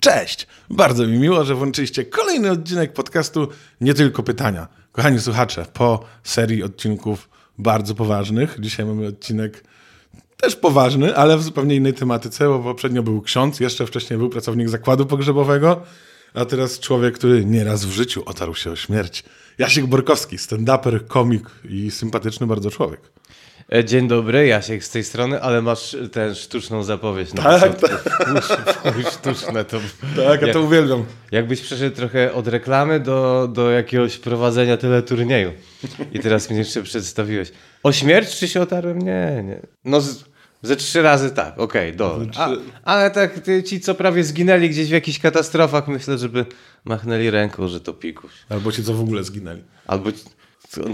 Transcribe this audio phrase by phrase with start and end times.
[0.00, 0.46] Cześć!
[0.70, 3.48] Bardzo mi miło, że włączyliście kolejny odcinek podcastu
[3.80, 4.68] Nie Tylko Pytania.
[4.92, 7.28] Kochani słuchacze, po serii odcinków
[7.58, 9.64] bardzo poważnych, dzisiaj mamy odcinek
[10.36, 14.68] też poważny, ale w zupełnie innej tematyce, bo poprzednio był ksiądz, jeszcze wcześniej był pracownik
[14.68, 15.82] zakładu pogrzebowego,
[16.34, 19.24] a teraz człowiek, który nieraz w życiu otarł się o śmierć.
[19.58, 23.00] Jasiek Borkowski, stand-uper, komik i sympatyczny bardzo człowiek.
[23.74, 27.34] E, Dzień dobry, Jasiek z tej strony, ale masz tę sztuczną zapowiedź.
[27.34, 29.10] Na Tak, początku.
[29.12, 29.80] Sztuczne to.
[30.16, 31.04] Tak, ja to uwielbiam.
[31.32, 35.52] Jakbyś przeszedł trochę od reklamy do, do jakiegoś prowadzenia teleturnieju.
[36.12, 37.52] I teraz mnie jeszcze przedstawiłeś.
[37.82, 38.98] O śmierć czy się otarłem?
[38.98, 39.60] Nie, nie.
[39.84, 40.00] No
[40.62, 42.26] ze trzy razy tak, okej, dobra.
[42.36, 42.50] A,
[42.84, 46.46] ale tak ci, co prawie zginęli gdzieś w jakichś katastrofach, myślę, żeby
[46.84, 48.32] machnęli ręką, że to pikuś.
[48.48, 49.62] Albo ci co w ogóle zginęli.
[49.86, 50.10] Albo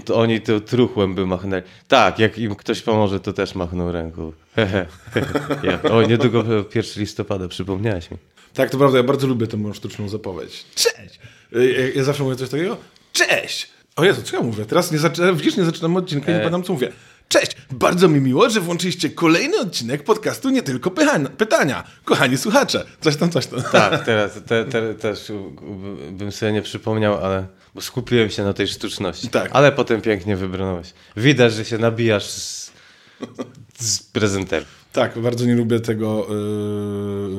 [0.04, 1.62] to, oni to truchłem by machnęli.
[1.88, 4.33] Tak, jak im ktoś pomoże, to też machną ręką.
[5.62, 5.83] Ja.
[5.83, 8.16] O, niedługo 1 listopada, przypomniałeś mi.
[8.55, 10.64] Tak, to prawda, ja bardzo lubię tę moją sztuczną zapowiedź.
[10.74, 11.20] Cześć!
[11.56, 12.77] Y, Ja, ja zawsze mówię coś takiego.
[13.12, 13.69] Cześć!
[13.96, 14.64] O Jezu, co ja mówię?
[14.64, 16.92] Teraz nie zaczynam, widzisz, nie zaczynam odcinka i nie pamiętam, co mówię.
[17.28, 17.56] Cześć!
[17.70, 21.84] Bardzo mi miło, że włączyliście kolejny odcinek podcastu Nie Tylko Pychania, Pytania.
[22.04, 22.84] Kochani słuchacze.
[23.00, 23.62] Coś tam, coś tam.
[23.62, 25.32] Tak, teraz te, te, też
[26.10, 29.28] bym sobie nie przypomniał, ale bo skupiłem się na tej sztuczności.
[29.28, 29.50] Tak.
[29.52, 30.92] Ale potem pięknie wybrnąłeś.
[31.16, 32.72] Widać, że się nabijasz z,
[33.78, 34.78] z prezenterów.
[34.92, 36.26] Tak, bardzo nie lubię tego,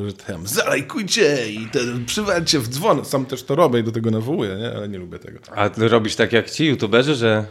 [0.06, 1.70] yy, tam, zalajkujcie i
[2.06, 3.06] przywalcie w dzwon.
[3.06, 4.76] Sam też to robię i do tego nawołuję, nie?
[4.76, 5.40] ale nie lubię tego.
[5.56, 7.46] A ty robisz tak jak ci youtuberzy, że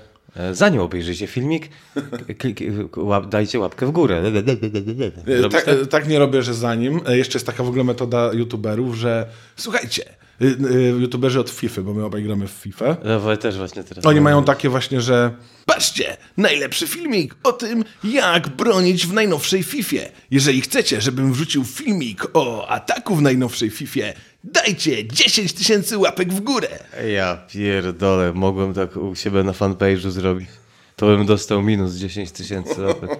[0.52, 1.68] zanim obejrzycie filmik,
[3.30, 4.22] dajcie łapkę w górę.
[5.26, 5.68] E, Tak, tak?
[5.68, 7.00] e, tak nie robię, że za nim.
[7.06, 10.04] E, Jeszcze jest taka w ogóle metoda youtuberów, że słuchajcie,
[11.00, 12.96] youtuberzy od FIFA, bo my obaj gramy w FIFA.
[13.04, 14.06] No, też właśnie teraz.
[14.06, 15.30] Oni mają takie właśnie, że
[15.66, 20.08] patrzcie, najlepszy filmik o tym, jak bronić w najnowszej Fifie.
[20.30, 26.40] Jeżeli chcecie, żebym wrzucił filmik o ataku w najnowszej Fifie, dajcie 10 tysięcy łapek w
[26.40, 26.68] górę.
[27.14, 30.48] Ja pierdolę, mogłem tak u siebie na fanpage'u zrobić.
[30.96, 33.10] To bym dostał minus 10 tysięcy łapek.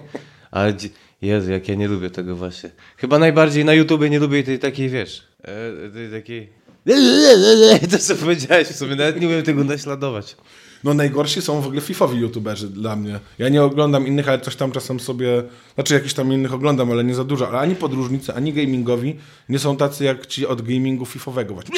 [0.51, 0.73] Ale
[1.21, 2.71] Jezu, jak ja nie lubię tego właśnie.
[2.97, 6.59] Chyba najbardziej na YouTubie nie lubię tej takiej, wiesz, e, tej takiej...
[7.91, 10.35] To co powiedziałeś w sumie, nawet nie umiem tego naśladować.
[10.83, 13.19] No najgorsi są w ogóle FIFowi youtuberzy dla mnie.
[13.37, 15.43] Ja nie oglądam innych, ale coś tam czasem sobie,
[15.75, 17.47] znaczy jakichś tam innych oglądam, ale nie za dużo.
[17.47, 19.15] Ale ani podróżnicy, ani gamingowi
[19.49, 21.75] nie są tacy jak ci od gamingu FIFowego właśnie.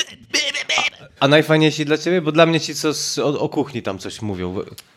[1.22, 2.22] A najfajniejsi dla ciebie?
[2.22, 4.56] Bo dla mnie ci, co z, o, o kuchni tam coś mówią.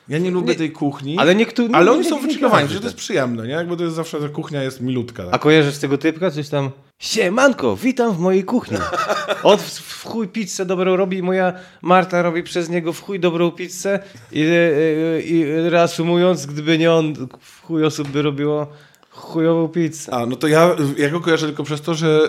[0.09, 1.19] Ja nie lubię tej kuchni.
[1.19, 3.03] ale niektórzy- Ale nie- oni nie- są nie wychillowani, że to jest tak.
[3.03, 3.53] przyjemne, nie?
[3.53, 5.23] Jakby to jest zawsze, ta kuchnia jest milutka.
[5.23, 5.41] A Tak?
[5.41, 6.31] kojarzysz tego typka?
[6.31, 6.71] Coś tam.
[6.99, 8.79] Siemanko, witam w mojej kuchni.
[9.43, 11.53] On w, w chuj pizzę dobrą robi, moja
[11.83, 14.01] Marta robi przez niego w chuj dobrą pizzę
[14.33, 14.45] i,
[15.25, 18.67] i, i reasumując, gdyby nie on, w chuj osób by robiło
[19.15, 20.13] chujową pizzę.
[20.15, 22.29] A, no to ja, ja go kojarzę tylko przez to, że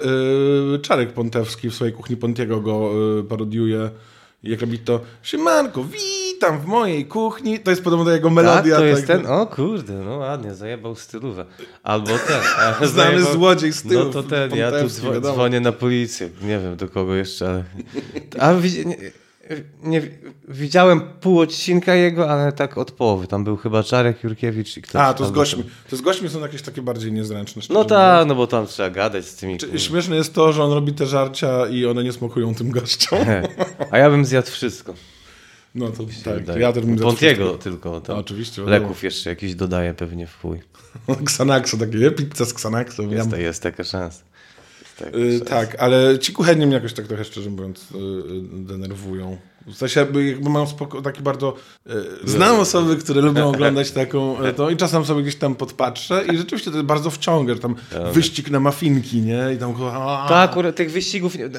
[0.75, 3.90] y, Czarek Pontewski w swojej kuchni Pontiego go y, parodiuje.
[4.44, 7.59] Jak robi to, siemanko, witam w mojej kuchni.
[7.59, 8.78] To jest podobno do jego Tak, melodia.
[8.78, 11.46] to jest tak, ten, o kurde, no ładnie, zajebał stylówę.
[11.84, 12.41] Albo ten.
[12.81, 15.34] e, Znany zajebał- złodziej stylów, No to ten, ja tu wiadomo.
[15.34, 16.29] dzwonię na policję.
[16.41, 17.63] Nie wiem do kogo jeszcze, ale...
[18.40, 18.53] A
[19.83, 20.01] nie,
[20.47, 23.28] widziałem pół odcinka jego, ale tak od połowy.
[23.28, 25.01] Tam był chyba Czarek Jurkiewicz i ktoś.
[25.01, 25.63] A, to z gośćmi.
[25.89, 27.61] To z gośćmi są jakieś takie bardziej niezręczne.
[27.69, 29.57] No tak, no bo tam trzeba gadać z tymi...
[29.57, 33.19] Czy- Śmieszne jest to, że on robi te żarcia i one nie smakują tym gościom.
[33.91, 34.94] A ja bym zjadł wszystko.
[35.75, 36.59] No to tak, Wydaje.
[36.61, 38.01] ja też bym Pontiego tylko.
[38.01, 38.78] Tam No, oczywiście, wiadomo.
[38.78, 40.59] Leków jeszcze jakieś dodaję pewnie w chuj.
[41.22, 43.03] Xanaxu, takie pizza z Xanaxu.
[43.03, 44.23] Ja, Jest, jest taka szansa.
[45.00, 45.45] Jest taka y, szansa.
[45.45, 49.38] tak, ale ci kuchenni mnie jakoś tak trochę szczerze mówiąc y, y, denerwują.
[49.67, 51.53] W sensie jakby, jakby mają spoko, taki bardzo...
[51.88, 51.91] Y,
[52.29, 54.44] znam osoby, które lubią oglądać taką...
[54.45, 57.59] Y, to, I czasem sobie gdzieś tam podpatrzę i rzeczywiście to jest bardzo wciąga, że
[57.59, 57.75] tam
[58.13, 59.44] wyścig na mafinki, nie?
[59.55, 59.73] I tam...
[59.91, 61.35] A, Tak, akurat tych wyścigów.
[61.38, 61.50] nie-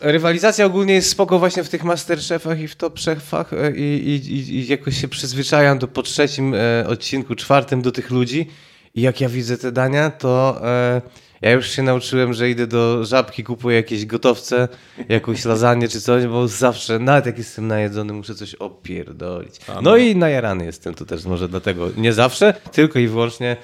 [0.00, 4.14] Rywalizacja ogólnie jest spoko właśnie w tych Masterchefach i w Top Chefach e, i, i,
[4.32, 8.46] i- i jakoś się przyzwyczajam do po trzecim e, odcinku, czwartym do tych ludzi
[8.94, 11.02] i jak ja widzę te dania, to e,
[11.42, 14.68] ja już się nauczyłem, że idę do żabki, kupuję jakieś gotowce,
[15.08, 19.60] jakąś lasagne czy coś, bo zawsze, nawet jak jestem najedzony, muszę coś opierdolić.
[19.82, 21.88] No i najarany jestem to też może dlatego.
[21.96, 23.56] Nie zawsze, tylko i wyłącznie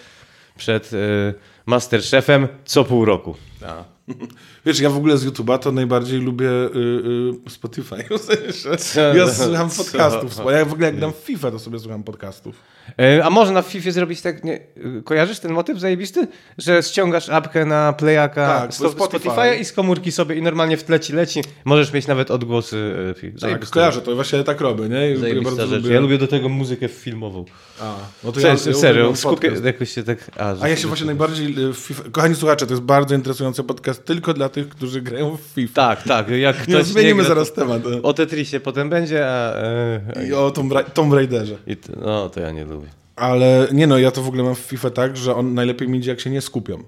[0.57, 1.35] przed e,
[1.67, 3.37] Masterchefem co pół roku.
[3.67, 3.85] A.
[4.67, 6.79] Wiesz, ja w ogóle z YouTube'a to najbardziej lubię y,
[7.47, 7.97] y, Spotify.
[8.19, 9.01] W sensie, Co?
[9.15, 9.85] ja słucham Co?
[9.85, 10.37] podcastów.
[10.51, 12.57] Ja w ogóle jak w FIFA, to sobie słucham podcastów.
[13.01, 14.61] E, A można w FIFA zrobić tak, nie,
[15.05, 16.29] kojarzysz ten motyw zajebisty?
[16.59, 19.29] Że ściągasz apkę na playaka Tak, sto- Spotify.
[19.29, 21.41] Spotify'a i z komórki sobie i normalnie w tle ci leci.
[21.65, 22.95] Możesz mieć nawet odgłosy
[23.37, 23.41] e.
[23.41, 25.17] Tak, kojarzę to, właśnie tak robię, nie?
[25.17, 25.83] Zajebista bardzo rzecz.
[25.83, 25.95] lubię.
[25.95, 27.45] Ja lubię do tego muzykę filmową.
[27.81, 27.95] A,
[28.25, 30.31] no to Serio, ja, serio uwielbiam skupię, jakoś się tak...
[30.39, 31.69] A, A ja się właśnie najbardziej...
[31.71, 32.03] y, FIFA...
[32.13, 35.75] Kochani słuchacze, to jest bardzo interesujący podcast tylko dla tych, którzy grają w FIFA.
[35.75, 36.29] Tak, tak.
[36.29, 37.83] Jak Nie, ktoś zmienimy gra, zaraz temat.
[38.03, 39.55] O Tetrisie potem będzie, a...
[40.17, 41.57] E, I o Tomb, Ra- Tomb Raiderze.
[41.67, 42.89] i no, to ja nie lubię.
[43.17, 45.99] Ale nie no, ja to w ogóle mam w FIFA tak, że on najlepiej mi
[45.99, 46.83] idzie, jak się nie skupią.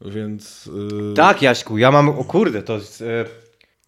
[0.00, 0.66] Więc...
[0.66, 1.14] Yy...
[1.14, 3.24] Tak, Jaśku, ja mam, o kurde, to jest, e,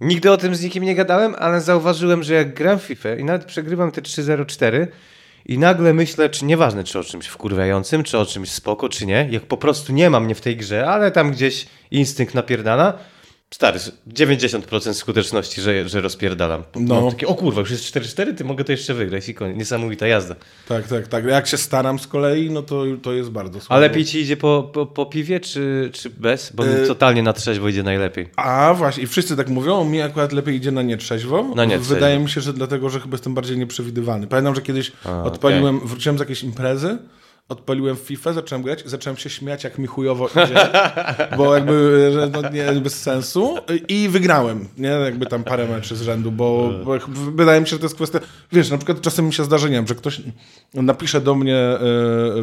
[0.01, 3.25] nigdy o tym z nikim nie gadałem, ale zauważyłem, że jak gram w FIFA i
[3.25, 4.87] nawet przegrywam te 3-0-4
[5.47, 9.29] i nagle myślę, czy nieważne, czy o czymś wkurwiającym, czy o czymś spoko, czy nie,
[9.31, 12.99] jak po prostu nie mam mnie w tej grze, ale tam gdzieś instynkt napierdala,
[13.55, 16.63] stary, 90% skuteczności, że, że rozpierdalam.
[16.75, 17.01] No.
[17.01, 19.57] Mam takie, o kurwa, już jest 4-4, ty mogę to jeszcze wygrać i koniec.
[19.57, 20.35] Niesamowita jazda.
[20.69, 21.25] Tak, tak, tak.
[21.25, 23.75] Jak się staram z kolei, no to, to jest bardzo słabo.
[23.75, 26.53] A lepiej ci idzie po, po, po piwie, czy, czy bez?
[26.55, 28.29] Bo Y- totalnie na trzeźwo idzie najlepiej.
[28.37, 31.43] A właśnie, i wszyscy tak mówią, mi akurat lepiej idzie na nietrzeźwo.
[31.57, 31.95] Na nietrzeźwo.
[31.95, 34.27] Wydaje mi się, że dlatego, że chyba jestem bardziej nieprzewidywalny.
[34.27, 36.99] Pamiętam, że kiedyś A, odpaliłem, wróciłem z jakiejś imprezy,
[37.51, 40.69] odpaliłem FIFA, zacząłem grać zacząłem się śmiać, jak mi chujowo idzie,
[41.37, 43.57] bo jakby, że no nie, bez sensu.
[43.89, 47.79] I wygrałem, nie, jakby tam parę meczy z rzędu, bo, bo wydaje mi się, że
[47.79, 48.21] to jest kwestia,
[48.53, 50.23] wiesz, na przykład czasem mi się zdarza, nie wiem, że ktoś
[50.75, 51.79] napisze do mnie e,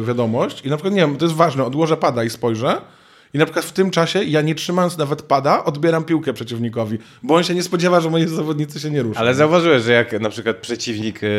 [0.00, 2.80] wiadomość i na przykład, nie wiem, to jest ważne, odłożę pada i spojrzę,
[3.34, 7.34] i na przykład w tym czasie ja nie trzymając nawet pada, odbieram piłkę przeciwnikowi, bo
[7.34, 9.20] on się nie spodziewa, że moi zawodnicy się nie ruszą.
[9.20, 11.30] Ale zauważyłeś, że jak na przykład przeciwnik, e, e,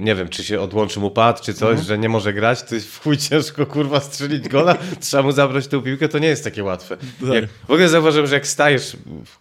[0.00, 2.88] nie wiem, czy się odłączy mu pad, czy coś, że nie może grać, to jest
[2.88, 6.64] w chuj ciężko kurwa strzelić gola, trzeba mu zabrać tę piłkę, to nie jest takie
[6.64, 6.96] łatwe.
[7.34, 8.96] Jak, w ogóle zauważyłem, że jak stajesz,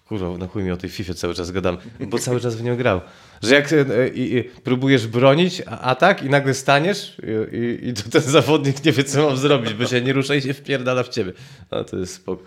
[0.08, 2.78] kurwa, na chuj mi o tej FIFA cały czas gadam, bo cały czas w nią
[2.78, 3.02] grał,
[3.44, 7.18] że jak e, i, i, próbujesz bronić atak i nagle staniesz
[7.52, 10.36] i, i, i to ten zawodnik nie wie, co mam zrobić, bo się nie rusza
[10.36, 11.34] i się wpierdala w ciebie.
[11.72, 12.44] No to jest spoko.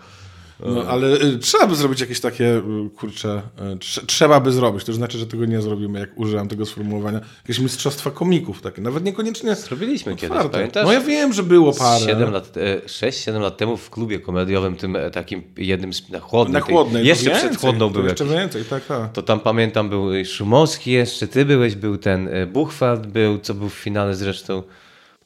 [0.59, 2.61] No, ale y, trzeba by zrobić jakieś takie, y,
[2.97, 3.41] kurczę,
[3.73, 7.21] y, trze- trzeba by zrobić, to znaczy, że tego nie zrobimy, jak użyłem tego sformułowania.
[7.43, 10.49] Jakieś mistrzostwa komików takie, nawet niekoniecznie Zrobiliśmy kiedyś, otwarte.
[10.57, 10.85] pamiętasz?
[10.85, 12.05] No ja wiem, że było parę.
[12.05, 16.19] 7 lat, e, 6-7 lat temu w klubie komediowym, tym e, takim jednym z, na
[16.19, 16.53] chłodnej.
[16.53, 17.05] Na tej- chłodnej.
[17.07, 18.37] Jeszcze to przed więcej, chłodną był Jeszcze jakiś.
[18.39, 19.11] więcej, tak, tak.
[19.13, 23.69] To tam pamiętam był Szumowski jeszcze, ty byłeś, był ten e, Buchwald, był, co był
[23.69, 24.63] w finale zresztą.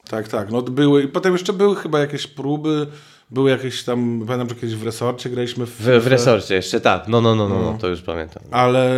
[0.10, 0.52] Tak, tak.
[0.52, 2.88] No były, i potem jeszcze były chyba jakieś próby,
[3.32, 7.08] były jakieś tam, pamiętam, że kiedyś w resorcie graliśmy w, W, w resorcie jeszcze, tak.
[7.08, 8.44] No, no, no, no, no, to już pamiętam.
[8.52, 8.92] Ale,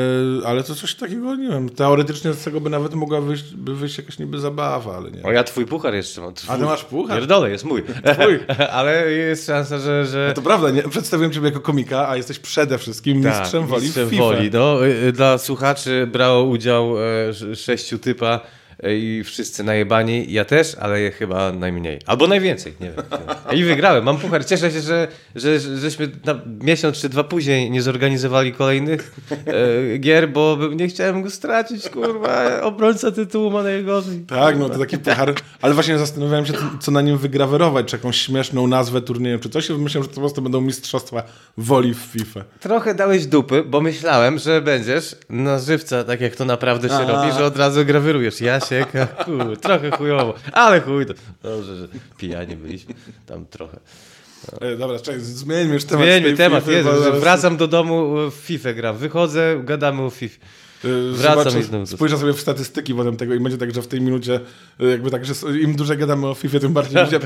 [0.45, 3.97] ale to coś takiego, nie wiem, teoretycznie z tego by nawet mogła wyjść, by wyjść
[3.97, 5.23] jakaś niby zabawa, ale nie.
[5.23, 6.33] O, ja twój puchar jeszcze mam.
[6.33, 6.55] Twój.
[6.55, 7.17] A ty masz puchar?
[7.17, 7.83] Pierdolę, jest mój.
[8.13, 8.39] Twój.
[8.71, 10.05] Ale jest szansa, że...
[10.05, 10.25] że...
[10.27, 10.83] No to prawda, nie?
[10.83, 14.23] przedstawiłem ciebie jako komika, a jesteś przede wszystkim Tak, mistrzem woli mistrzem w FIFA.
[14.23, 14.49] woli.
[14.53, 20.33] No, y, y, dla słuchaczy brało udział e, sz- sześciu typa e, i wszyscy najebani.
[20.33, 21.99] Ja też, ale chyba najmniej.
[22.05, 23.05] Albo najwięcej, nie wiem.
[23.59, 24.45] I wygrałem, mam puchar.
[24.45, 26.11] Cieszę się, że, że, że żeśmy
[26.61, 32.61] miesiąc czy dwa później nie zorganizowali kolejnych e, gier, bo nie chciałem go stracić, kurwa.
[32.61, 34.19] Obrońca tytułu ma najgorzej.
[34.19, 35.33] Tak, no to taki puchar.
[35.61, 39.69] Ale właśnie zastanawiałem się, co na nim wygrawerować, czy jakąś śmieszną nazwę turnieju, czy coś.
[39.69, 41.23] I myślałem, że to po prostu będą mistrzostwa
[41.57, 42.43] woli w FIFA.
[42.59, 47.05] Trochę dałeś dupy, bo myślałem, że będziesz na żywca, tak jak to naprawdę się A.
[47.05, 48.41] robi, że od razu grawerujesz.
[48.41, 51.13] Jasiek, a chuj, trochę chujowo, ale chuj, to
[51.43, 51.87] dobrze, że
[52.17, 52.93] pijani byliśmy
[53.25, 53.79] tam trochę.
[54.61, 56.05] E, dobra, czekaj, zmieńmy już temat.
[56.05, 60.39] Zmieńmy temat, FIFA, Jezu, zaraz- wracam do domu, w FIFA gram, wychodzę, gadamy o FIFA.
[60.85, 63.81] E, Wracam zobaczę, i znowu Spojrzę sobie w statystyki potem tego i będzie tak, że
[63.81, 64.39] w tej minucie
[64.79, 67.19] e, jakby tak, że im dłużej gadamy o FIFA, tym bardziej ludzie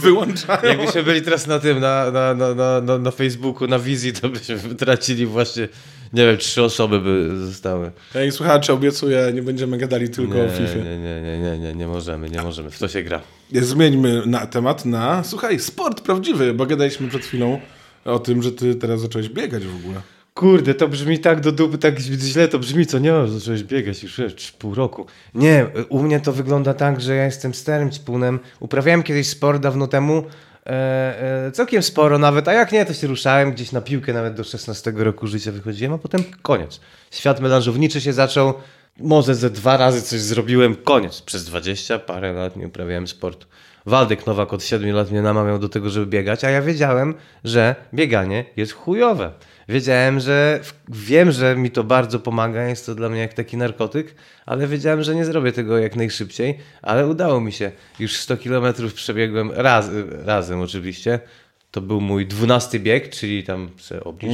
[0.00, 0.62] wyłączają.
[0.62, 4.58] Jakbyśmy byli teraz na tym, na, na, na, na, na Facebooku, na wizji, to byśmy
[4.58, 5.68] tracili właśnie,
[6.12, 7.90] nie wiem, trzy osoby by zostały.
[8.14, 10.74] Ej, słuchacze, obiecuję, nie będziemy gadali tylko o Nie, FIFA.
[10.76, 13.20] nie, nie, nie, nie, nie, nie możemy, nie możemy, w to się gra.
[13.52, 17.60] Zmieńmy na temat na, słuchaj, sport prawdziwy, bo gadaliśmy przed chwilą
[18.04, 20.00] o tym, że ty teraz zacząłeś biegać w ogóle.
[20.34, 24.18] Kurde, to brzmi tak do dupy, tak źle to brzmi, co nie, zacząłeś biegać już
[24.20, 25.06] wiesz, pół roku.
[25.34, 28.40] Nie, u mnie to wygląda tak, że ja jestem starym ćpunem.
[28.60, 30.24] Uprawiałem kiedyś sport dawno temu,
[30.66, 34.34] e, e, całkiem sporo nawet, a jak nie, to się ruszałem gdzieś na piłkę, nawet
[34.34, 36.80] do 16 roku życia wychodziłem, a potem koniec.
[37.10, 38.54] Świat melanżowniczy się zaczął,
[39.00, 41.22] może ze dwa razy coś zrobiłem, koniec.
[41.22, 43.46] Przez 20 parę lat nie uprawiałem sportu.
[43.86, 47.74] Waldek Nowak od 7 lat mnie namawiał do tego, żeby biegać, a ja wiedziałem, że
[47.94, 49.32] bieganie jest chujowe.
[49.68, 54.14] Wiedziałem, że wiem, że mi to bardzo pomaga, jest to dla mnie jak taki narkotyk,
[54.46, 57.72] ale wiedziałem, że nie zrobię tego jak najszybciej, ale udało mi się.
[57.98, 59.90] Już 100 kilometrów przebiegłem raz,
[60.24, 61.20] razem oczywiście.
[61.70, 64.32] to był mój dwunasty bieg, czyli tam se oblicz.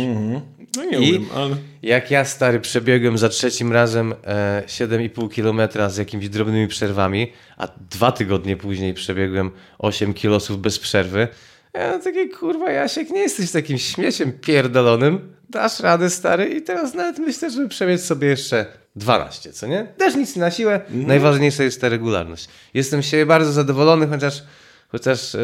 [0.77, 1.57] No nie I- wiem, ale...
[1.83, 7.69] Jak ja stary przebiegłem za trzecim razem e, 7,5 kilometra z jakimiś drobnymi przerwami, a
[7.91, 11.29] dwa tygodnie później przebiegłem 8 kilosów bez przerwy.
[11.75, 15.35] Ja takie kurwa, Jasiek, nie jesteś takim śmieciem pierdolonym.
[15.51, 19.85] Dasz radę, stary, i teraz nawet myślę, żeby przebiec sobie jeszcze 12, co nie?
[19.85, 20.81] Też nic na siłę.
[20.91, 22.49] Najważniejsza jest ta regularność.
[22.75, 24.43] Jestem z siebie bardzo zadowolony, chociaż,
[24.89, 25.41] chociaż e,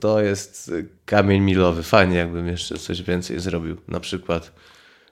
[0.00, 1.82] to jest e, kamień milowy.
[1.82, 3.76] Fajnie, jakbym jeszcze coś więcej zrobił.
[3.88, 4.52] Na przykład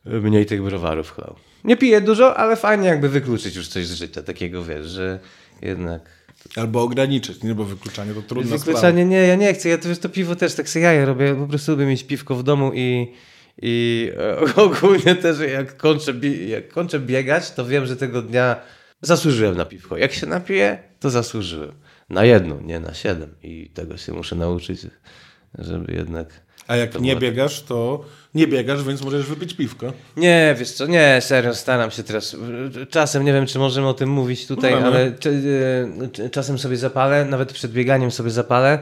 [0.05, 1.37] mniej tych browarów chlał.
[1.65, 5.19] Nie piję dużo, ale fajnie jakby wykluczyć już coś z życia takiego, wiesz, że
[5.63, 6.18] jednak...
[6.59, 7.55] Albo ograniczyć, nie?
[7.55, 8.47] Bo wykluczanie to sprawa.
[8.47, 11.47] Wykluczanie nie, ja nie chcę, ja to, to piwo też tak sobie jaja robię, po
[11.47, 13.13] prostu lubię mieć piwko w domu i,
[13.63, 16.15] i e, ogólnie też jak kończę,
[16.49, 18.57] jak kończę biegać, to wiem, że tego dnia
[19.03, 19.97] zasłużyłem na piwko.
[19.97, 21.73] Jak się napiję, to zasłużyłem.
[22.09, 24.81] Na jedno, nie na siedem i tego się muszę nauczyć,
[25.59, 26.48] żeby jednak...
[26.69, 29.93] A jak nie biegasz, to nie biegasz, więc możesz wypić piwko.
[30.17, 32.37] Nie, wiesz co, nie, serio, staram się teraz.
[32.91, 35.43] Czasem nie wiem, czy możemy o tym mówić tutaj, ale czy,
[36.25, 38.79] e, czasem sobie zapalę, nawet przed bieganiem sobie zapalę.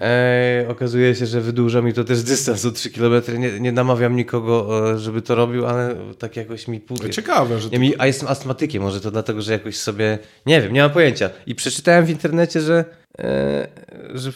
[0.00, 3.22] E, okazuje się, że wydłuża mi to też dystans o 3 km.
[3.38, 6.98] Nie, nie namawiam nikogo, e, żeby to robił, ale tak jakoś mi pół.
[6.98, 10.18] Ciekawe, że Nie, mi, a jestem astmatykiem, może to dlatego, że jakoś sobie.
[10.46, 11.30] Nie wiem, nie mam pojęcia.
[11.46, 12.84] I przeczytałem w internecie, że,
[13.18, 13.68] e,
[14.14, 14.32] że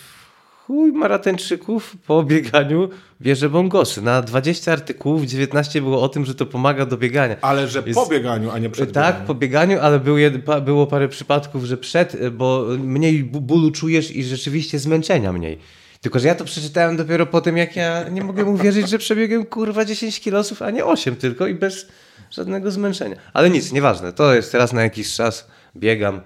[0.67, 2.89] chuj maratończyków po bieganiu
[3.21, 4.03] bierze bongosy.
[4.03, 7.37] Na 20 artykułów 19 było o tym, że to pomaga do biegania.
[7.41, 9.27] Ale że Jest- po bieganiu, a nie przed Tak, bieganiem.
[9.27, 14.25] po bieganiu, ale był jed, było parę przypadków, że przed, bo mniej bólu czujesz i
[14.25, 15.59] rzeczywiście zmęczenia mniej.
[16.01, 19.47] Tylko, że ja to przeczytałem dopiero po tym, jak ja nie mogę uwierzyć, że przebiegłem
[19.47, 21.87] kurwa 10 kilosów, a nie 8 tylko i bez
[22.31, 23.17] żadnego zmęczenia.
[23.33, 24.13] Ale nic, nieważne.
[24.13, 25.47] To jest teraz na jakiś czas,
[25.77, 26.21] biegam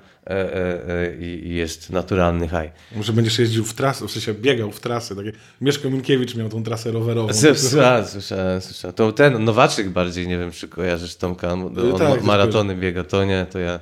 [1.43, 2.71] jest naturalny haj.
[2.97, 5.17] Może będziesz jeździł w trasę, w sensie biegał w trasę.
[5.17, 5.33] Takie...
[5.61, 7.33] Mieszko Minkiewicz miał tą trasę rowerową.
[7.33, 8.95] Słyszałem, słyszałem, słyszałem.
[8.95, 13.05] To ten Nowaczyk bardziej, nie wiem, czy kojarzysz Tomka, on No tak, też maratony biega,
[13.05, 13.81] to nie, to ja,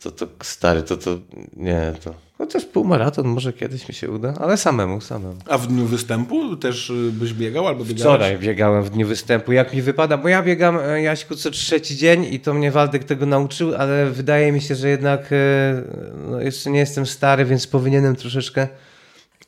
[0.00, 1.18] to, to stary, to, to
[1.56, 5.36] nie, to, chociaż półmaraton może kiedyś mi się uda, ale samemu, samemu.
[5.46, 8.00] A w dniu występu też y, byś biegał albo biegałeś?
[8.00, 11.96] Wczoraj biegałem w dniu występu, jak mi wypada, bo ja biegam, e, Jaśku, co trzeci
[11.96, 15.82] dzień i to mnie Waldek tego nauczył, ale wydaje mi się, że jednak e,
[16.30, 18.68] no, jeszcze nie jestem stary, więc powinienem troszeczkę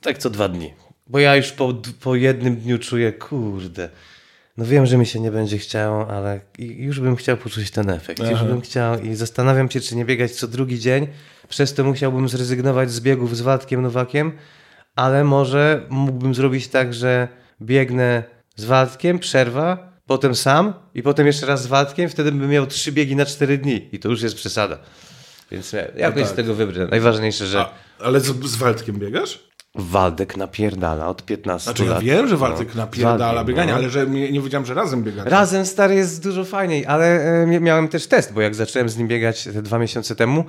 [0.01, 0.75] tak co dwa dni.
[1.07, 3.89] Bo ja już po, po jednym dniu czuję, kurde,
[4.57, 8.21] no wiem, że mi się nie będzie chciało, ale już bym chciał poczuć ten efekt.
[8.21, 8.45] Już Aha.
[8.45, 11.09] bym chciał i zastanawiam się, czy nie biegać co drugi dzień.
[11.49, 14.33] Przez to musiałbym zrezygnować z biegów z Waldkiem Nowakiem,
[14.97, 17.29] ale może mógłbym zrobić tak, że
[17.63, 18.23] biegnę
[18.57, 22.93] z Waldkiem, przerwa, potem sam i potem jeszcze raz z Waldkiem, wtedy bym miał trzy
[22.93, 24.79] biegi na cztery dni i to już jest przesada.
[25.51, 26.33] Więc ja- jakoś tak.
[26.33, 26.87] z tego wybrnę.
[26.87, 29.52] Najważniejsze, że A, ale z, z Waldkiem biegasz?
[29.75, 32.03] Waldek napierdala od 15 Znaczy ja lat.
[32.03, 33.79] wiem, że Waldek No, napierdala Waldek, bieganie, no.
[33.79, 35.31] ale że nie, nie wiedziałem, że razem biegacie.
[35.31, 38.97] Razem stary jest dużo fajniej, ale e, mia- miałem też test, bo jak zacząłem z
[38.97, 40.45] nim biegać te dwa miesiące temu,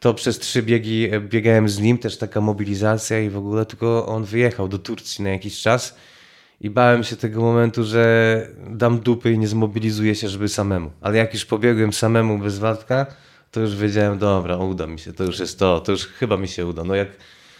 [0.00, 4.06] to przez trzy biegi e, biegałem z nim, też taka mobilizacja i w ogóle, tylko
[4.06, 5.96] on wyjechał do Turcji na jakiś czas
[6.60, 10.90] i bałem się tego momentu, że dam dupy i nie zmobilizuję się, żeby samemu.
[11.00, 13.06] Ale jak już pobiegłem samemu bez Waldka,
[13.50, 16.48] to już wiedziałem, dobra, uda mi się, to już jest to, to już chyba mi
[16.48, 16.84] się uda.
[16.84, 17.08] No jak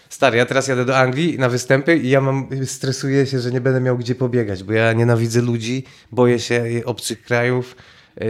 [0.09, 3.61] Stary, ja teraz jadę do Anglii na występy i ja mam, stresuję się, że nie
[3.61, 7.75] będę miał gdzie pobiegać, bo ja nienawidzę ludzi, boję się obcych krajów,
[8.21, 8.25] yy,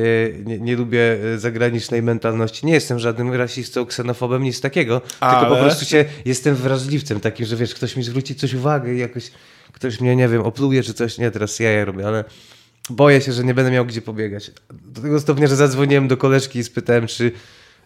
[0.45, 2.65] nie, nie lubię yy, zagranicznej mentalności.
[2.65, 7.45] Nie jestem żadnym rasistą, ksenofobem, nic takiego, tylko po Ale- prostu się, jestem wrażliwcem takim,
[7.45, 9.31] że wiesz, ktoś mi zwróci coś uwagę i jakoś
[9.73, 12.23] ktoś mnie, nie wiem, opluje czy coś, nie, teraz ja je robię, ale
[12.89, 14.51] boję się, że nie będę miał gdzie pobiegać.
[14.85, 17.31] Do tego stopnia, że zadzwoniłem do koleżki i spytałem, czy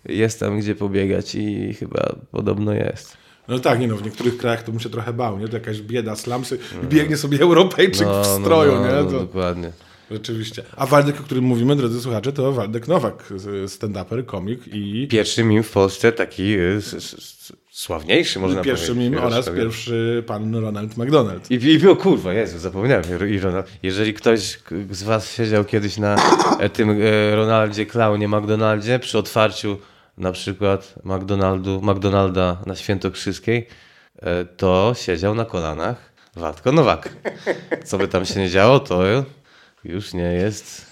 [0.05, 3.20] jest tam gdzie pobiegać i chyba podobno jest.
[3.47, 5.47] No tak, nie no, w niektórych krajach to bym się trochę bał, nie?
[5.47, 8.91] To jakaś bieda, slamsy, biegnie sobie Europejczyk w stroju, no, nie?
[8.93, 9.71] no, To, dokładnie.
[10.11, 10.63] rzeczywiście.
[10.77, 13.33] A Waldek, o którym mówimy, drodzy słuchacze, to Waldek Nowak,
[13.65, 16.79] stand-uper, komik i Pierwszy mim w Polsce taki y,
[17.71, 19.03] sławniejszy, można pierwszy powiedzieć.
[19.11, 19.55] mim Wiesz, oraz tak.
[19.55, 21.51] pierwszy pan Ronald McDonald.
[21.51, 23.03] I, I było kurwa, Jezu, zapomniałem.
[23.29, 24.59] I Ronald, jeżeli ktoś
[24.91, 26.15] z was siedział kiedyś na
[26.59, 29.77] e, tym e, Ronaldzie, klaunie, McDonaldzie, przy otwarciu
[30.21, 33.67] na przykład McDonaldu, McDonalda na Świętokrzyskiej,
[34.19, 37.09] e, to siedział na kolanach Waldko Nowak.
[37.85, 39.03] Co by tam się nie działo, to
[39.83, 40.85] już nie jest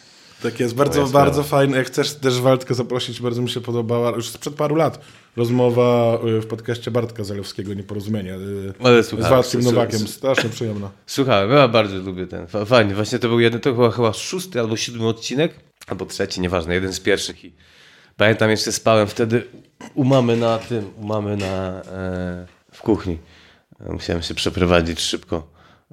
[0.43, 1.77] Tak jest, bardzo, bardzo fajne.
[1.77, 4.99] Jak chcesz też Waldkę zaprosić, bardzo mi się podobała, już sprzed paru lat,
[5.37, 10.91] rozmowa y, w podcaście Bartka Zalewskiego, Nieporozumienie, y, Ale z Waldkiem Nowakiem, strasznie przyjemna.
[11.05, 12.47] Słuchałem, ja bardzo lubię ten.
[12.47, 15.53] Fa- Fajnie, właśnie to był jeden, to chyba, chyba szósty albo siódmy odcinek,
[15.87, 17.45] albo trzeci, nieważne, jeden z pierwszych.
[17.45, 17.53] I
[18.19, 19.43] pamiętam jeszcze spałem wtedy
[19.95, 23.17] u mamy na tym, u mamy na, e, w kuchni.
[23.89, 25.47] Musiałem się przeprowadzić szybko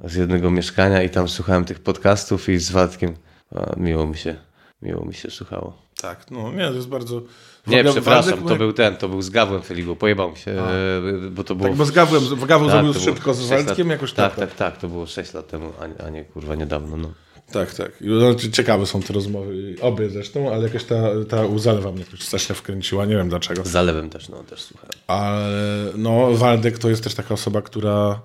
[0.04, 3.14] z jednego mieszkania i tam słuchałem tych podcastów i z Waldkiem
[3.56, 4.36] a, miło mi się,
[4.82, 5.82] miło mi się słuchało.
[6.00, 7.22] Tak, no nie, to jest bardzo...
[7.66, 11.44] Nie, przepraszam, Waldek- to był ten, to był z Gawłem Felibu, pojebał się, e, bo
[11.44, 11.68] to było...
[11.68, 14.34] Tak, bo z Gawłem, z Gawłem Tak, zrobił szybko, z Waldkiem lat- jakoś tak.
[14.36, 14.48] tak.
[14.48, 17.10] Tak, tak, to było 6 lat temu, a, nie- a nie kurwa niedawno, no.
[17.52, 17.92] Tak, tak.
[18.00, 22.22] No, ciekawe są te rozmowy, obie zresztą, ale jakaś ta, ta u Zalewa mnie jakoś
[22.22, 23.64] strasznie wkręciła, nie wiem dlaczego.
[23.64, 24.90] Z Zalewem też, no, też słuchałem.
[25.06, 28.20] Ale no, Waldek to jest też taka osoba, która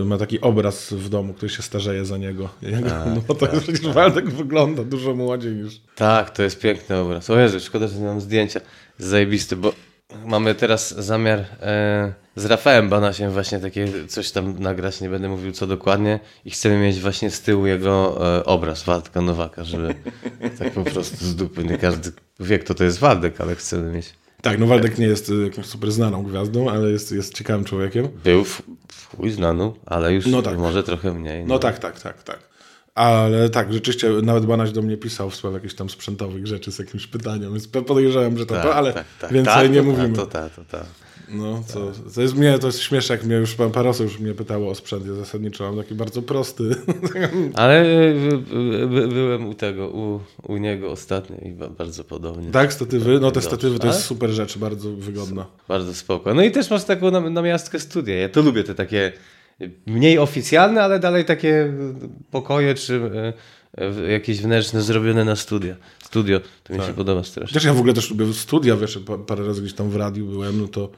[0.00, 2.48] y, ma taki obraz w domu, który się starzeje za niego.
[2.62, 2.90] Jego,
[3.28, 5.80] no to jest przecież Waldek wygląda dużo młodziej niż...
[5.94, 7.30] Tak, to jest piękny obraz.
[7.30, 8.60] O Jezu, szkoda, że nie mam zdjęcia.
[8.98, 9.72] Zajebisty, bo
[10.24, 15.52] mamy teraz zamiar e, z Rafałem Banasiem właśnie takie coś tam nagrać, nie będę mówił
[15.52, 19.94] co dokładnie i chcemy mieć właśnie z tyłu jego e, obraz Waldka Nowaka, żeby
[20.58, 24.14] tak po prostu z dupy, nie każdy wie kto to jest Waldek, ale chcemy mieć.
[24.42, 28.08] Tak, no Waldek nie jest y, jakąś super znaną gwiazdą, ale jest, jest ciekawym człowiekiem.
[28.24, 28.62] Był w,
[28.92, 30.58] w chuj znaną, ale już No tak.
[30.58, 31.44] może trochę mniej.
[31.44, 32.38] No tak, tak, tak, tak.
[32.98, 36.78] Ale tak, rzeczywiście nawet Banaś do mnie pisał w sprawie jakichś tam sprzętowych rzeczy z
[36.78, 39.32] jakimś pytaniem, więc podejrzewam, że to Tak, to, ale tak, tak.
[39.32, 40.16] więcej Tak, nie to, mówimy.
[40.16, 40.78] To, to, to, to.
[41.30, 44.18] No, co, to jest mnie, to jest śmieszne, jak mnie już pan parę osób już
[44.18, 46.64] mnie pytało o sprzęt, ja zasadniczo mam taki bardzo prosty.
[47.54, 47.84] Ale
[48.50, 50.20] by, by, byłem u tego, u,
[50.52, 52.50] u niego ostatnio i ba- bardzo podobnie.
[52.50, 55.46] tak, statywy, no te statywy to jest super rzecz, bardzo wygodna.
[55.68, 56.34] Bardzo spoko.
[56.34, 58.14] No i też masz taką nam- namiastkę studia.
[58.16, 59.12] Ja to lubię, te takie
[59.86, 61.72] mniej oficjalne, ale dalej takie
[62.30, 63.00] pokoje czy
[63.78, 65.76] e, jakieś wnętrzne zrobione na studia.
[66.04, 67.48] Studio, to mi się podoba strasznie.
[67.48, 70.26] Chociaż ja w ogóle też lubię studia, wiesz, pa- parę razy gdzieś tam w radiu
[70.26, 70.90] byłem, no to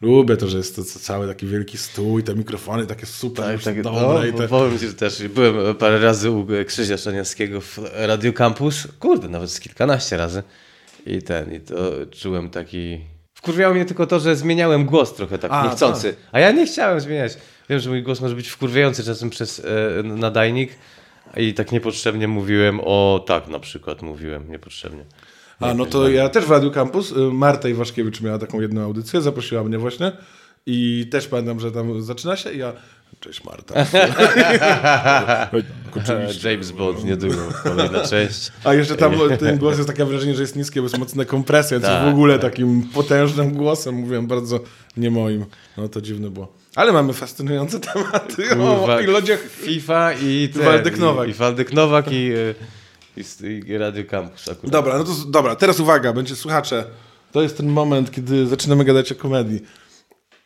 [0.00, 3.62] lubię to, że jest to cały taki wielki stół i te mikrofony takie super Tak,
[3.62, 4.48] tak, dobre no, i te...
[4.48, 9.50] powiem ci, że też byłem parę razy u Krzysia Szaniawskiego w Radio Campus, kurde, nawet
[9.50, 10.42] z kilkanaście razy
[11.06, 11.74] i ten, i to
[12.10, 13.00] czułem taki...
[13.34, 17.00] Wkurwiało mnie tylko to, że zmieniałem głos trochę tak A, niechcący, a ja nie chciałem
[17.00, 17.38] zmieniać.
[17.68, 20.70] Wiem, że mój głos może być wkurwiający czasem przez e, nadajnik
[21.36, 25.04] i tak niepotrzebnie mówiłem o tak na przykład mówiłem niepotrzebnie.
[25.60, 29.22] A, no to ja też w Radiu Campus, y, Marta Iwaszkiewicz miała taką jedną audycję,
[29.22, 30.12] zaprosiła mnie właśnie
[30.66, 32.72] i też pamiętam, że tam zaczyna się i ja...
[33.20, 33.74] Cześć Marta.
[36.44, 38.52] James Bond, niedługo, kolejna część.
[38.64, 41.80] A jeszcze tam ten głos jest takie wrażenie, że jest niskie, bo jest mocna kompresja,
[41.80, 44.60] Tak, w ogóle takim potężnym głosem mówiłem, bardzo
[44.96, 45.44] nie moim.
[45.76, 46.52] No to dziwne było.
[46.76, 49.40] Ale mamy fascynujące tematy Kurwa, o ludziach.
[49.40, 51.28] FIFA i ten, Waldek Nowak.
[51.28, 54.70] I, i Waldek Nowak i, e, i, i Radio Campus akurat.
[54.72, 56.84] Dobra, no to dobra, teraz uwaga, będzie słuchacze.
[57.32, 59.60] To jest ten moment, kiedy zaczynamy gadać o komedii.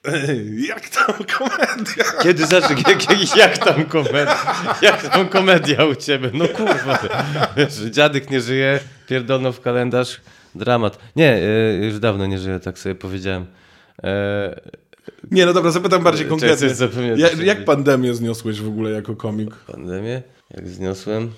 [0.04, 2.04] Ej, Jak tam komedia?
[2.22, 4.36] Kiedy zacznie, jak, jak, jak tam komedia?
[4.82, 6.30] Jak tam komedia u ciebie?
[6.34, 6.98] No kurwa.
[7.56, 10.20] Wiesz, dziadek nie żyje, pierdolno w kalendarz,
[10.54, 10.98] dramat.
[11.16, 13.46] Nie, e, już dawno nie żyje, tak sobie powiedziałem.
[14.02, 14.60] E,
[15.30, 16.68] Nie, no dobra, zapytam bardziej konkretnie.
[17.16, 19.54] Ja, jak pandemię zniosłeś w ogóle jako komik?
[19.54, 21.30] pandemię, jak zniosłem.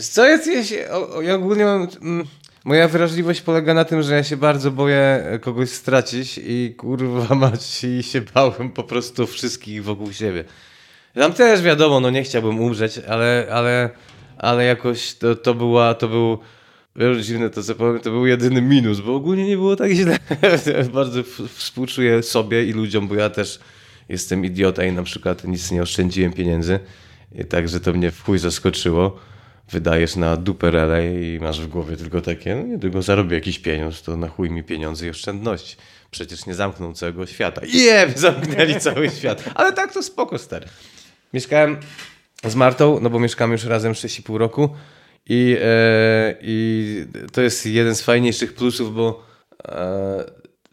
[0.00, 2.26] Co jest, ja, się, o, ja ogólnie mam, mm,
[2.64, 7.84] moja wrażliwość polega na tym, że ja się bardzo boję kogoś stracić i kurwa mać
[7.84, 10.44] i się bałem po prostu wszystkich wokół siebie.
[11.14, 13.90] Tam też wiadomo, no nie chciałbym umrzeć, ale, ale,
[14.38, 16.38] ale jakoś to, to była, to był,
[16.98, 20.18] wiesz, dziwne to co powiem, to był jedyny minus, bo ogólnie nie było tak źle.
[20.92, 23.60] bardzo współczuję sobie i ludziom, bo ja też
[24.08, 26.80] jestem idiota i na przykład nic nie oszczędziłem pieniędzy.
[27.32, 29.16] I także to mnie w chuj zaskoczyło.
[29.70, 34.16] Wydajesz na duperele i masz w głowie tylko takie, no niedługo zarobię jakiś pieniądz, to
[34.16, 35.76] na chuj mi pieniądze i oszczędności.
[36.10, 37.60] Przecież nie zamkną całego świata.
[37.72, 39.44] Je, zamknęli cały świat.
[39.54, 40.66] Ale tak to spoko, stary.
[41.34, 41.76] Mieszkałem
[42.44, 44.70] z Martą, no bo mieszkamy już razem 6,5 roku
[45.28, 49.22] i, e, i to jest jeden z fajniejszych plusów, bo
[49.68, 50.24] e,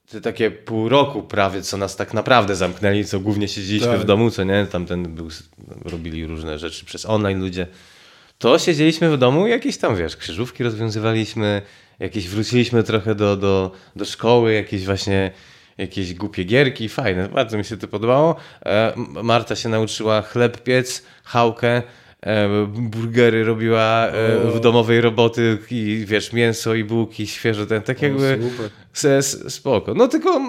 [0.09, 3.99] te takie pół roku prawie, co nas tak naprawdę zamknęli, co głównie siedzieliśmy Tak.
[3.99, 5.29] w domu, co nie, tamten był,
[5.85, 7.67] robili różne rzeczy przez online ludzie,
[8.37, 11.61] to siedzieliśmy w domu jakieś tam, wiesz, krzyżówki rozwiązywaliśmy,
[11.99, 15.31] jakieś wróciliśmy trochę do, do, do szkoły, jakieś właśnie
[15.77, 18.35] jakieś głupie gierki, fajne, bardzo mi się to podobało.
[18.65, 21.81] E, Marta się nauczyła chleb piec, chałkę,
[22.67, 28.39] burgery robiła e, w domowej roboty i wiesz, mięso i bułki świeże, ten, tak jakby
[28.93, 29.93] se, spoko.
[29.93, 30.41] No tylko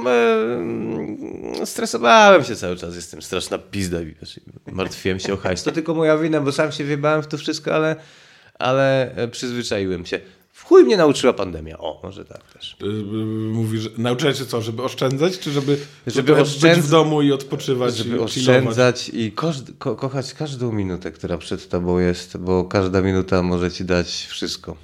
[1.61, 4.15] e, stresowałem się cały czas, jestem straszna pizda, i
[4.73, 5.63] martwiłem się o hajs.
[5.63, 7.97] To tylko moja wina, bo sam się wybałem w to wszystko, ale,
[8.59, 10.21] ale e, przyzwyczaiłem się.
[10.57, 11.79] W chuj mnie nauczyła pandemia.
[11.79, 12.77] O, może tak też.
[12.83, 12.89] Y, y,
[13.53, 17.33] Mówisz, że- nauczyłeś się co, żeby oszczędzać, czy żeby, Żeby oszczędz- być w domu i
[17.33, 18.31] odpoczywać i Żeby chillować?
[18.37, 23.71] oszczędzać i kosz- ko kochać każdą minutę, która przed tobą jest, bo każda minuta może
[23.71, 24.77] ci dać wszystko.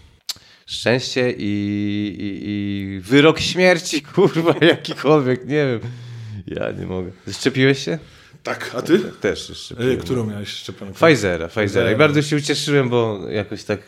[0.66, 1.42] Szczęście i,
[2.20, 5.80] i, i wyrok śmierci, kurwa, jakikolwiek, nie wiem.
[6.46, 7.11] Ja nie mogę.
[7.32, 7.98] Szczepiłeś się?
[8.42, 8.98] Tak, a ty?
[8.98, 9.80] Też jeszcze.
[9.85, 10.94] Y, Którą miałeś szczepionkę?
[11.06, 11.92] Pfizera, Pfizera.
[11.92, 13.80] I bardzo się ucieszyłem, bo jakoś tak,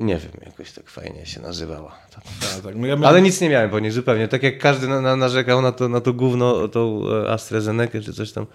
[0.00, 1.98] nie wiem, jakoś tak fajnie się nazywała.
[2.14, 2.24] Tak,
[2.62, 2.74] tak.
[2.76, 3.04] No ja miałem...
[3.04, 4.28] Ale nic nie miałem po niej zupełnie.
[4.28, 8.12] Tak jak każdy na, na, narzekał na to, na to gówno, tą e, AstraZenekę czy
[8.12, 8.46] coś tam.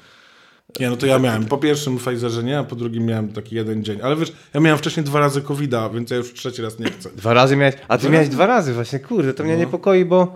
[0.79, 1.45] Nie, no to ja miałem.
[1.45, 3.99] Po pierwszym Pfizerze nie, a po drugim miałem taki jeden dzień.
[4.03, 7.09] Ale wiesz, ja miałem wcześniej dwa razy covid więc ja już trzeci raz nie chcę.
[7.15, 9.59] Dwa razy miałeś, a ty miałeś dwa razy właśnie, kurde, to mnie No.
[9.59, 10.35] niepokoi, bo...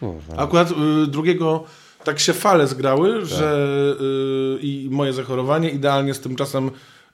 [0.00, 0.36] Kurwa.
[0.36, 1.64] Akurat y, drugiego
[2.04, 3.56] tak się fale zgrały, że
[4.00, 6.70] y, i moje zachorowanie idealnie z tym czasem,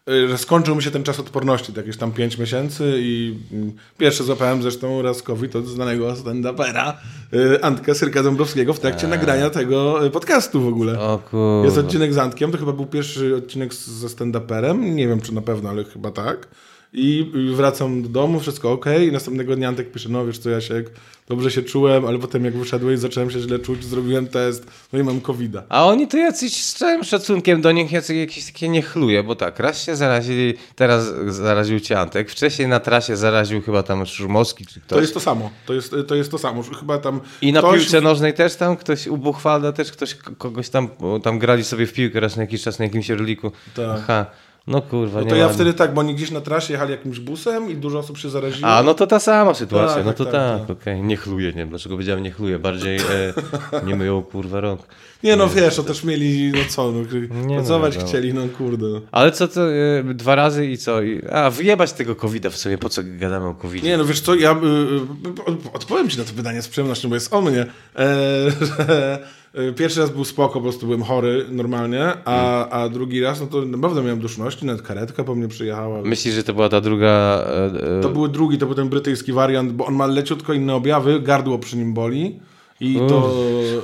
[0.07, 4.25] że skończył mi się ten czas odporności, to jakieś tam 5 miesięcy i y, pierwszy
[4.25, 6.93] złapałem zresztą raz COVID od znanego stand-upera
[7.35, 11.01] y, Antka Syrka Dąbrowskiego w trakcie nagrania tego y, podcastu w ogóle.
[11.01, 11.65] O kurwa.
[11.65, 15.41] Jest odcinek z Antkiem, to chyba był pierwszy odcinek ze stand-uperem, nie wiem czy na
[15.41, 16.49] pewno, ale chyba tak.
[16.93, 18.87] I wracam do domu, wszystko ok.
[19.09, 20.91] I następnego dnia Antek pisze, no wiesz co Jasiek,
[21.29, 25.03] dobrze się czułem, ale potem jak wyszedłeś, zacząłem się źle czuć, zrobiłem test, no i
[25.03, 25.63] mam covid -a.
[25.69, 29.59] A oni to jacyś z całym szacunkiem do nich jacy, jakieś takie niechluje, bo tak,
[29.59, 34.81] raz się zarazili, teraz zaraził cię Antek, wcześniej na trasie zaraził chyba tam Szurmowski czy
[34.81, 34.97] ktoś.
[34.97, 36.63] To jest to samo, to jest to, jest to samo.
[36.63, 40.69] Chyba tam I na ktoś- piłce nożnej też tam ktoś u Buchwalda też ktoś kogoś
[40.69, 40.89] tam,
[41.23, 43.53] tam grali sobie w piłkę raz na jakiś czas na jakimś roliku.
[43.75, 44.01] Tak.
[44.03, 44.27] Aha,
[44.67, 45.55] no kurwa, No nie to ja ładnie.
[45.55, 48.69] wtedy tak, bo oni gdzieś na trasie jechali jakimś busem i dużo osób się zaraziło.
[48.71, 50.71] A, no to ta sama sytuacja, Tak, no tak, to tak, tak, tak.
[50.71, 54.81] okej, nie chluje, nie, dlaczego powiedziałem nie chluje, bardziej e, nie myją kurwa rąk.
[55.23, 57.01] Nie no wiesz, to też mieli, no co, no,
[57.47, 58.09] Nie, pracować no wiadomo.
[58.09, 58.87] chcieli, no kurde.
[59.13, 61.03] Ale co to, e, dwa razy i co?
[61.03, 64.21] I, a, wyjebać tego covid w sobie, po co gadamy o covid Nie, no wiesz
[64.21, 67.67] co, ja y, y, odpowiem ci na to pytanie z przyjemnością, bo jest o mnie.
[67.97, 68.07] E,
[68.67, 69.19] że,
[69.77, 73.63] pierwszy raz był spoko, po prostu byłem chory normalnie, a, a drugi raz, no to
[73.65, 76.03] naprawdę miałem duszności, nawet karetka po mnie przyjechała.
[76.03, 77.45] Myślisz, że to była ta druga...
[77.47, 80.75] E, e, To był drugi, to był ten brytyjski wariant, bo on ma leciutko inne
[80.75, 82.41] objawy, gardło przy nim boli
[82.81, 83.35] i to...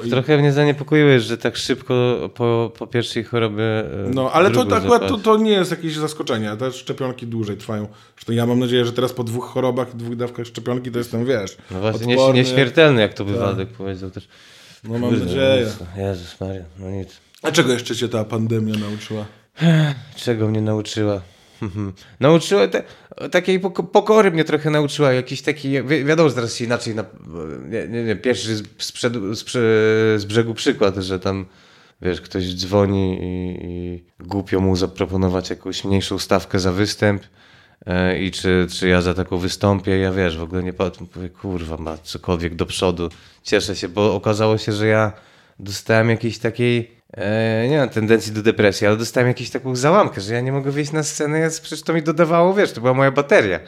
[0.04, 1.94] i, Trochę mnie zaniepokoiłeś, że tak szybko
[2.34, 3.64] po, po pierwszej chorobie.
[3.64, 7.56] e, no, ale to, to akurat to, to nie jest jakieś zaskoczenie, te szczepionki dłużej
[7.56, 7.88] trwają.
[8.16, 11.24] Zresztą ja mam nadzieję, że teraz po dwóch chorobach i dwóch dawkach szczepionki to jestem,
[11.24, 12.40] wiesz, No właśnie, nie, odporny.
[12.40, 14.28] nieśmiertelny, jak to by Waldek powiedział też.
[14.88, 15.66] No mam nadzieję.
[15.96, 17.20] Jezus Maria, no nic.
[17.42, 19.26] A czego jeszcze cię ta pandemia nauczyła?
[20.16, 21.20] Czego mnie nauczyła?
[22.20, 22.82] nauczyła te,
[23.30, 25.12] takiej poko- pokory mnie trochę nauczyła.
[25.12, 27.04] Jakiś taki, wi wiadomo, że teraz się inaczej, na,
[27.68, 29.44] nie, nie, nie, pierwszy z, przed, z,
[30.20, 31.46] z brzegu przykład, że tam
[32.02, 37.22] wiesz, ktoś dzwoni i, i głupio mu zaproponować jakąś mniejszą stawkę za występ
[38.20, 41.76] i czy, czy ja za taką wystąpię, ja wiesz, w ogóle nie patrzę, mówię, kurwa
[41.76, 43.08] ma cokolwiek do przodu,
[43.42, 45.12] cieszę się, bo okazało się, że ja
[45.58, 50.34] dostałem jakiejś takiej E, nie mam tendencji do depresji, ale dostałem jakąś taką załamkę, że
[50.34, 53.10] ja nie mogę wyjść na scenę, ja, przecież to mi dodawało, wiesz, to była moja
[53.10, 53.60] bateria.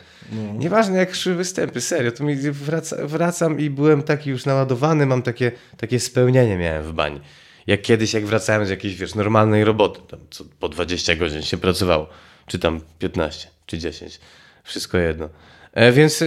[0.58, 5.22] Nieważne jak szły występy, serio, to mi wraca, wracam i byłem taki już naładowany, mam
[5.22, 7.20] takie, takie spełnienie miałem w bani.
[7.66, 11.56] Jak kiedyś, jak wracałem z jakiejś, wiesz, normalnej roboty, tam co, po 20 godzin się
[11.56, 12.08] pracowało,
[12.46, 14.20] czy tam 15, czy 10,
[14.64, 15.28] wszystko jedno.
[15.72, 16.26] E, więc e,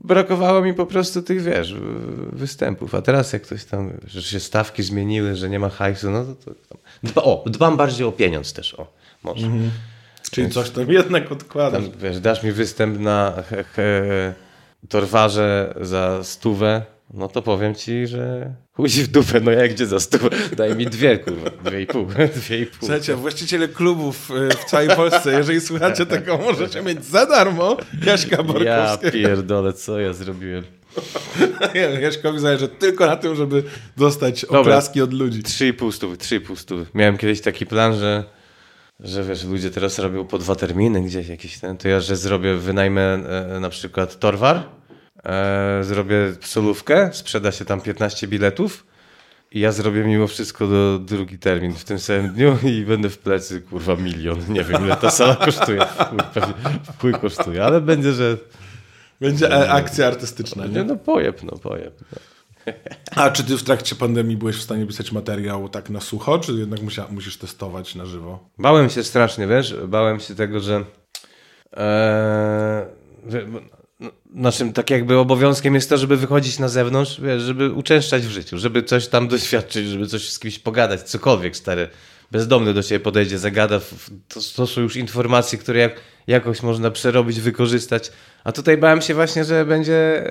[0.00, 1.74] brakowało mi po prostu tych, wiesz,
[2.32, 2.94] występów.
[2.94, 6.34] A teraz jak ktoś tam, że się stawki zmieniły, że nie ma hajsu, no to,
[6.34, 6.78] to tam.
[7.02, 9.46] Dba, o, dbam bardziej o pieniądz też, o, może.
[10.30, 11.82] Czyli coś tam jednak odkładasz.
[11.82, 14.34] Tam, wiesz, dasz mi występ na he, he,
[14.88, 16.82] Torwarze za stówę,
[17.14, 20.28] no to powiem ci, że chuj w dupę, no jak gdzie za stówę?
[20.56, 22.78] Daj mi dwie, kurwa, dwie i pół, dwie i pół.
[22.78, 28.36] Słuchajcie, właściciele klubów y, w całej Polsce, jeżeli słuchacie tego, możecie mieć za darmo Jaśka
[28.36, 29.12] Ja Borkowskiego.
[29.12, 30.64] pierdolę, co ja zrobiłem?
[32.02, 33.62] Jaśkowi zależy tylko na tym, żeby
[33.96, 35.42] dostać oklaski od ludzi.
[35.42, 36.86] 3,5 stówy, 3,5 stówy.
[36.94, 38.24] Miałem kiedyś taki plan, że,
[39.00, 42.54] że wiesz, ludzie teraz robią po dwa terminy gdzieś jakieś ten, to ja, że zrobię,
[42.54, 44.62] wynajmę e, na przykład Torwar,
[45.24, 48.86] e, zrobię solówkę, sprzeda się tam 15 biletów
[49.52, 53.18] i ja zrobię mimo wszystko do drugi termin w tym samym dniu i będę w
[53.18, 54.38] plecy, kurwa, milion.
[54.48, 55.80] Nie wiem, ile ta sala kosztuje.
[56.84, 58.36] W chuj, kosztuje, ale będzie, że
[59.20, 62.00] Będzie akcja artystyczna, nie, no pojeb, no pojeb.
[62.12, 62.18] No.
[63.16, 66.52] A czy ty w trakcie pandemii byłeś w stanie pisać materiał tak na sucho, czy
[66.52, 68.48] jednak musia, musisz testować na żywo?
[68.58, 70.84] Bałem się strasznie, wiesz, bałem się tego, że
[71.76, 72.86] e,
[73.24, 73.60] no,
[74.34, 78.58] naszym tak jakby obowiązkiem jest to, żeby wychodzić na zewnątrz, wiesz, żeby uczęszczać w życiu,
[78.58, 81.88] żeby coś tam doświadczyć, żeby coś z kimś pogadać, cokolwiek, stary.
[82.30, 83.80] Bezdomny do ciebie podejdzie, zagada,
[84.28, 88.12] to, to są już informacje, które jak, jakoś można przerobić, wykorzystać.
[88.44, 90.26] A tutaj bałem się właśnie, że będzie,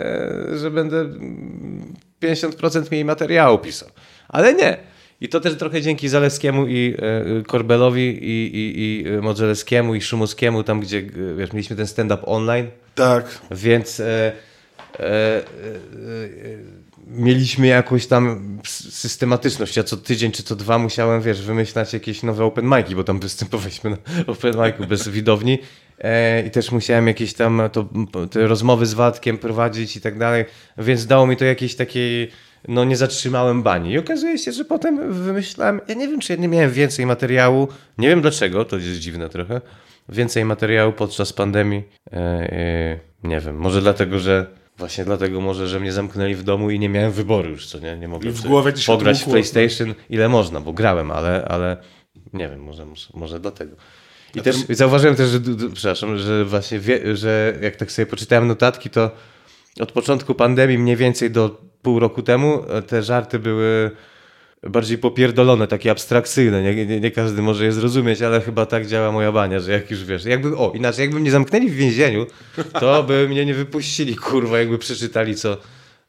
[0.54, 3.90] e, że będę mm, 50% mniej materiału pisał.
[4.28, 4.78] Ale nie.
[5.22, 10.64] I to też trochę dzięki Zaleskiemu i e, Korbelowi i, i, i Modzelewskiemu i Szumowskiemu,
[10.64, 12.68] tam gdzie e, wiesz, mieliśmy ten stand-up online,
[13.00, 13.40] Tak.
[13.52, 14.32] więc e,
[15.00, 15.44] e, e,
[17.08, 19.78] mieliśmy jakąś tam systematyczność.
[19.78, 23.20] Ja co tydzień czy co dwa musiałem, wiesz, wymyślać jakieś nowe open mic'i, bo tam
[23.20, 23.98] występowaliśmy na
[24.34, 25.60] open mic'u bez widowni.
[26.00, 27.86] E, I też musiałem jakieś tam to,
[28.32, 30.46] te rozmowy z Waldkiem prowadzić i tak dalej,
[30.78, 32.32] więc dało mi to jakiejś takiej,
[32.68, 33.92] no nie zatrzymałem bani.
[33.92, 37.68] I okazuje się, że potem wymyślałem, ja nie wiem, czy ja nie miałem więcej materiału,
[37.98, 39.62] nie wiem dlaczego, to jest dziwne trochę,
[40.10, 41.84] więcej materiału podczas pandemii.
[42.13, 44.45] E, e, nie wiem, może dlatego, że
[44.78, 47.98] właśnie dlatego może, że mnie zamknęli w domu i nie miałem wyboru już, co nie,
[47.98, 49.30] nie mogłem w głowie ci pograć w.
[49.30, 51.78] PlayStation ile można, bo grałem, ale, ale
[52.34, 53.76] nie wiem, może, może, dlatego.
[54.36, 55.39] I też zauważyłem też, że,
[55.74, 59.12] przepraszam, że właśnie, wie, że jak tak sobie poczytałem notatki, to
[59.80, 63.91] od początku pandemii mniej więcej do pół roku temu e, te żarty były
[64.63, 66.63] bardziej popierdolone, takie abstrakcyjne.
[66.63, 69.91] Nie, nie, nie każdy może je zrozumieć, ale chyba tak działa moja bania, że jak
[69.91, 72.26] już wiesz, jakby, o inaczej, jakby mnie zamknęli w więzieniu,
[72.80, 75.58] to by mnie nie wypuścili, kurwa, jakby przeczytali co,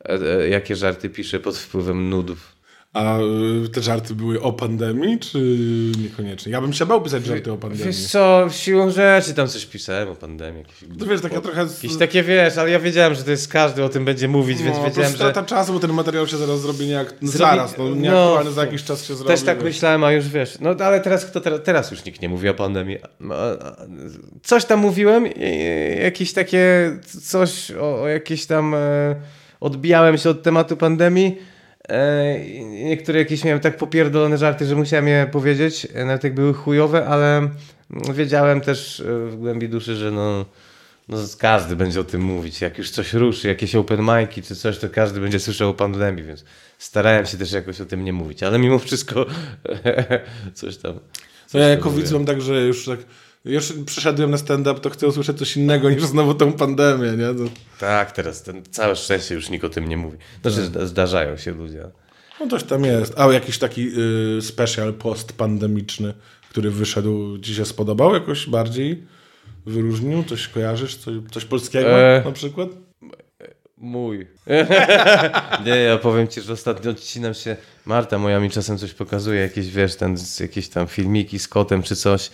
[0.04, 2.60] e, e, jakie żarty piszę pod wpływem nudów.
[2.92, 3.18] A
[3.64, 5.38] y, te żarty były o pandemii, czy
[6.03, 6.53] niekoniecznie?
[6.53, 7.87] Ja bym się bał pisać żarty o pandemii.
[7.87, 10.64] Wiesz co, siłą rzeczy tam coś pisałem o pandemii.
[10.98, 11.61] To wiesz, taka trochę...
[11.61, 14.76] jakieś takie wiesz, ale ja wiedziałem, że to jest każdy o tym będzie mówić, więc
[14.76, 15.16] no, to wiedziałem, że...
[15.16, 17.14] strata czasu, bo ten materiał się zaraz zrobi nieak...
[17.22, 19.29] zaraz, no, no, nieaktualny za jakiś czas się zrobi.
[19.29, 19.64] Też tak wiesz.
[19.64, 20.59] myślałem, a już wiesz.
[20.61, 22.98] No ale teraz kto teraz, teraz już nikt nie mówi o pandemii.
[24.42, 25.26] Coś tam mówiłem,
[26.03, 29.16] jakieś takie coś o, o jakieś tam e,
[29.61, 31.37] odbijałem się od tematu pandemii.
[31.88, 32.38] E,
[32.68, 37.06] niektóre jakieś miałem tak popierdolone żarty, że musiałem je powiedzieć, e, nawet jak były chujowe,
[37.06, 40.46] ale mm, wiedziałem też e, w głębi duszy, że no,
[41.08, 42.60] no każdy będzie o tym mówić.
[42.60, 46.24] Jak już coś ruszy, jakieś open mic'i czy coś, to każdy będzie słyszał o pandemii,
[46.24, 46.44] więc
[46.78, 49.26] starałem się też jakoś o tym nie mówić, ale mimo wszystko
[50.54, 50.94] coś tam.
[50.94, 51.00] No
[51.46, 52.02] coś ja jako mówiłem.
[52.02, 52.98] widz mam tak, że już tak...
[53.44, 57.26] Już przyszedłem na stand-up, to chcę usłyszeć coś innego niż znowu tą pandemię, nie?
[57.35, 60.18] To, Tak, teraz ten, całe szczęście już nikt o tym nie mówi.
[60.42, 61.85] Znaczy zda- zdarzają się ludzie.
[62.40, 63.14] no coś tam jest.
[63.20, 63.90] A jakiś taki
[64.38, 66.14] y, special post-pandemiczny,
[66.50, 69.07] który wyszedł, ci się spodobał jakoś bardziej?
[69.66, 70.24] Wyróżnił?
[70.24, 70.96] Coś kojarzysz?
[70.96, 72.22] Coś, coś polskiego E.
[72.24, 72.68] na przykład?
[73.79, 74.26] Mój.
[75.66, 77.57] nie, ja powiem ci, że ostatnio odcinam się.
[77.87, 81.96] Marta moja mi czasem coś pokazuje, jakieś wiesz, ten, jakieś tam filmiki z kotem czy
[81.96, 82.31] coś.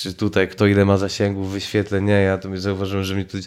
[0.00, 2.04] Czy tutaj kto ile ma zasięgów, wyświetleń.
[2.04, 3.38] Nie, ja to zauważyłem, że mi to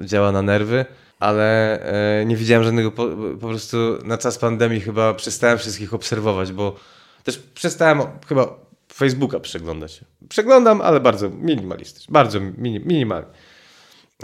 [0.00, 0.84] działa na nerwy,
[1.20, 1.80] ale
[2.20, 2.92] e, nie widziałem żadnego.
[2.92, 3.08] Po,
[3.40, 6.76] po prostu na czas pandemii chyba przestałem wszystkich obserwować, bo
[7.24, 8.54] też przestałem chyba
[8.92, 10.00] Facebooka przeglądać.
[10.28, 12.12] Przeglądam, ale bardzo minimalistycznie.
[12.12, 13.28] Bardzo mini, minimalnie.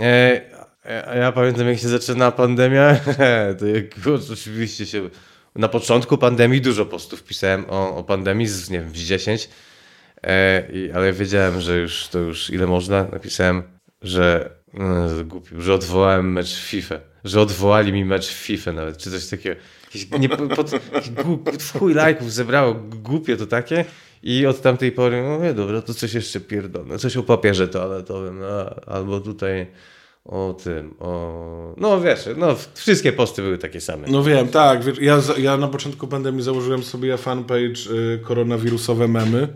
[0.00, 0.40] E,
[1.18, 2.96] ja pamiętam, jak się zaczyna pandemia,
[3.58, 3.84] to jak
[4.32, 5.10] oczywiście się...
[5.54, 9.48] Na początku pandemii dużo postów pisałem o, o pandemii, z, nie wiem, z 10, e,
[10.72, 13.04] i, ale wiedziałem, że już to już ile można.
[13.12, 13.62] Napisałem,
[14.02, 18.98] że no, głupi, że odwołałem mecz w FIFA, że odwołali mi mecz w FIFA nawet,
[18.98, 19.60] czy coś takiego.
[19.84, 20.70] Jakieś, nie, pod,
[21.78, 23.84] chuj lajków zebrało, głupie to takie.
[24.22, 26.98] I od tamtej pory mówię, dobra, to coś jeszcze pierdolę.
[26.98, 29.66] Coś o papierze toaletowym, no, albo tutaj
[30.24, 31.74] o tym, o...
[31.76, 34.08] No wiesz, no wszystkie posty były takie same.
[34.08, 34.84] No wiem, tak.
[34.84, 39.48] Wiesz, ja, ja na początku pandemii założyłem sobie fanpage y, koronawirusowe memy,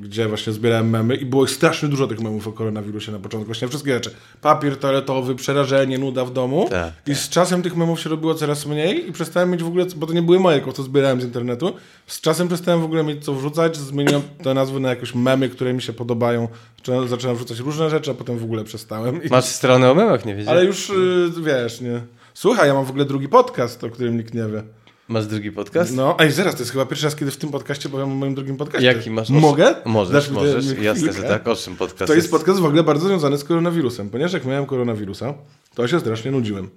[0.00, 3.46] gdzie właśnie zbierałem memy i było ich strasznie dużo tych memów o koronawirusie na początku.
[3.46, 4.10] Właśnie wszystkie rzeczy.
[4.40, 6.66] Papier toaletowy, przerażenie, nuda w domu.
[6.70, 9.86] Tak, I z czasem tych memów się robiło coraz mniej i przestałem mieć w ogóle,
[9.96, 11.72] bo to nie były moje, to zbierałem z internetu.
[12.06, 15.72] Z czasem przestałem w ogóle mieć co wrzucać, zmieniłem te nazwy na jakieś memy, które
[15.72, 16.48] mi się podobają.
[16.78, 19.22] Zacząłem- Zacząłem wrzucać różne rzeczy, a potem w ogóle przestałem.
[19.24, 19.28] I...
[19.28, 20.58] Masz stronę o memach, nie wiedziałem.
[20.58, 22.00] Ale już, y, wiesz, nie.
[22.34, 24.62] Słuchaj, ja mam w ogóle drugi podcast, o którym nikt nie wie.
[25.08, 25.96] Masz drugi podcast?
[25.96, 28.34] No, ej, zaraz, to jest chyba pierwszy raz, kiedy w tym podcaście powiem o moim
[28.34, 28.86] drugim podcaście.
[28.86, 29.30] Jaki masz?
[29.30, 29.74] Mogę?
[29.84, 30.64] Możesz, Dasz możesz.
[30.64, 30.82] chwilkę?
[30.84, 31.48] Jasne, że tak.
[31.48, 34.66] O czym podcast To jest podcast w ogóle bardzo związany z koronawirusem, ponieważ jak miałem
[34.66, 35.34] koronawirusa,
[35.74, 36.68] to się strasznie nudziłem.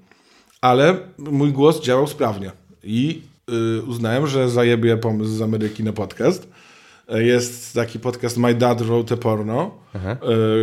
[0.62, 2.52] Ale mój głos działał sprawnie
[2.84, 3.22] i
[3.80, 6.48] y, uznałem, że zajebie pomysł z Ameryki na podcast.
[7.16, 9.72] Y, Jest taki podcast My Dad Wrote a Porno,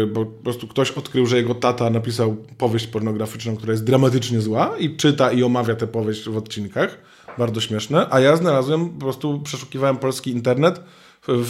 [0.03, 4.41] y, bo po prostu ktoś odkrył, że jego tata napisał powieść pornograficzną, która jest dramatycznie
[4.41, 6.99] zła i czyta i omawia tę powieść w odcinkach.
[7.39, 8.07] Bardzo śmieszne.
[8.11, 10.81] A ja znalazłem, po prostu przeszukiwałem polski internet
[11.29, 11.45] w,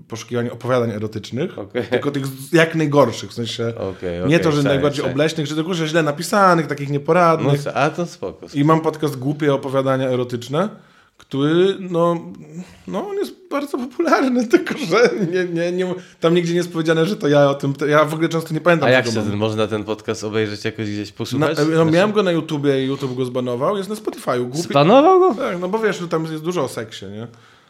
[0.00, 1.82] w poszukiwaniu opowiadań erotycznych, Okej.
[1.90, 5.74] tylko tych jak najgorszych, w sensie Okej, nie okej, to, że najbardziej obleśnych, że tylko,
[5.74, 7.62] że źle napisanych, takich No, nieporadnych.
[7.62, 8.46] co- a to spoko.
[8.54, 10.68] I mam podcast Głupie opowiadania erotyczne,
[11.18, 12.16] który, no,
[12.86, 17.06] no on jest bardzo popularny, tylko że nie, nie, nie, tam nigdzie nie jest powiedziane,
[17.06, 18.88] że to ja o tym, ja w ogóle często nie pamiętam.
[18.88, 21.58] A jak się ten, można ten podcast obejrzeć jakoś gdzieś Na, posłuchać?
[21.74, 24.42] no, miałem go na YouTubie i YouTube go zbanował, jest na Spotify'u.
[24.48, 25.34] Głupie, Spanował go?
[25.34, 27.26] tak, no bo wiesz, że tam jest dużo o seksie, nie?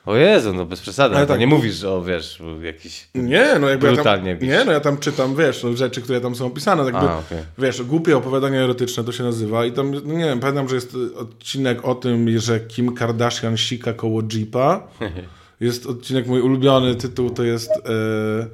[0.08, 1.16] O Jezu, no bez przesady.
[1.16, 3.08] Ale tak, nie mówisz o, wiesz, jakiś...
[3.14, 6.20] Nie, no jakby Brutalnie ja tam, Nie, no ja tam czytam, wiesz, no, rzeczy, które
[6.20, 6.84] tam są opisane.
[6.84, 7.38] Tak A, okej.
[7.58, 10.96] Wiesz, głupie opowiadania erotyczne to się nazywa i tam, no nie wiem, pamiętam, że jest
[11.16, 14.86] odcinek o tym, że Kim Kardashian sika koło Jeepa.
[15.60, 18.46] Jest odcinek, mój ulubiony tytuł to jest e,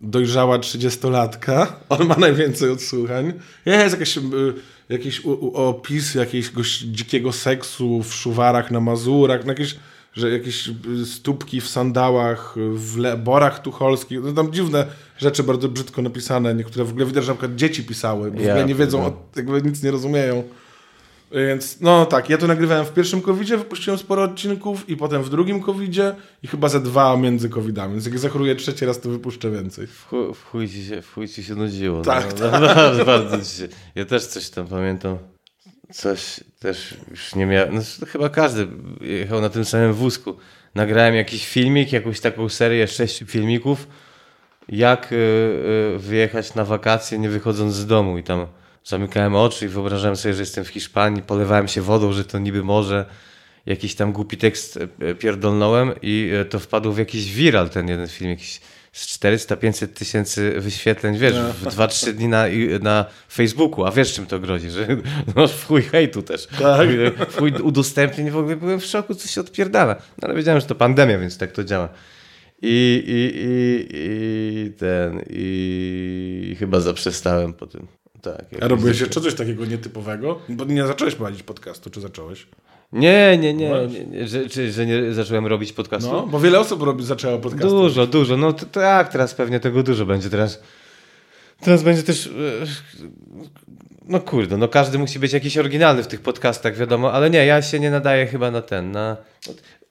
[0.00, 1.76] Dojrzała trzydziestolatka.
[1.88, 3.32] On ma najwięcej odsłuchań.
[3.66, 4.20] Jest jakiś, e,
[4.88, 9.76] jakiś u, u, opis jakiegoś dzikiego seksu w szuwarach na Mazurach, no jakieś,
[10.12, 10.70] że jakieś
[11.04, 14.20] stópki w sandałach w le, borach tucholskich.
[14.22, 14.86] No tam dziwne
[15.18, 16.54] rzeczy bardzo brzydko napisane.
[16.54, 19.06] Niektóre w ogóle widać, że na przykład dzieci pisały, bo w Ja ogóle nie wiedzą,
[19.06, 20.42] o, jakby nic nie rozumieją.
[21.32, 25.30] Więc no tak, ja to nagrywałem w pierwszym covidzie, wypuściłem sporo odcinków i potem w
[25.30, 27.92] drugim covidzie i chyba ze dwa między covidami.
[27.92, 29.86] Więc jak zachoruję trzeci raz, to wypuszczę więcej.
[29.86, 32.02] W chuj, w chuj, ci, się, w chuj ci się nudziło.
[32.02, 33.68] Tak, no, no, bardzo, bardzo ci się.
[33.94, 35.31] Ja też coś tam pamiętam.
[35.92, 37.74] Coś też już nie miałem.
[37.74, 38.66] No, chyba każdy
[39.00, 40.36] jechał na tym samym wózku.
[40.74, 43.86] Nagrałem jakiś filmik, jakąś taką serię sześciu filmików,
[44.68, 48.46] jak y, y, wyjechać na wakacje nie wychodząc z domu i tam
[48.84, 52.64] zamykałem oczy i wyobrażałem sobie, że jestem w Hiszpanii, polewałem się wodą, że to niby
[52.64, 53.04] morze.
[53.66, 58.08] Jakiś tam głupi tekst e, pierdolnąłem i e, to wpadło w jakiś viral ten jeden
[58.08, 58.60] film, jakiś
[58.94, 62.44] 400-500 tysięcy wyświetleń, wiesz, w 2-3 dni na,
[62.80, 64.86] na Facebooku, a wiesz czym to grozi, że
[65.36, 66.88] masz w chuj hejtu też, Tak.
[67.28, 70.66] w chuj udostępnień, w ogóle byłem w szoku, co się odpierdala, no ale wiedziałem, że
[70.66, 71.88] to pandemia, więc tak to działa.
[72.64, 77.86] I, i, i, i ten, i chyba zaprzestałem po tym.
[78.22, 80.40] Tak, A robiłeś jeszcze coś takiego nietypowego?
[80.48, 82.46] Bo nie zacząłeś prowadzić podcastu, czy zacząłeś?
[82.92, 83.70] Nie, nie, nie,
[84.10, 86.12] nie, że, czy, że nie zacząłem robić podcastu.
[86.12, 87.68] No, bo wiele osób robi, zaczęło podcasty.
[87.68, 88.36] Dużo, dużo.
[88.36, 90.30] No to, tak, teraz pewnie tego dużo będzie.
[90.30, 90.60] Teraz,
[91.60, 92.26] teraz będzie też.
[92.26, 92.30] e,
[94.08, 97.62] No kurde, no każdy musi być jakiś oryginalny w tych podcastach, wiadomo, ale nie, ja
[97.62, 98.90] się nie nadaję chyba na ten.
[98.90, 99.16] Na...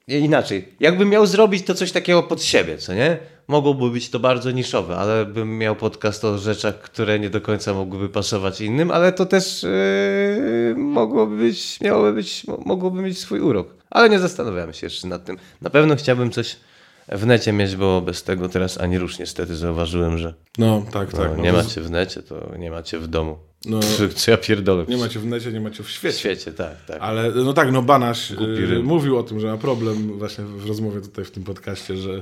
[0.07, 3.17] Nie, Inaczej, jakbym miał zrobić to coś takiego pod siebie, co nie?
[3.51, 7.73] Mogłoby być to bardzo niszowe, ale bym miał podcast o rzeczach, które nie do końca
[7.73, 13.39] mogłyby pasować innym, ale to też yy, mogłoby być, miałoby być, mo- mogłoby mieć swój
[13.39, 13.67] urok.
[13.89, 15.37] Ale nie zastanawiałem się jeszcze nad tym.
[15.61, 16.57] Na pewno chciałbym coś
[17.09, 21.19] w necie mieć, bo bez tego teraz ani rusz niestety zauważyłem, że No, tak, no,
[21.19, 21.37] tak.
[21.37, 23.37] No, nie to- macie w necie, to nie macie w domu.
[23.65, 23.79] No.
[24.15, 24.85] Co, ja pierdolę?
[24.87, 26.17] Nie macie w necie, nie macie w w świecie.
[26.19, 26.97] świecie, tak, tak.
[27.01, 28.35] Ale no tak, no Banaś y,
[28.67, 28.83] ryb.
[28.83, 32.21] mówił o tym, że ma problem właśnie w rozmowie tutaj w tym podcaście, że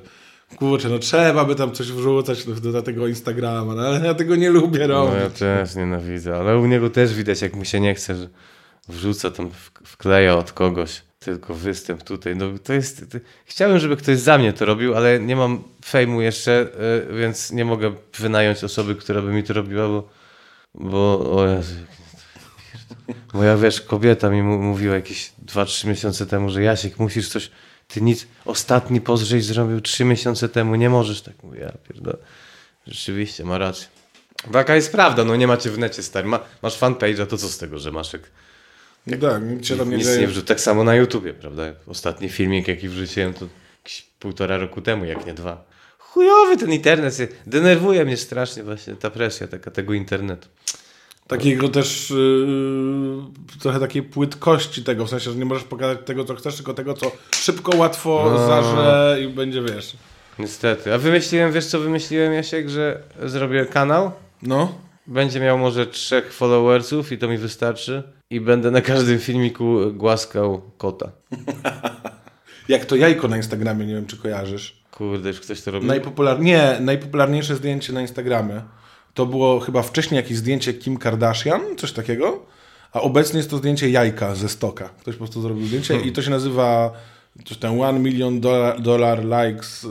[0.58, 4.36] kurczę, no trzeba by tam coś wrzucać do, do tego Instagrama, no, ale ja tego
[4.36, 5.20] nie lubię No robić.
[5.22, 8.28] ja też nienawidzę, ale u niego też widać, jak mu się nie chce, że
[8.88, 9.50] wrzuca tam,
[9.84, 12.36] wkleja od kogoś tylko występ tutaj.
[12.36, 13.12] No to jest...
[13.12, 16.68] To, chciałem, żeby ktoś za mnie to robił, ale nie mam fejmu jeszcze,
[17.12, 20.10] y, więc nie mogę wynająć osoby, która by mi to robiła, bo...
[20.76, 21.76] Bo, o Jezu,
[23.34, 27.52] Moja, wiesz, kobieta mi mówiła jakieś 2-3 miesiące temu, że Jasiek, musisz coś...
[27.90, 28.28] Ty nic...
[28.46, 31.44] Ostatni post żeś zrobił 3 miesiące temu, nie możesz tak.
[31.44, 32.18] Mówię, ja pierdolę.
[32.88, 33.88] Rzeczywiście, ma rację.
[34.52, 36.28] Taka jest prawda, no nie macie w necie, stary.
[36.28, 38.22] Ma, masz fanpage'a, to co z tego, że masz jak
[39.08, 40.46] No tak, nic się tam nie nic nie wrzuć.
[40.46, 41.64] Tak samo na YouTubie, prawda?
[41.88, 43.48] Ostatni filmik, jaki wrzuciłem, to
[44.20, 45.66] półtora roku temu, jak nie dwa.
[45.98, 50.48] Chujowy ten internet, denerwuje mnie strasznie właśnie ta presja taka tego internetu.
[51.30, 56.36] Takiego też yy, trochę takiej płytkości tego, w sensie, że nie możesz pokazać tego, co
[56.36, 58.48] chcesz, tylko tego, co szybko, łatwo No.
[58.48, 59.98] zarze i będzie, wiesz.
[60.40, 60.94] Niestety.
[60.94, 64.12] A wymyśliłem, wiesz co wymyśliłem, Jasiek, że zrobię kanał,
[64.42, 64.76] No,
[65.08, 70.62] będzie miał może trzech followersów i to mi wystarczy i będę na każdym filmiku głaskał
[70.78, 71.12] kota.
[72.70, 74.80] jak to jajko na Instagramie, nie wiem, czy kojarzysz.
[74.92, 75.88] Kurde, już ktoś to robi.
[75.88, 76.40] Najpopular...
[76.40, 78.62] Nie, najpopularniejsze zdjęcie na Instagramie
[79.14, 82.46] to było chyba wcześniej jakieś zdjęcie Kim Kardashian, coś takiego,
[82.92, 84.90] a obecnie jest to zdjęcie jajka ze stoka.
[85.00, 86.92] Ktoś po prostu zrobił zdjęcie i to się nazywa
[87.46, 89.88] coś tam one million dollar, dollar likes y,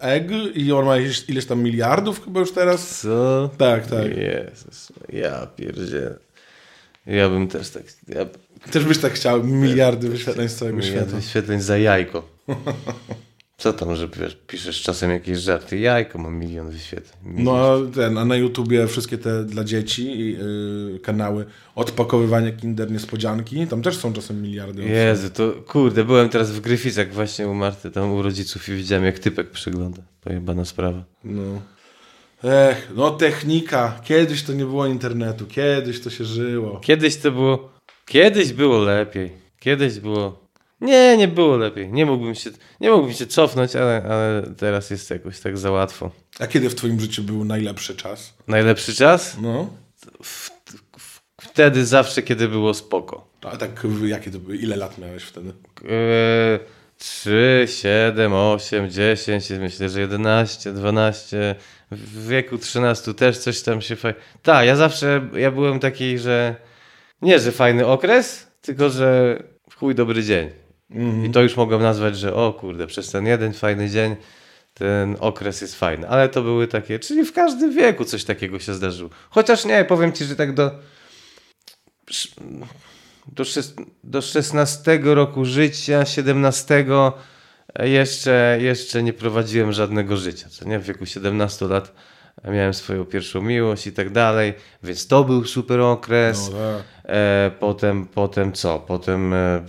[0.00, 3.00] egg i on ma ileś, ileś tam miliardów chyba już teraz.
[3.00, 3.50] Co?
[3.58, 4.16] Tak, tak.
[4.16, 6.10] Jezus, ja pierdzie.
[7.06, 7.82] Ja bym też tak...
[8.08, 8.26] Ja,
[8.70, 11.16] Też byś tak chciał miliardy wyświetleń z całego ja świata.
[11.16, 12.28] wyświetleń za jajko.
[13.62, 15.78] Co tam, że wiesz, piszesz czasem jakieś żarty?
[15.78, 17.34] Jajko mam milion wyświetleń.
[17.44, 20.36] No a ten, a na YouTubie wszystkie te dla dzieci
[20.96, 24.82] y, kanały odpakowywanie Kinder Niespodzianki, tam też są czasem miliardy.
[24.82, 29.04] Jezu, to kurde, byłem teraz w Gryficach właśnie u Marty, tam u rodziców i widziałem
[29.04, 30.02] jak typek przygląda.
[30.20, 31.04] Pojebana sprawa.
[31.24, 31.62] No.
[32.44, 34.00] Ech, no technika.
[34.04, 36.80] Kiedyś to nie było internetu, kiedyś to się żyło.
[36.80, 37.72] Kiedyś to było...
[38.06, 39.32] Kiedyś było lepiej.
[39.60, 40.41] Kiedyś było...
[40.82, 41.92] Nie, nie było lepiej.
[41.92, 46.10] Nie mógłbym się, nie mógłbym się cofnąć, ale, ale teraz jest jakoś tak za łatwo.
[46.38, 48.34] A kiedy w twoim życiu był najlepszy czas?
[48.48, 49.36] Najlepszy czas?
[49.42, 49.70] No.
[51.40, 53.26] Wtedy zawsze, kiedy było spoko.
[53.42, 54.56] A tak w- jakie to były?
[54.56, 55.52] Ile lat miałeś wtedy?
[55.84, 56.58] Eee,
[56.98, 61.54] 3, 7, 8, 10, myślę, że 11, 12,
[61.90, 64.18] w wieku 13 też coś tam się fajnie...
[64.42, 66.54] Tak, ja zawsze, ja byłem taki, że
[67.22, 69.38] nie, że fajny okres, tylko, że
[69.70, 70.50] w chuj dobry dzień.
[71.26, 74.16] I to już mogłem nazwać, że o kurde, przez ten jeden fajny dzień
[74.74, 76.08] ten okres jest fajny.
[76.08, 79.10] Ale to były takie, czyli w każdym wieku coś takiego się zdarzyło.
[79.30, 80.70] Chociaż nie, powiem ci, że tak do
[83.26, 83.74] do, szes-
[84.04, 86.84] do 16 roku życia, 17
[87.80, 90.48] jeszcze, jeszcze nie prowadziłem żadnego życia.
[90.48, 90.78] Co nie?
[90.78, 91.92] W wieku 17 lat
[92.44, 96.50] miałem swoją pierwszą miłość i tak dalej, więc to był super okres.
[96.50, 96.82] No tak.
[97.04, 98.78] E, potem, potem co?
[98.78, 99.64] Potem e,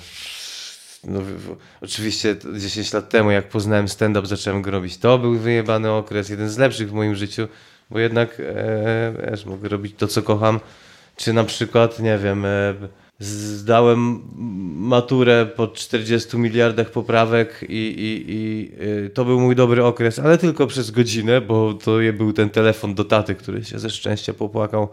[1.03, 1.21] no,
[1.81, 4.97] oczywiście 10 lat temu, jak poznałem stand-up, zacząłem go robić.
[4.97, 7.47] To był wyjebany okres, jeden z lepszych w moim życiu,
[7.89, 10.59] bo jednak e, wiesz, mogę robić to, co kocham.
[11.15, 12.73] Czy na przykład, nie wiem, e,
[13.19, 14.21] zdałem
[14.75, 18.71] maturę po 40 miliardach poprawek i, i, i
[19.05, 22.95] y, to był mój dobry okres, ale tylko przez godzinę, bo to był ten telefon
[22.95, 24.89] do taty, który się ze szczęścia popłakał,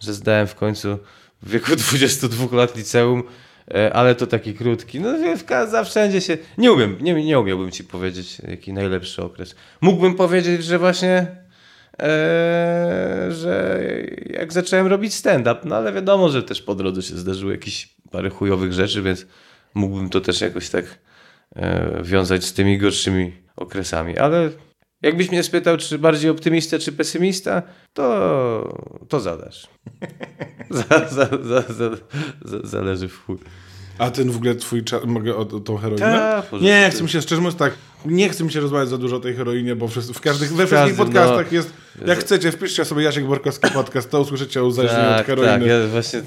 [0.00, 0.98] że zdałem w końcu
[1.42, 3.22] w wieku 22 lat liceum, e,
[3.92, 5.00] ale to taki krótki.
[5.00, 6.38] No w za wszędzie się...
[6.58, 9.54] Nie umiem, nie, nie umiałbym ci powiedzieć, jaki najlepszy okres.
[9.80, 11.42] Mógłbym powiedzieć, że właśnie
[11.98, 13.80] Eee, że
[14.30, 18.30] jak zacząłem robić stand-up, no ale wiadomo, że też po drodze się zdarzyło jakieś parę
[18.30, 19.26] chujowych rzeczy, więc
[19.74, 20.84] mógłbym to też jakoś tak
[21.56, 24.50] e, wiązać z tymi gorszymi okresami, ale
[25.02, 28.78] jakbyś mnie spytał, czy bardziej optymista, czy pesymista, to,
[29.08, 29.68] to zadasz.
[30.70, 31.28] za, za,
[31.68, 33.36] za, zależy w chuj.
[33.98, 36.42] A ten w ogóle twój czas, mogę o, o tą heroinę?
[36.50, 37.72] Ta, nie, chcę mi się, szczerze mówiąc tak,
[38.06, 40.96] nie chcę mi się rozmawiać za dużo o tej heroinie, bo w, każdych, we wszystkich
[40.96, 41.72] podcastach no, jest,
[42.06, 45.52] jak chcecie, wpiszcie sobie Jasiek Borkowski podcast, to usłyszycie o uzależnieniu tak, od heroiny.
[45.52, 46.22] Tak, ja właśnie,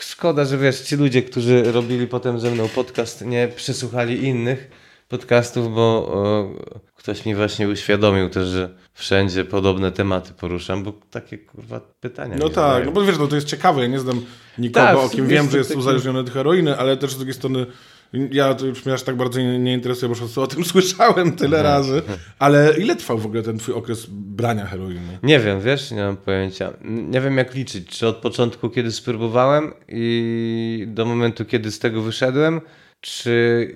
[0.00, 4.70] szkoda, że wiesz, ci ludzie, którzy robili potem ze mną podcast, nie przesłuchali innych
[5.08, 6.50] podcastów, bo o,
[6.98, 12.36] ktoś mi właśnie uświadomił też, że wszędzie podobne tematy poruszam, bo takie kurwa pytania.
[12.38, 14.24] No tak, no bo wiesz, no to jest ciekawe, ja nie znam
[14.58, 15.80] nikogo, tak, o kim wiem, że jest taki...
[15.80, 17.66] uzależniony od heroiny, ale też z drugiej strony
[18.12, 21.62] ja to już mnie aż tak bardzo nie, nie interesuje, bo o tym słyszałem tyle
[21.62, 22.02] razy.
[22.38, 25.18] Ale ile trwał w ogóle ten twój okres brania heroiny?
[25.22, 26.72] Nie wiem, wiesz, nie mam pojęcia.
[26.84, 32.02] Nie wiem jak liczyć, czy od początku, kiedy spróbowałem i do momentu, kiedy z tego
[32.02, 32.60] wyszedłem,
[33.00, 33.68] czy,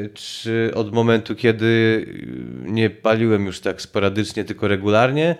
[0.00, 2.04] yy, czy od momentu, kiedy
[2.64, 5.36] nie paliłem już tak sporadycznie, tylko regularnie,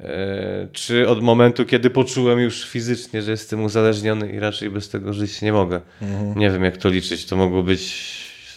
[0.00, 5.12] E, czy od momentu, kiedy poczułem już fizycznie, że jestem uzależniony i raczej bez tego
[5.12, 5.80] żyć nie mogę.
[6.02, 6.38] Mhm.
[6.38, 7.26] Nie wiem, jak to liczyć.
[7.26, 7.94] To mogło być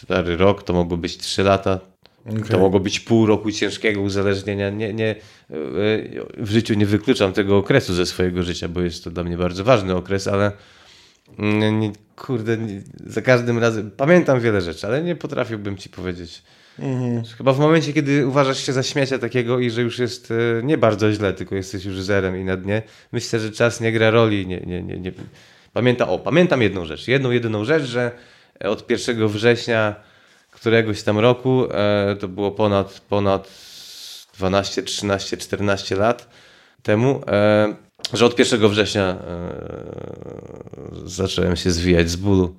[0.02, 1.80] stary rok, to mogło być trzy lata,
[2.26, 2.42] okay.
[2.42, 4.70] to mogło być pół roku ciężkiego uzależnienia.
[4.70, 5.16] Nie, nie, e,
[6.36, 9.64] w życiu nie wykluczam tego okresu ze swojego życia, bo jest to dla mnie bardzo
[9.64, 10.52] ważny okres, ale
[11.38, 16.42] nie, kurde, nie, za każdym razem pamiętam wiele rzeczy, ale nie potrafiłbym ci powiedzieć
[16.78, 17.22] Mhm.
[17.36, 20.78] Chyba w momencie, kiedy uważasz się za śmiecia takiego i że już jest e, nie
[20.78, 24.46] bardzo źle, tylko jesteś już zerem i na dnie, myślę, że czas nie gra roli.
[24.46, 25.12] Nie, nie, nie, nie.
[25.72, 27.08] Pamięta, o, pamiętam jedną rzecz.
[27.08, 28.10] Jedną, jedyną rzecz, że
[28.60, 29.94] od 1 września
[30.50, 33.50] któregoś tam roku, e, to było ponad, ponad
[34.38, 36.28] 12, 13, 14 lat
[36.82, 37.74] temu, e,
[38.12, 39.16] że od 1 września
[41.04, 42.56] zacząłem się zwijać z bólu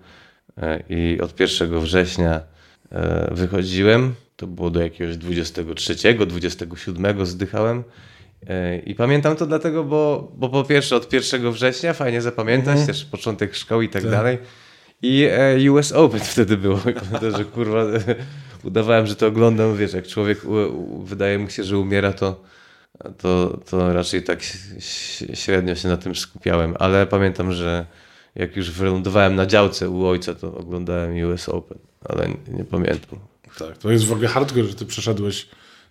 [0.89, 2.41] i od 1 września
[2.93, 7.83] E, wychodziłem, to było do jakiegoś 23, 27 zdychałem.
[8.47, 12.87] E, I pamiętam to dlatego, bo, bo po pierwsze od 1 września fajnie zapamiętać, mm.
[12.87, 14.11] też początek szkoły i tak, tak.
[14.11, 14.37] dalej.
[15.01, 16.77] I e, US Open wtedy było.
[16.83, 17.85] Pamiętam, że kurwa
[18.63, 20.41] udawałem, że to oglądam, wiesz, jak człowiek
[21.03, 22.41] wydaje mu się, że umiera, to,
[23.17, 24.39] to, to raczej tak
[25.33, 26.75] średnio się na tym skupiałem.
[26.79, 27.85] Ale pamiętam, że
[28.35, 31.77] jak już wylądowałem na działce u ojca, to oglądałem US Open
[32.09, 33.19] ale nie pamiętam.
[33.57, 35.47] Tak, to jest w ogóle hardcore, że ty przeszedłeś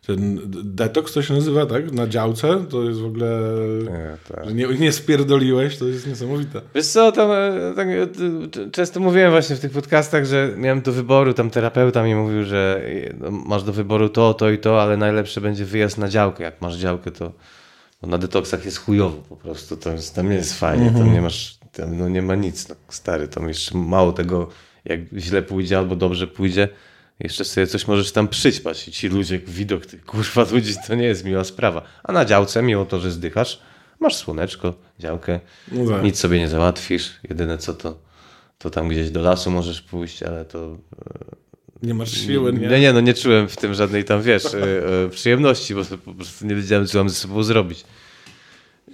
[0.07, 1.92] ten detoks to się nazywa, tak?
[1.92, 3.40] Na działce, to jest w ogóle,
[3.84, 4.44] nie, tak.
[4.44, 6.61] że nie, nie spierdoliłeś, to jest niesamowite.
[6.74, 10.92] Wiesz co, tam, e, tak, e, często mówiłem właśnie w tych podcastach, że miałem do
[10.92, 12.82] wyboru, tam terapeuta mi mówił, że
[13.20, 16.44] no, masz do wyboru to, to i to, ale najlepsze będzie wyjazd na działkę.
[16.44, 17.32] Jak masz działkę, to
[18.03, 21.12] na detoksach jest chujowo po prostu, to jest, tam nie jest fajnie, tam mhm.
[21.12, 24.48] nie masz, tam no nie ma nic, no, stary, tam jeszcze mało tego
[24.84, 26.68] jak źle pójdzie albo dobrze pójdzie,
[27.23, 31.05] jeszcze sobie coś możesz tam przyćpać i ci ludzie, widok tych kurwa ludzi, to nie
[31.05, 31.83] jest miła sprawa.
[32.05, 33.61] A na działce, mimo to, że zdychasz,
[34.01, 35.41] masz słoneczko, działkę,
[35.73, 36.03] no tak.
[36.03, 37.11] nic sobie nie załatwisz.
[37.29, 37.99] Jedyne co to,
[38.59, 40.79] to tam gdzieś do lasu możesz pójść, ale to...
[41.07, 42.68] E, nie masz siły, nie?
[42.68, 44.59] Nie, nie, no nie czułem w tym żadnej tam, wiesz, e,
[45.05, 47.85] e, przyjemności, bo po prostu nie wiedziałem, co mam ze sobą zrobić.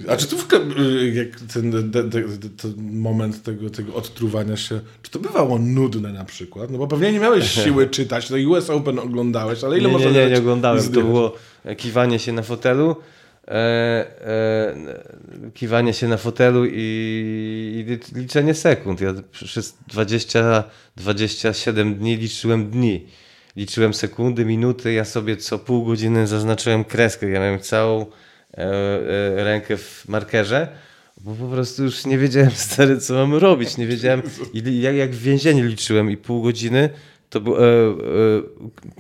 [0.09, 3.95] A czy to w ogóle, y, jak ten, de, de, de, ten moment tego, tego
[3.95, 6.71] odtruwania się, czy to bywało nudne na przykład?
[6.71, 9.93] No bo pewnie nie miałeś siły czytać, no i US Open oglądałeś, ale ile nie,
[9.93, 10.79] można nie, nie, nie oglądałem.
[10.79, 11.05] To zdychać?
[11.05, 11.35] było
[11.77, 12.97] kiwanie się na fotelu.
[13.49, 13.51] E,
[14.27, 14.75] e,
[15.55, 19.01] kiwanie się na fotelu i, i liczenie sekund.
[19.01, 20.65] Ja przez 20,
[20.97, 23.07] 27 dni liczyłem dni.
[23.57, 24.93] Liczyłem sekundy, minuty.
[24.93, 27.31] Ja sobie co pół godziny zaznaczyłem kreskę.
[27.31, 28.07] Ja miałem całą
[29.37, 30.69] rękę w markerze.
[31.21, 33.77] Bo po prostu już nie wiedziałem stary, co mam robić.
[33.77, 34.23] Nie wiedziałem.
[34.55, 36.91] Jak, jak w więzieniu liczyłem i pół godziny,
[37.31, 37.61] to było.
[37.61, 37.93] E, e,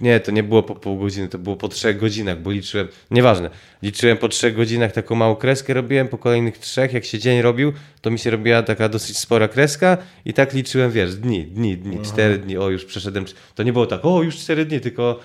[0.00, 2.88] nie, to nie było po pół godziny, to było po trzech godzinach, bo liczyłem.
[3.11, 3.50] Nieważne.
[3.82, 6.92] Liczyłem po trzech godzinach taką małą kreskę, robiłem po kolejnych trzech.
[6.92, 10.90] Jak się dzień robił, to mi się robiła taka dosyć spora kreska i tak liczyłem,
[10.90, 12.59] wiesz, dni, dni, dni, cztery dni.
[12.59, 13.24] O, już przeszedłem.
[13.54, 15.20] To nie było tak, o, już cztery dni, tylko.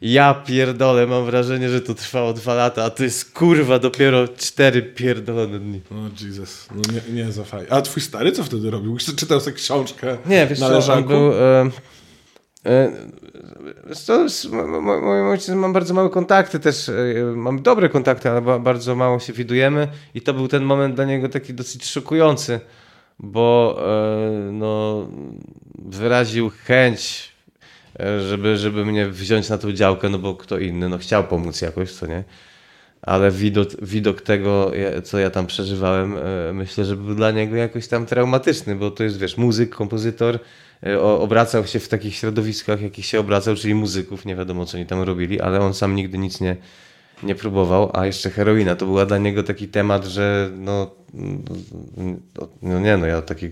[0.00, 4.82] Ja pierdolę, mam wrażenie, że to trwało dwa lata, a to jest kurwa dopiero cztery
[4.82, 5.80] pierdolone dni.
[5.90, 7.72] O Jesus, no nie, nie za fajnie.
[7.72, 8.96] A twój stary co wtedy robił?
[9.16, 11.32] Czytał sobie książkę Nie, wiesz na co, on był...
[11.32, 11.70] E,
[12.66, 12.92] e,
[14.52, 16.94] mo- mo- moim ojcem mam bardzo małe kontakty też, e,
[17.36, 21.04] mam dobre kontakty, ale ba- bardzo mało się widujemy i to był ten moment dla
[21.04, 22.60] niego taki dosyć szokujący,
[23.18, 25.06] bo e, no,
[25.78, 27.32] wyraził chęć,
[28.28, 31.92] żeby, żeby mnie wziąć na tą działkę, no bo kto inny, no chciał pomóc jakoś,
[31.92, 32.24] co nie?
[33.02, 34.72] Ale widok, widok tego,
[35.04, 39.04] co ja tam przeżywałem, e, myślę, że był dla niego jakoś tam traumatyczny, bo to
[39.04, 40.38] jest, wiesz, muzyk, kompozytor,
[40.86, 44.86] e, obracał się w takich środowiskach, jakich się obracał, czyli muzyków, nie wiadomo, co oni
[44.86, 46.56] tam robili, ale on sam nigdy nic nie,
[47.22, 50.90] nie próbował, a jeszcze heroina, to była dla niego taki temat, że no,
[52.36, 53.50] no, no nie no, ja taki,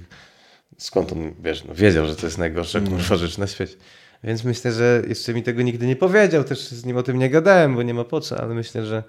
[0.76, 3.76] skąd on, wiesz, no, wiedział, że to jest najgorsza kurwa rzecz na świecie.
[4.24, 7.30] Więc myślę, że jeszcze mi tego nigdy nie powiedział, też z nim o tym nie
[7.30, 9.02] gadałem, bo nie ma po co, ale myślę, że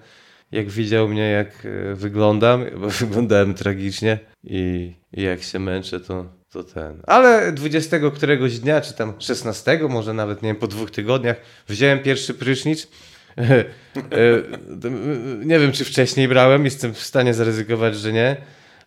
[0.52, 6.26] jak widział mnie, jak e, wyglądam, bo wyglądałem tragicznie i, i jak się męczę, to,
[6.50, 7.00] to ten.
[7.06, 11.36] Ale 20 któregoś dnia, czy tam 16, może nawet, nie wiem, po dwóch tygodniach,
[11.68, 12.88] wziąłem pierwszy prysznic.
[13.38, 18.36] E, e, nie wiem, czy wcześniej brałem, jestem w stanie zaryzykować, że nie.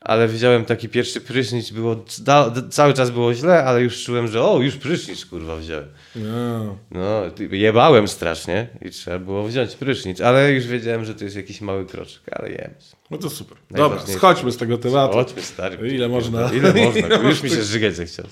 [0.02, 4.44] Ale wziąłem taki pierwszy prysznic, było, da, cały czas było źle, ale już czułem, że
[4.44, 5.88] o, już prysznic kurwa wziąłem.
[6.16, 6.78] No.
[6.92, 7.22] No,
[7.52, 11.86] jebałem strasznie i trzeba było wziąć prysznic, ale już wiedziałem, że to jest jakiś mały
[11.86, 12.74] kroczek, ale jem.
[13.12, 13.58] No to super.
[13.72, 15.14] Dobra, schodźmy z tego tematu.
[15.14, 15.88] Chodźmy stary.
[15.96, 16.52] Ile można?
[16.54, 17.08] Ile można?
[17.08, 18.26] Ile już mi się żygać zechciał.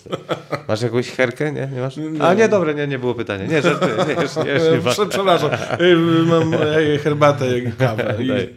[0.68, 1.52] Masz jakąś herkę?
[1.52, 1.70] Nie?
[1.76, 1.96] Nie masz?
[2.22, 3.46] A nie, dobra, nie, nie było pytania.
[3.46, 3.96] Nie, żartuję.
[4.08, 5.50] Nie, już, nie, już nie prze- Przepraszam,
[6.26, 6.52] mam
[7.04, 7.46] herbatę
[7.78, 8.16] kawę.
[8.20, 8.50] I, Daj.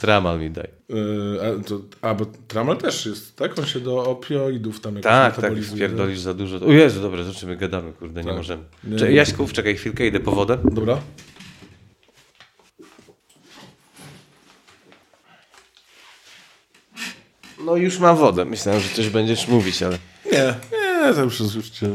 [0.00, 0.64] Tramal mi daj.
[0.64, 3.58] e, a, to, a, bo tramal też jest, tak?
[3.58, 6.66] On się do opioidów tam jakoś Tak, tak, spierdolisz za dużo.
[6.66, 8.36] O Jezu, dobra, o czym my gadamy, kurde, nie Tak.
[8.36, 8.62] możemy.
[8.84, 9.10] Nie.
[9.10, 10.58] Jaśków, czekaj chwilkę, idę po wodę.
[10.64, 10.98] Dobra.
[17.64, 18.44] No już mam wodę.
[18.44, 19.98] Myślałem, że coś będziesz mówić, ale...
[20.32, 21.86] Nie, nie, to już, już cię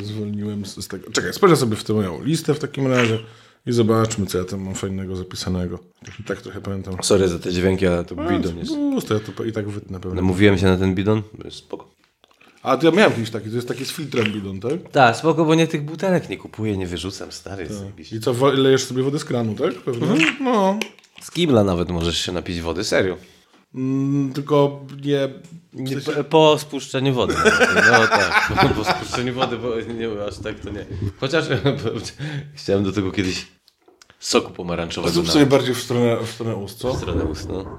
[0.00, 1.10] y, zwolniłem z, z tego.
[1.10, 3.18] Czekaj, spojrzę sobie w tę moją listę w takim razie
[3.66, 5.78] i zobaczmy, co ja tam mam fajnego zapisanego.
[6.04, 6.96] Tak, tak trochę pamiętam.
[7.02, 8.70] Sorry za te dźwięki, ale to bidon jest.
[8.70, 10.16] No, to ja to i tak wytnę pewnie.
[10.16, 11.22] No, mówiłem się na ten bidon?
[11.50, 11.90] Spoko.
[12.62, 14.90] A to ja miałem kiedyś taki, to jest taki z filtrem bidon, tak?
[14.92, 17.62] Tak, spoko, bo nie tych butelek nie kupuję, nie wyrzucam, stary.
[17.64, 18.16] jest zajebiście.
[18.16, 19.74] I co, lejesz sobie wodę z kranu, tak?
[19.74, 20.06] Pewnie?
[20.40, 20.78] No,
[21.22, 23.16] Z kibla nawet możesz się napić wody, serio.
[23.74, 25.28] Mm, tylko nie...
[25.72, 27.34] Nie, po, po spuszczeniu wody.
[27.90, 30.86] No tak, po, po spuszczeniu wody, bo nie aż tak to nie.
[31.20, 31.44] Chociaż
[32.56, 33.46] chciałem do tego kiedyś
[34.18, 36.94] soku pomarańczowego Zrób sobie bardziej w stronę, w stronę ust, co?
[36.94, 37.48] stronę ust.
[37.48, 37.78] No.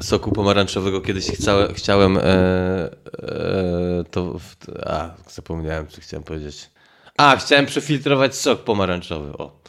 [0.00, 4.38] Soku pomarańczowego kiedyś chciałem, chciałem e, e, to.
[4.38, 4.56] W,
[4.86, 6.70] a, zapomniałem, co chciałem powiedzieć.
[7.16, 9.32] A, chciałem przefiltrować sok pomarańczowy.
[9.32, 9.60] O.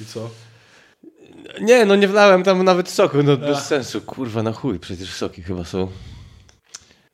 [0.00, 0.30] I co?
[1.60, 4.00] Nie, no nie wlałem tam nawet soku, no bez sensu.
[4.00, 5.88] Kurwa, na chuj, przecież soki chyba są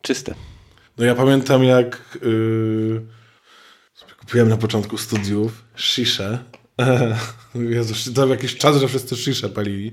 [0.03, 0.35] czyste.
[0.99, 3.07] No ja pamiętam jak yy,
[4.21, 6.39] kupiłem na początku studiów sziszę.
[7.55, 9.93] Jezu, to jakiś czas, że wszyscy sziszę palili.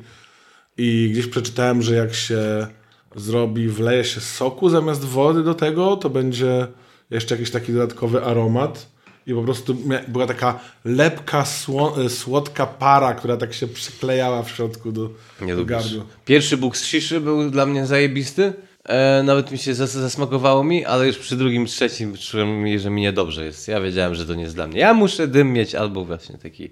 [0.78, 2.68] I gdzieś przeczytałem, że jak się
[3.16, 6.68] zrobi, wleje się soku zamiast wody do tego, to będzie
[7.10, 8.95] jeszcze jakiś taki dodatkowy aromat.
[9.28, 9.76] I po prostu
[10.08, 15.10] była taka lepka, sło- słodka para, która tak się przyklejała w środku do,
[15.42, 16.06] Nie do gardła.
[16.26, 18.54] Pierwszy Bóg z Shiszy był dla mnie zajebisty.
[18.84, 23.02] E, nawet mi się zas zasmakowało mi, ale już przy drugim, trzecim czułem, że mi
[23.02, 23.68] niedobrze jest.
[23.68, 24.80] Ja wiedziałem, że to nie jest dla mnie.
[24.80, 26.70] Ja muszę dym mieć albo właśnie taki,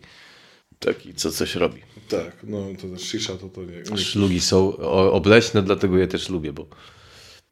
[0.79, 1.81] taki co coś robi.
[2.09, 3.91] Tak, no to też shisha to, to nie.
[3.91, 3.97] nie.
[3.97, 4.77] Szlugi są
[5.11, 6.65] obleśne, dlatego je też lubię, bo...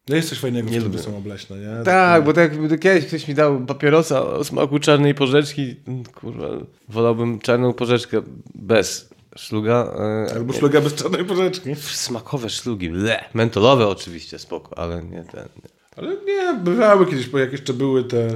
[0.09, 0.99] No jest coś fajnego, nie lubię.
[0.99, 1.83] są obleśne, nie?
[1.85, 5.75] Tak, bo tak jakby kiedyś ktoś mi dał papierosa o smaku czarnej porzeczki,
[6.15, 6.47] kurwa,
[6.89, 8.21] wolałbym czarną porzeczkę
[8.55, 9.93] bez szluga.
[10.29, 11.75] e, Albo szluga bez czarnej porzeczki.
[11.75, 13.23] Smakowe szlugi, le.
[13.33, 15.43] Mentolowe oczywiście, spoko, ale nie ten.
[15.55, 15.69] Nie.
[15.95, 18.27] Ale nie, bywały kiedyś, bo jak jeszcze były te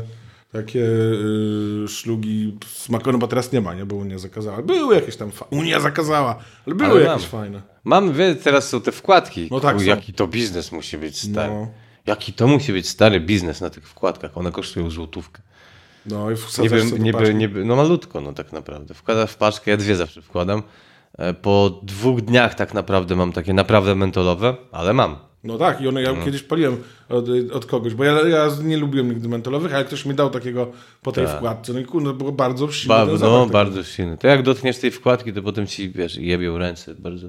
[0.55, 3.85] takie y, szlugi smakowe, bo teraz nie ma, nie?
[3.85, 4.61] Bo Unia zakazała.
[4.61, 6.35] Były jakieś tam, Unia zakazała,
[6.65, 7.43] ale były Ale jakieś mamy.
[7.43, 7.61] fajne.
[7.83, 9.47] Mam, wie, teraz są te wkładki.
[9.51, 9.85] No tak są.
[9.85, 11.53] Jaki to biznes musi być stary.
[11.53, 11.67] No.
[12.05, 14.37] Jaki to musi być stary biznes na tych wkładkach.
[14.37, 15.41] One kosztują złotówkę.
[16.05, 18.93] No i wsadzasz Niby, niby, niby, no malutko, no tak naprawdę.
[18.93, 20.63] Wkładasz w paczkę, ja dwie zawsze wkładam.
[21.17, 25.15] E, Po dwóch dniach tak naprawdę mam takie naprawdę mentolowe, ale mam.
[25.45, 26.77] No tak, i one, ja kiedyś paliłem
[27.09, 30.71] od, od kogoś, bo ja, ja nie lubiłem nigdy mentolowych, ale ktoś mi dał takiego
[31.01, 31.73] po tej wkładce.
[31.73, 33.05] No i kurde, było bardzo silne.
[33.05, 34.17] Ba, no, bardzo silny.
[34.17, 37.27] To jak dotkniesz tej wkładki, to potem ci, wiesz, jebią ręce bardzo.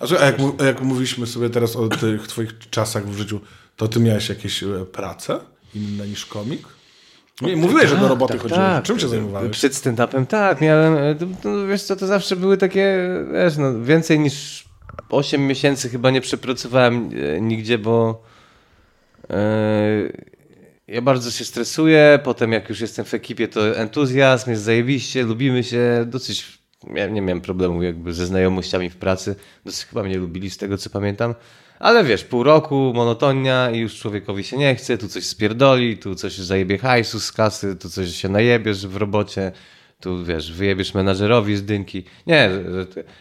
[0.00, 3.40] A, że, a jak, a jak mówiliśmy sobie teraz o tych twoich czasach w życiu,
[3.76, 5.40] to ty miałeś jakieś e, prace
[5.74, 6.62] inne niż komik?
[7.42, 8.82] Nie, mówiłeś, że do roboty chodziłeś.
[8.82, 9.52] Czym się zajmowałeś?
[9.52, 10.96] Przed stand-upem tak, miałem,
[11.42, 14.64] to, wiesz co, to zawsze były takie, wiesz, no, więcej niż
[15.08, 18.22] 8 miesięcy chyba nie przepracowałem e, nigdzie, bo
[19.30, 19.40] e,
[20.88, 25.64] ja bardzo się stresuję, potem jak już jestem w ekipie, to entuzjazm, jest zajebiście, lubimy
[25.64, 26.58] się, dosyć,
[26.94, 30.78] ja nie miałem problemu jakby ze znajomościami w pracy, dosyć chyba mnie lubili z tego,
[30.78, 31.34] co pamiętam,
[31.78, 36.14] ale wiesz, pół roku, monotonia i już człowiekowi się nie chce, tu coś spierdoli, tu
[36.14, 39.52] coś zajebie hajsu z kasy, tu coś się najebiesz w robocie,
[40.00, 42.04] tu wiesz, wyjebiesz menadżerowi z dynki.
[42.26, 42.50] Nie,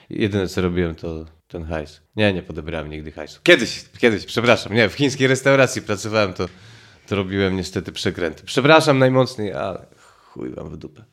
[0.09, 2.01] jedyne co robiłem to ten hajs.
[2.15, 3.39] Nie, nie podobrałem nigdy hajsu.
[3.43, 6.45] Kiedyś, kiedyś, przepraszam, nie, w chińskiej restauracji pracowałem, to,
[7.07, 8.43] to robiłem niestety przekręty.
[8.45, 9.85] Przepraszam najmocniej, ale
[10.33, 11.03] chuj wam w dupę.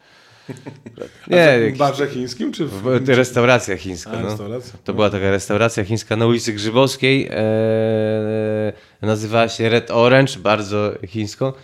[1.30, 2.82] Nie, W barze chińskim, czy w...
[2.82, 4.11] w, restauracja chińska.
[4.11, 4.28] A, no.
[4.28, 4.72] restauracja.
[4.84, 7.28] To była taka restauracja chińska na ulicy Grzybowskiej.
[7.30, 8.72] E,
[9.03, 11.55] nazywała się Red Orange, bardzo chińsko.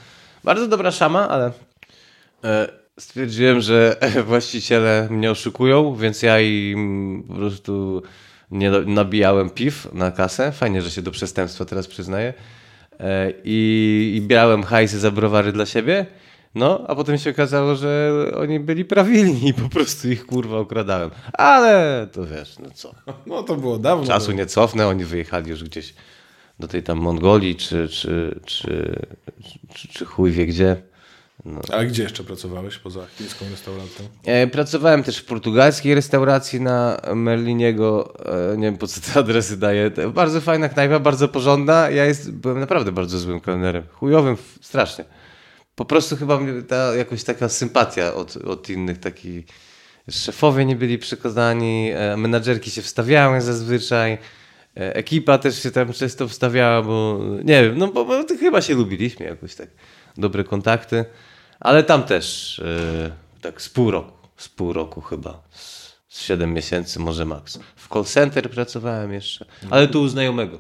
[0.45, 1.53] Bardzo dobra szama, ale
[2.45, 2.69] e,
[2.99, 3.97] stwierdziłem, że
[4.27, 8.03] właściciele mnie oszukują, więc ja im po prostu
[8.53, 10.53] nie nabijałem piw na kasę.
[10.53, 12.35] Fajnie, że się do przestępstwa teraz przyznaję.
[13.01, 16.07] E, I, I brałem hajsy za browary dla siebie.
[16.55, 21.11] No, a potem się okazało, że oni byli prawilni i po prostu ich kurwa okradałem.
[21.33, 22.95] Ale to wiesz, no co.
[23.27, 24.07] No to było dawno.
[24.07, 25.95] Czasu nie cofnę, oni wyjechali już gdzieś
[26.59, 28.97] do tej tam Mongolii, czy, czy, czy,
[29.75, 30.77] czy, czy chuj wie gdzie.
[31.73, 34.09] Ale gdzie jeszcze pracowałeś poza chińską restauracją?
[34.25, 38.15] E, Pracowałem też w portugalskiej restauracji na Merliniego.
[38.53, 39.91] E, Nie wiem po co te adresy daję.
[40.15, 41.91] Bardzo fajna knajpa, bardzo porządna.
[41.91, 43.83] Ja jest, byłem naprawdę bardzo złym kelnerem.
[43.93, 45.05] Chujowym, strasznie.
[45.75, 49.45] Po prostu chyba mnie ta jakoś taka sympatia od, od innych taki.
[50.11, 54.19] Szefowie nie byli przekonani, e, menadżerki się wstawiały zazwyczaj.
[54.75, 59.27] Ekipa też się tam często wstawiała, bo nie wiem, no bo, bo chyba się lubiliśmy
[59.27, 59.69] jakoś tak.
[60.17, 61.05] Dobre kontakty.
[61.63, 63.11] Ale tam też e,
[63.41, 67.59] tak z pół roku, z pół roku chyba, z, z 7 miesięcy może maks.
[67.77, 70.59] W call center pracowałem jeszcze, ale tu u znajomego.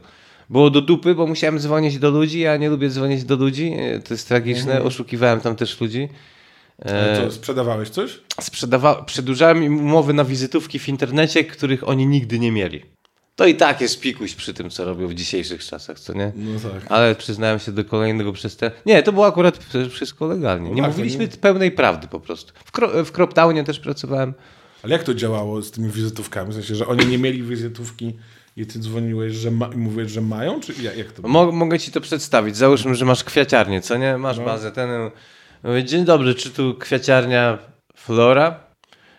[0.51, 4.01] Było do dupy, bo musiałem dzwonić do ludzi, ja nie lubię dzwonić do ludzi, e,
[4.01, 6.09] to jest tragiczne, oszukiwałem tam też ludzi.
[6.85, 8.21] Ale to sprzedawałeś coś?
[8.41, 12.83] Sprzedawa- przedłużałem im umowy na wizytówki w internecie, których oni nigdy nie mieli.
[13.37, 16.33] To i tak jest pikuś przy tym, co robią w dzisiejszych czasach, co nie?
[16.37, 16.83] No tak.
[16.93, 18.83] Ale przyznałem się do kolejnego przestępstwa.
[18.87, 19.59] Nie, to było akurat
[19.91, 20.70] wszystko legalnie.
[20.70, 22.53] Nie tak, mówiliśmy to pełnej prawdy po prostu.
[22.64, 24.35] W, Kro- w Croptownie też pracowałem.
[24.83, 26.51] Ale jak to działało z tymi wizytówkami?
[26.51, 28.16] W sensie, że oni nie mieli wizytówki
[28.57, 30.61] i ty dzwoniłeś, że ma, i mówiłeś, że mają?
[30.61, 31.28] Czy jak, to?
[31.28, 32.57] Mo- mogę ci to przedstawić.
[32.57, 34.18] Załóżmy, że masz kwiaciarnię, co nie?
[34.18, 34.45] Masz No.
[34.45, 34.72] bazę.
[34.72, 34.91] Ten...
[35.85, 37.59] Dzień dobry, czy tu kwiaciarnia
[37.97, 38.61] Flora?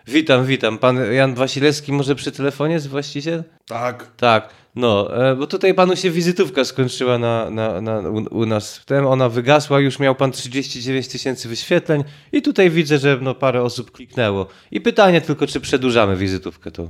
[0.07, 0.77] Witam, witam.
[0.77, 3.43] Pan Jan Wasilewski może przy telefonie jest właściciel?
[3.65, 4.11] Tak.
[4.17, 8.77] Tak, no, e, bo tutaj panu się wizytówka skończyła na, na, na, u, u nas.
[8.77, 13.61] Wtem ona wygasła, już miał pan 39 tysięcy wyświetleń i tutaj widzę, że no, parę
[13.61, 14.47] osób kliknęło.
[14.71, 16.89] I pytanie tylko, czy przedłużamy wizytówkę tu.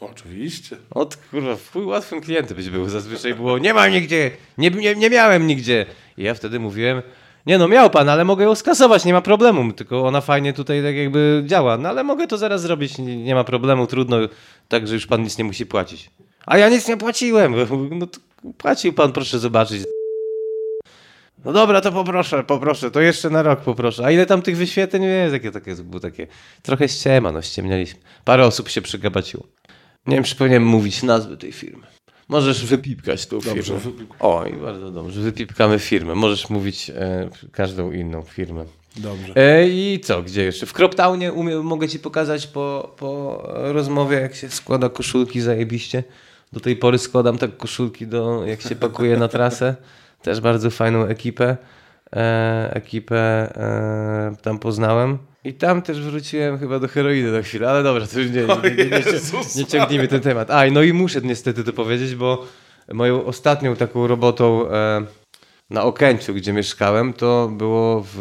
[0.00, 0.76] No, oczywiście.
[0.90, 2.88] Od kurwa, chuj łatwym klientem byś był.
[2.88, 5.86] Zazwyczaj było, nie ma nigdzie, nie, nie, nie miałem nigdzie.
[6.18, 7.02] I ja wtedy mówiłem,
[7.46, 10.82] nie no, miał pan, ale mogę ją skasować, nie ma problemu, tylko ona fajnie tutaj
[10.82, 11.76] tak jakby działa.
[11.76, 14.16] No ale mogę to zaraz zrobić, nie, nie ma problemu, trudno,
[14.68, 16.10] tak, że już pan nic nie musi płacić.
[16.46, 17.54] A ja nic nie płaciłem.
[17.90, 18.06] No
[18.58, 19.82] płacił pan, proszę zobaczyć.
[21.44, 24.04] No dobra, to poproszę, poproszę, to jeszcze na rok poproszę.
[24.04, 25.32] A ile tam tych wyświetleń jest?
[25.32, 26.26] Jakie takie, było takie,
[26.62, 28.00] trochę ściema, no ściemnialiśmy.
[28.24, 29.46] Parę osób się przygabaciło.
[30.06, 31.86] Nie wiem, czy powinienem mówić nazwy tej firmy.
[32.30, 34.04] Możesz wypipkać tą Dobrze, firmę.
[34.20, 35.20] O, i bardzo dobrze.
[35.20, 36.14] Wypipkamy firmę.
[36.14, 38.64] Możesz mówić e, każdą inną firmę.
[38.96, 39.36] Dobrze.
[39.36, 40.66] E, I co, gdzie jeszcze?
[40.66, 46.04] W Croptownie mogę ci pokazać po, po rozmowie, jak się składa koszulki zajebiście.
[46.52, 49.76] Do tej pory składam tak koszulki, do, jak się pakuje na trasę.
[50.22, 51.56] Też bardzo fajną ekipę.
[52.12, 55.18] E, ekipę e, tam poznałem.
[55.44, 58.84] I tam też wróciłem chyba do heroiny na chwilę, ale dobra, to już nie, nie,
[58.84, 59.02] nie,
[59.56, 60.50] nie, ciągnijmy ten temat.
[60.50, 62.46] A, no i muszę niestety to powiedzieć, bo
[62.92, 65.06] moją ostatnią taką robotą e,
[65.70, 68.16] na Okęciu, gdzie mieszkałem, to było w,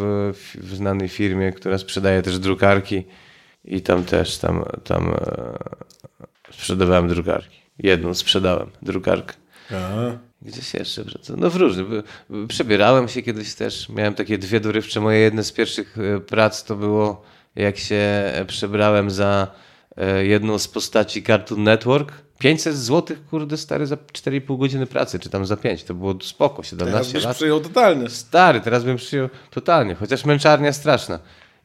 [0.56, 3.04] w znanej firmie, która sprzedaje też drukarki
[3.66, 5.14] i tam też, tam, tam
[6.52, 7.60] sprzedawałem drukarki.
[7.80, 9.34] Jedną sprzedałem, drukarkę.
[9.72, 11.04] A, Gdzieś jeszcze.
[11.38, 11.88] No w różnych.
[12.48, 13.90] Przebierałem się kiedyś też.
[13.90, 15.02] Miałem takie dwie dorywcze.
[15.02, 17.22] Moje jedne z pierwszych e, prac to było,
[17.56, 19.48] jak się e, przebrałem za
[19.98, 22.12] e, jedną z postaci Cartoon Network.
[22.40, 25.84] 500 zł, kurde, stary, za 4,5 godziny pracy, czy tam za 5.
[25.84, 27.36] To było spoko, teraz 17 byś lat.
[27.36, 28.10] przyjął totalnie.
[28.10, 31.20] Stary, teraz bym przyjął totalnie, chociaż męczarnia straszna.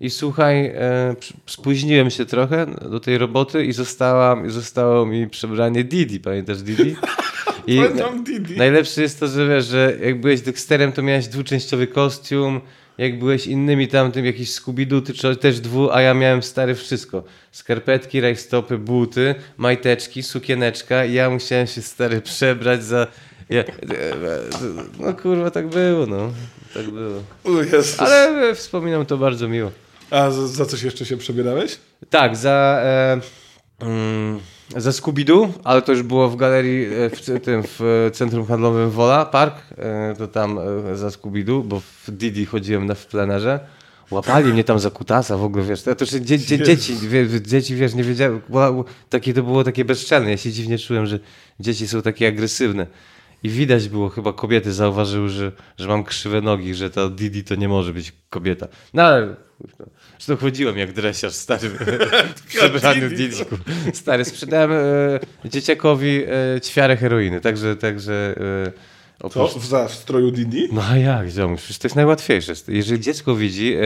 [0.04, 5.84] I słuchaj, e, spóźniłem się trochę do tej roboty i została, i zostało mi przebranie
[5.84, 6.20] Didi.
[6.20, 6.96] Pamiętasz Didi?
[7.66, 8.56] I Pamiętam Didi.
[8.56, 12.60] najlepsze jest to, że wiesz, że jak byłeś Dexterem, to miałeś dwuczęściowy kostium.
[12.98, 17.24] Jak byłeś innymi tamtym, jakiś Scooby-Doo, czy- też dwu, a ja miałem stary wszystko.
[17.52, 23.06] Skarpetki, rajstopy, buty, majteczki, sukieneczka i ja musiałem się stary przebrać za...
[23.50, 23.64] Ja,
[25.00, 26.32] no kurwa, tak było, no.
[26.74, 27.22] Tak było.
[27.98, 29.70] Ale wspominam to bardzo miło.
[30.10, 31.78] A za, za coś jeszcze się przebierałeś?
[32.10, 33.20] Tak, za, e,
[33.80, 34.40] mm,
[34.76, 39.24] za Scooby-Doo, ale to już było w galerii e, w, tym, w centrum handlowym Wola
[39.24, 40.58] Park, e, to tam
[40.92, 43.60] e, za Scooby-Doo, bo w Didi chodziłem na w plenerze.
[44.10, 47.74] Łapali mnie tam za kutasa w ogóle, wiesz, to też dzie, dzie, dzieci, wie, dzieci,
[47.74, 51.18] wiesz, nie wiedziały, była- takie, to było takie bezczelne, ja się dziwnie czułem, że
[51.60, 52.86] dzieci są takie agresywne.
[53.42, 57.54] I widać było, chyba kobiety zauważyły, że, że mam krzywe nogi, że ta Didi to
[57.54, 58.68] nie może być kobieta.
[58.94, 59.36] No ale,
[60.26, 63.28] zresztą chodziłem jak dresiarz stary w przebraniu Didi.
[63.28, 63.56] Didiku.
[63.92, 66.22] Stary, sprzedałem e, dzieciakowi
[66.56, 68.34] e, ćwiarę heroiny, także, także
[68.66, 68.72] e,
[69.18, 69.26] Co?
[69.44, 69.62] oprócz...
[69.62, 70.68] W, za, w stroju Didi?
[70.72, 71.60] No a jak, ziomuś?
[71.60, 72.52] Przecież to jest najłatwiejsze.
[72.68, 73.80] Jeżeli dziecko widzi e,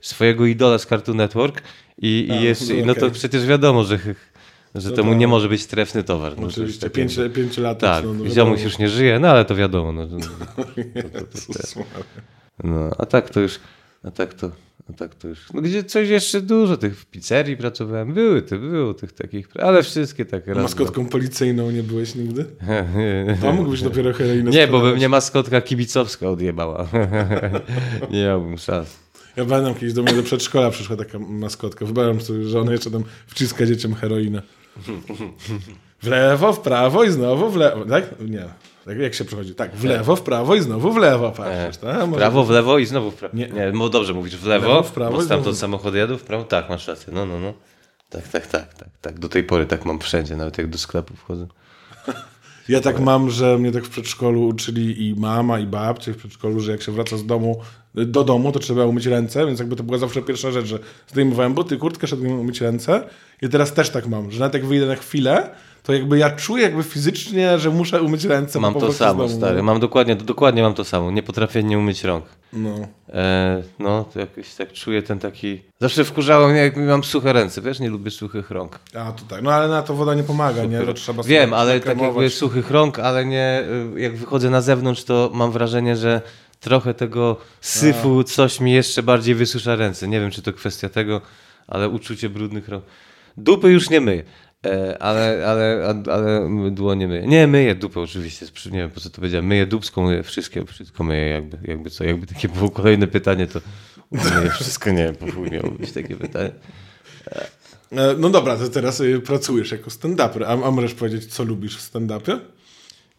[0.00, 1.62] swojego idola z Cartoon Network
[1.98, 3.98] i, A, i jeszcze, no no to przecież wiadomo, że,
[4.74, 5.18] że No to mu tak.
[5.20, 6.32] nie może być trefny towar.
[6.32, 7.78] No, to jest Oczywiście, pięć, pięć lat.
[7.78, 9.92] tak, no, no, ziomuś już nie żyje, no ale to wiadomo.
[9.92, 10.18] No, no,
[11.48, 12.04] Jezus Maria.
[12.64, 13.58] no, a tak to już,
[14.02, 14.50] a tak to,
[14.90, 15.52] a tak to już.
[15.52, 19.82] No gdzie coś jeszcze dużo, tych w pizzerii pracowałem, były te, było tych takich, ale
[19.82, 20.58] wszystkie tak raz.
[20.58, 22.44] Maskotką policyjną nie byłeś nigdy?
[23.40, 26.88] To mógłbyś dopiero heroinę Nie, bo by mnie maskotka kibicowska odjebała.
[28.10, 28.96] nie miałbym szans.
[29.36, 31.84] Ja pamiętam, kiedyś do mnie do przedszkola przyszła taka maskotka.
[31.84, 34.42] Wyobrażam sobie, że ona jeszcze tam wciska dzieciom heroinę.
[36.02, 37.84] W lewo, w prawo i znowu w lewo.
[37.84, 38.04] Tak?
[38.20, 38.44] Nie.
[38.86, 39.54] Tak jak się przechodzi?
[39.54, 41.30] Tak, w lewo, w prawo i znowu w lewo.
[41.30, 42.06] Patrzysz, tak?
[42.08, 43.36] Może- Prawo, w lewo i znowu w prawo.
[43.36, 43.48] Nie.
[43.48, 46.44] Nie, no dobrze mówisz, w lewo, Lewo, w prawo bo stamtąd samochody jadą, w prawo,
[46.44, 47.52] tak, masz rację, no, no, no.
[48.10, 49.18] Tak, tak, tak, tak, tak.
[49.18, 51.46] Do tej pory tak mam wszędzie, nawet jak do sklepu wchodzę.
[52.68, 56.60] Ja tak mam, że mnie tak w przedszkolu uczyli i mama, i babcie w przedszkolu,
[56.60, 57.60] że jak się wraca z domu,
[57.94, 60.78] do domu, to trzeba umyć ręce, więc jakby to była zawsze pierwsza rzecz, że
[61.08, 63.02] zdejmowałem buty, kurtkę, szedłem umyć ręce
[63.42, 65.50] i teraz też tak mam, że nawet jak wyjdę na chwilę,
[65.86, 68.60] to jakby ja czuję jakby fizycznie, że muszę umyć ręce.
[68.60, 69.36] Mam to samo, domu.
[69.36, 71.10] stary, mam dokładnie, dokładnie mam to samo.
[71.10, 72.24] Nie potrafię nie umyć rąk.
[72.52, 72.88] No.
[73.08, 75.62] E, no, to jakoś tak czuję ten taki...
[75.80, 78.78] Zawsze wkurzało mnie, jak mam suche ręce, wiesz, nie lubię suchych rąk.
[78.94, 80.80] A tutaj, no ale na to woda nie pomaga, nie?
[80.80, 83.64] To trzeba Wiem, ale tak jakby suchych rąk, ale nie,
[83.96, 86.20] y, jak wychodzę na zewnątrz, to mam wrażenie, że
[86.60, 90.08] trochę tego syfu, coś mi jeszcze bardziej wysusza ręce.
[90.08, 91.20] Nie wiem, czy to kwestia tego,
[91.68, 92.84] ale uczucie brudnych rąk.
[93.36, 94.24] Dupy już nie myję.
[94.66, 97.26] E, ale, ale, ale dłonie myję.
[97.26, 98.46] Nie, myję dupę oczywiście.
[98.66, 99.46] Nie wiem, po co to powiedziałem.
[99.46, 102.04] Myję dupską, myję wszystkie, wszystko myję jakby, jakby co.
[102.04, 103.60] Jakby takie było kolejne pytanie, to
[104.10, 104.90] myję wszystko.
[104.90, 106.50] Nie wiem, miało być takie pytanie.
[107.92, 110.44] E, No dobra, to teraz y, pracujesz jako stand-uper.
[110.44, 112.38] A, a możesz powiedzieć, co lubisz w stand-upie?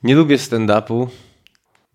[0.04, 1.08] Nie lubię stand-upu,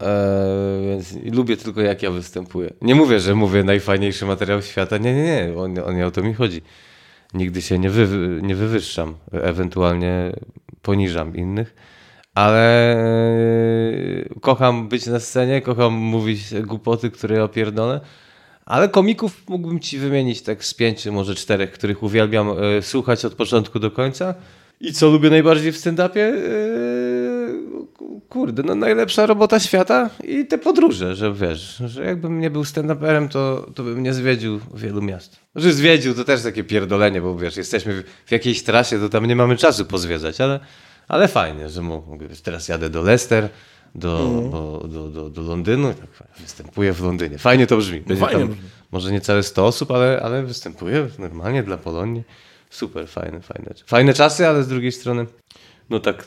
[0.02, 2.72] e, więc lubię tylko jak ja występuję.
[2.82, 4.98] Nie mówię, że mówię najfajniejszy materiał świata.
[4.98, 5.52] Nie, nie, nie.
[5.56, 6.62] O, o nie o to mi chodzi.
[7.34, 8.08] Nigdy się nie, wy,
[8.42, 9.14] nie wywyższam.
[9.32, 10.32] Ewentualnie
[10.82, 11.74] poniżam innych.
[12.34, 18.00] Ale e, kocham być na scenie, kocham mówić głupoty, które ja opierdolę.
[18.66, 23.34] Ale komików mógłbym ci wymienić tak z pięciu, może czterech, których uwielbiam e, słuchać od
[23.34, 24.34] początku do końca.
[24.80, 26.32] I co lubię najbardziej w stand-upie?
[28.32, 33.28] Kurde, no najlepsza robota świata i te podróże, że wiesz, że jakbym nie był stand-uperem,
[33.28, 35.36] to, to bym nie zwiedził wielu miast.
[35.54, 39.36] Że zwiedził to też takie pierdolenie, bo wiesz, jesteśmy w, jakiejś trasie, to tam nie
[39.36, 40.60] mamy czasu pozwiedzać, ale,
[41.08, 43.48] ale fajnie, że mogę, teraz jadę do Leicester,
[43.94, 47.38] do, do, do, do, do Londynu tak fajnie, występuję w Londynie.
[47.38, 48.00] Fajnie to brzmi.
[48.00, 48.56] Będzie Fajnie tam,
[48.92, 52.22] może nie całe 100 osób, ale, ale występuję normalnie dla Polonii.
[52.70, 53.74] Super, fajne, fajne.
[53.86, 55.26] Fajne czasy, ale z drugiej strony,
[55.92, 56.24] no tak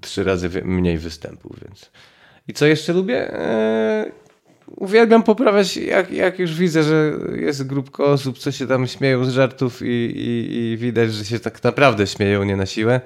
[0.00, 1.90] trzy razy mniej występów, więc.
[2.48, 3.34] I co jeszcze lubię?
[3.34, 4.12] Eee,
[4.76, 9.28] uwielbiam poprawiać, jak, jak już widzę, że jest grupka osób, co się tam śmieją z
[9.28, 13.00] żartów i, i, i widać, że się tak naprawdę śmieją nie na siłę,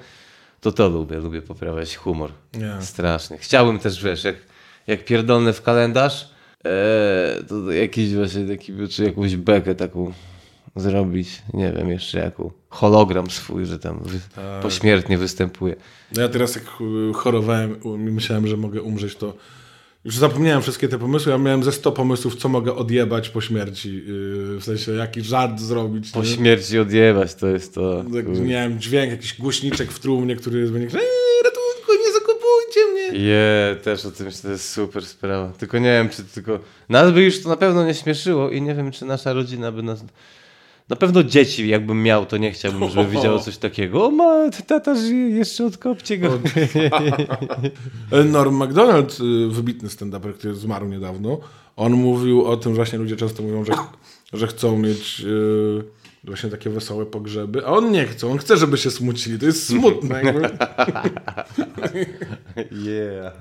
[0.61, 2.31] to to lubię, lubię poprawiać humor.
[2.53, 2.75] Nie.
[2.81, 3.37] Strasznie.
[3.37, 4.35] Chciałbym też, wiesz, jak,
[4.87, 6.29] jak pierdolnę w kalendarz,
[6.65, 10.13] e, to jakiś właśnie taki, czy jakąś bekę taką
[10.75, 14.19] zrobić, nie wiem jeszcze jaką, hologram swój, że tam wy,
[14.61, 15.75] pośmiertnie występuje.
[16.15, 19.33] No ja teraz jak y, chorowałem i myślałem, że mogę umrzeć, to
[20.05, 21.31] już zapomniałem wszystkie te pomysły.
[21.31, 23.95] Ja miałem ze 100 pomysłów, co mogę odjebać po śmierci.
[23.95, 26.11] Yy, w sensie, jaki żart zrobić.
[26.11, 26.25] Po nie?
[26.25, 28.03] śmierci odjebać, to jest to...
[28.13, 33.27] Tak, miałem dźwięk, jakiś głośniczek w trumnie, który będzie eee, ratunku, nie zakupujcie mnie.
[33.27, 35.51] Je, też o tym myślę, to jest super sprawa.
[35.57, 36.59] Tylko nie wiem, czy tylko.
[36.89, 39.83] Nas by już to na pewno nie śmieszyło i nie wiem, czy nasza rodzina by
[39.83, 40.03] nas.
[40.89, 44.05] Na pewno dzieci, jakbym miał, to nie chciałbym, żeby widziało coś takiego.
[44.05, 46.39] O, ma, tata żyje, jeszcze odkopcie go.
[48.25, 51.39] Norm MacDonald, y, wybitny stand-uper, który zmarł niedawno,
[51.75, 53.73] on mówił o tym, że właśnie ludzie często mówią, że,
[54.33, 55.83] że chcą mieć y,
[56.23, 59.39] właśnie takie wesołe pogrzeby, a on nie chce, on chce, żeby się smucili.
[59.39, 60.21] To jest smutne.
[62.85, 63.33] Yeah.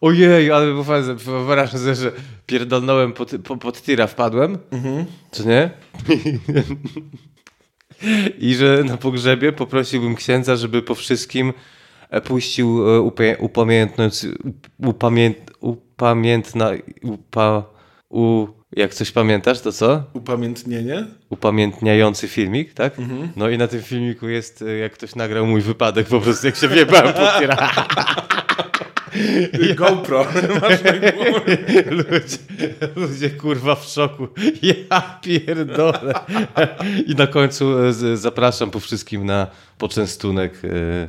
[0.00, 0.66] Ojej, ale
[1.16, 2.12] wyobraź sobie, że
[2.46, 4.58] pierdolnąłem pod, po, pod tira wpadłem,
[5.30, 5.70] co nie?
[8.38, 11.52] I że na pogrzebie poprosiłbym księdza, żeby po wszystkim
[12.10, 13.36] e, puścił e, upamię-
[14.84, 16.70] upamięt, upamiętna,
[17.02, 17.64] upa,
[18.10, 20.02] u, jak coś pamiętasz, to co?
[20.12, 21.06] Upamiętnienie?
[21.30, 22.98] upamiętniający filmik, tak?
[23.36, 26.56] No i na tym filmiku jest, e, jak ktoś nagrał mój wypadek, po prostu jak
[26.56, 27.56] się wjebałem pod tira.
[29.76, 30.26] GoPro.
[30.60, 30.80] Masz
[31.90, 32.38] Ludzie,
[32.96, 34.28] ludzie kurwa w szoku.
[34.62, 36.14] Ja pierdolę.
[37.06, 39.46] I na końcu e, zapraszam po wszystkim na
[39.78, 40.52] poczęstunek.
[40.64, 41.08] e, e,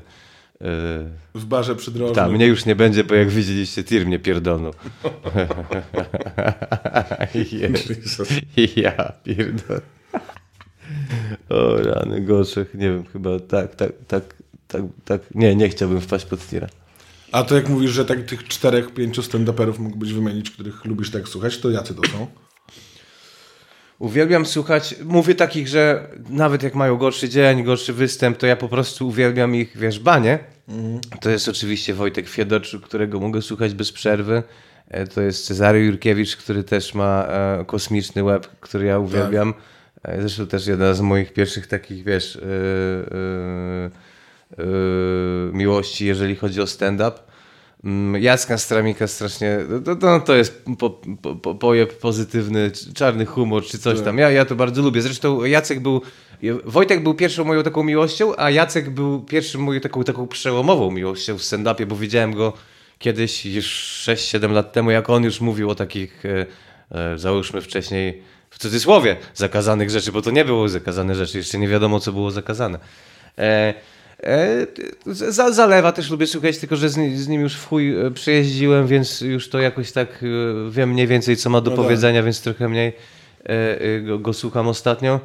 [1.35, 2.15] w barze przydrożnym.
[2.15, 4.73] Tak, mnie już nie będzie, bo jak widzieliście, tir mnie pierdolnął.
[8.75, 9.81] Ja pierdolę.
[11.49, 14.23] O rany, gorzech, nie wiem, chyba tak, tak, tak,
[14.67, 15.21] tak, tak.
[15.35, 16.67] Nie, nie chciałbym wpaść pod tira.
[17.35, 21.27] A to jak mówisz, że tak tych czterech, pięciu stand-uperów mógłbyś wymienić, których lubisz tak
[21.27, 22.27] słuchać, to jacy to są?
[23.99, 28.69] Uwielbiam słuchać, mówię takich, że nawet jak mają gorszy dzień, gorszy występ, to ja po
[28.69, 30.39] prostu uwielbiam ich, wiesz, banie.
[31.21, 34.43] To jest oczywiście Wojtek Fiedorczuk, którego mogę słuchać bez przerwy.
[34.87, 39.53] E, To jest Cezary Jurkiewicz, który też ma e, kosmiczny web, który ja uwielbiam.
[40.03, 44.14] E, Zresztą też jedna z moich pierwszych takich, wiesz, e, e,
[45.53, 47.19] miłości, jeżeli chodzi o stand-up.
[47.83, 50.89] Mm, Jacka Stramika strasznie, to, to, to jest po,
[51.21, 54.17] po, po, pojeb pozytywny, czarny humor czy coś tam.
[54.17, 55.01] Ja, ja to bardzo lubię.
[55.01, 56.01] Zresztą Jacek był,
[56.65, 61.37] Wojtek był pierwszą moją taką miłością, a Jacek był pierwszą moją taką, taką przełomową miłością
[61.37, 62.53] w stand-upie, bo widziałem go
[62.99, 66.45] kiedyś już 6-7 lat temu, jak on już mówił o takich, e,
[66.91, 71.67] e, załóżmy wcześniej, w cudzysłowie, zakazanych rzeczy, bo to nie było zakazane rzeczy, jeszcze nie
[71.67, 72.79] wiadomo, co było zakazane.
[73.37, 73.73] E,
[74.23, 74.67] E,
[75.05, 78.11] za, zalewa też lubię słuchać, tylko że z, ni- z nim już w chuj e,
[78.11, 81.85] przejeździłem, więc już to jakoś tak e, wiem mniej więcej, co ma do No tak.
[81.85, 82.93] powiedzenia, więc trochę mniej
[84.03, 85.19] go, go słucham ostatnio.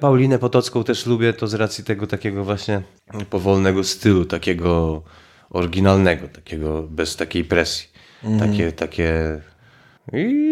[0.00, 2.82] Paulinę Potocką też lubię, to z racji tego takiego właśnie
[3.30, 5.02] powolnego stylu, takiego
[5.50, 7.88] oryginalnego, takiego bez takiej presji.
[8.24, 8.50] Mhm.
[8.50, 9.40] Takie, takie...
[10.12, 10.48] I...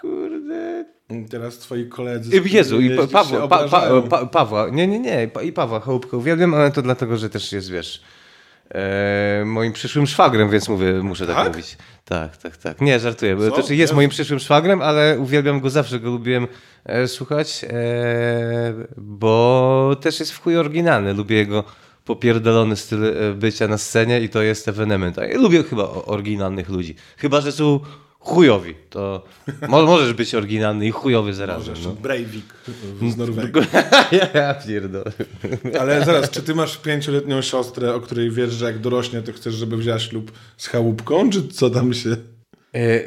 [0.00, 0.95] Kurde, I
[1.30, 2.38] Teraz twoi koledzy...
[2.38, 6.54] i Jezu, i Pawła, pa, pa, pa, Pawła, nie, nie, nie, i Pawła Chałupkę uwielbiam,
[6.54, 8.02] ale to dlatego, że też jest, wiesz,
[8.74, 11.48] e, moim przyszłym szwagrem, więc mówię, muszę tak, Tak?
[11.48, 11.76] mówić.
[12.04, 12.80] Tak, tak, tak.
[12.80, 13.50] Nie, żartuję, Co?
[13.62, 16.46] to jest Ja- moim przyszłym szwagrem, ale uwielbiam go zawsze, go lubiłem
[16.84, 21.64] e, słuchać, e, bo też jest w chuj oryginalny, lubię jego
[22.04, 25.16] popierdolony styl e, bycia na scenie i to jest ewenement.
[25.16, 27.80] Ja lubię chyba oryginalnych ludzi, chyba, że są
[28.26, 29.24] chujowi, to
[29.68, 31.68] mo- możesz być oryginalny i chujowy zarazem.
[31.68, 31.92] Możesz, No.
[31.92, 32.54] Breivik
[33.12, 33.62] z Norwegii.
[34.34, 35.12] Ja pierdolę.
[35.80, 39.54] Ale zaraz, czy ty masz pięcioletnią siostrę, o której wiesz, że jak dorośnie, to chcesz,
[39.54, 42.16] żeby wzięła ślub z chałupką, czy co tam się...
[42.74, 43.00] E,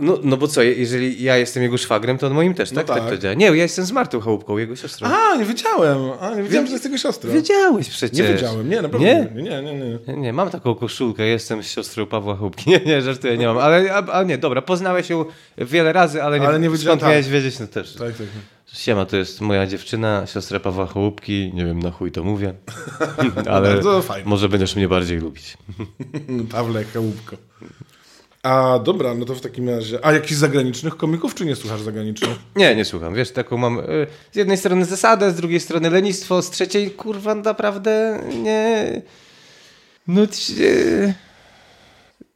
[0.00, 2.86] No, no bo co, jeżeli ja jestem jego szwagrem, to on moim też, tak?
[2.86, 2.98] tak.
[2.98, 3.08] tak.
[3.08, 3.34] to działa.
[3.34, 5.08] Nie, ja jestem z Martą Chałupką, jego siostrą.
[5.08, 5.98] A, nie wiedziałem.
[6.20, 7.30] A, nie wiedziałem, że jest jego siostra.
[7.30, 8.18] Wiedziałeś przecież.
[8.18, 9.06] Nie wiedziałem, nie, naprawdę.
[9.06, 9.42] Nie?
[9.42, 9.74] Nie, nie, nie.
[9.74, 9.98] nie.
[10.08, 12.62] Nie, nie, mam taką koszulkę, jestem z siostrą Pawła Chałupki.
[12.70, 13.58] Nie, nie, żartuję, nie mam.
[13.58, 15.24] Ale, a, a nie, dobra, poznałeś ją
[15.58, 17.10] wiele razy, ale nie, Ale nie wiedziałem, skąd tak.
[17.10, 17.94] miałeś wiedzieć, no też.
[17.94, 18.26] Tak, tak.
[18.72, 22.54] Siema, to jest moja dziewczyna, siostra Pawła Chałupki, nie wiem na chuj to mówię,
[23.50, 23.80] ale
[24.24, 25.56] może będziesz mnie bardziej lubić.
[26.52, 27.36] Pawle, chałupko.
[28.42, 29.98] A dobra, no to w takim razie.
[30.04, 32.38] A jakichś zagranicznych komików, czy nie słuchasz zagranicznych?
[32.56, 33.14] Nie, nie słucham.
[33.14, 37.34] Wiesz, taką mam y, z jednej strony zasadę, z drugiej strony lenistwo, z trzeciej kurwa
[37.34, 39.02] naprawdę nie.
[40.06, 40.22] No.
[40.58, 41.14] y,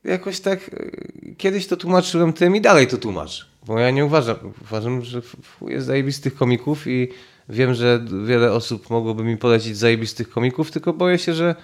[0.04, 3.46] jakoś tak e, kiedyś to tłumaczyłem tym i dalej to tłumacz.
[3.66, 5.22] Bo ja nie uważam, uważam, że
[5.66, 7.08] jest zajebistych komików i
[7.48, 11.54] wiem, że wiele osób mogłoby mi polecić zajebistych komików, tylko boję się, że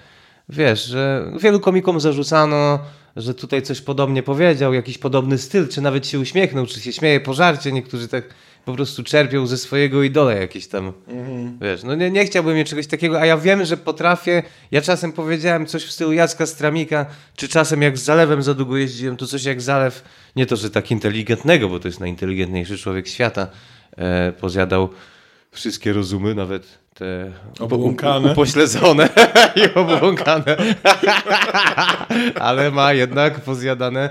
[0.49, 2.79] wiesz, że wielu komikom zarzucano,
[3.15, 7.19] że tutaj coś podobnie powiedział, jakiś podobny styl, czy nawet się uśmiechnął, czy się śmieje
[7.19, 7.71] po żarcie.
[7.71, 8.23] Niektórzy tak
[8.65, 10.93] po prostu czerpią ze swojego idola jakieś tam,
[11.61, 15.11] wiesz, no nie, nie chciałbym mieć czegoś takiego, a ja wiem, że potrafię, ja czasem
[15.11, 17.05] powiedziałem coś w stylu Jacka Stramika,
[17.35, 20.03] czy czasem jak z Zalewem za długo jeździłem, to coś jak Zalew,
[20.35, 23.47] nie to, że tak inteligentnego, bo to jest najinteligentniejszy człowiek świata,
[23.97, 24.89] e, pozjadał
[25.53, 28.31] wszystkie rozumy, nawet te Obłąkane.
[28.31, 29.09] upośledzone
[29.55, 30.57] i obłąkane.
[32.39, 34.09] Ale ma jednak pozjadane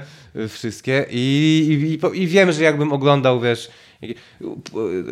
[0.49, 3.70] wszystkie i, i, i, wiem, że jakbym oglądał, wiesz,
[4.03, 4.16] jak-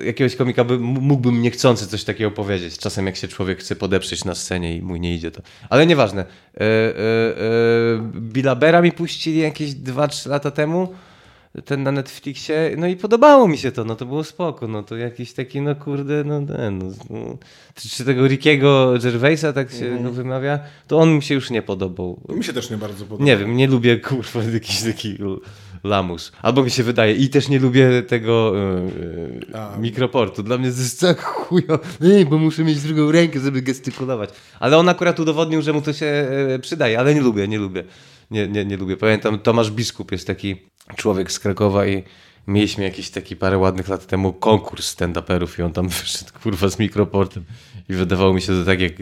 [0.05, 2.79] jakiegoś komika, by, mógłbym niechcący coś takiego powiedzieć.
[2.79, 5.43] Czasem jak się człowiek chce podeprzeć na scenie i mu nie idzie to.
[5.71, 6.21] Ale nieważne.
[6.23, 6.93] E, e, e,
[8.15, 10.95] Billa Bera mi puścili jakieś 2-3 lata temu
[11.65, 14.97] ten na Netflixie, no i podobało mi się to, no to było spoko, no to
[14.97, 17.39] jakiś taki, no kurde, no ten, no, no,
[17.75, 21.63] czy, czy tego Rickiego Gervaisa, tak się go wymawia, to on mi się już nie
[21.63, 22.21] podobał.
[22.29, 23.25] Mi się też nie bardzo podoba.
[23.25, 25.19] Nie wiem, nie lubię kurwa jakiś taki
[25.85, 26.33] lamus.
[26.43, 28.53] Albo mi się wydaje, i też nie lubię tego
[29.55, 29.77] A.
[29.79, 30.43] mikroportu.
[30.43, 34.31] Dla mnie to jest tak chujo, Ej, bo muszę mieć drugą rękę, żeby gestykulować.
[34.61, 37.85] Ale on akurat udowodnił, że mu to się e, przydaje, ale nie lubię, nie lubię.
[38.31, 38.97] Nie, nie, nie lubię.
[38.97, 40.57] Pamiętam, Tomasz Biskup jest taki
[40.97, 42.03] człowiek z Krakowa i
[42.47, 46.79] mieliśmy jakiś taki parę ładnych lat temu konkurs stand-uperów i on tam wyszedł kurwa z
[46.79, 47.45] mikroportem
[47.89, 48.93] i wydawało mi się to tak jak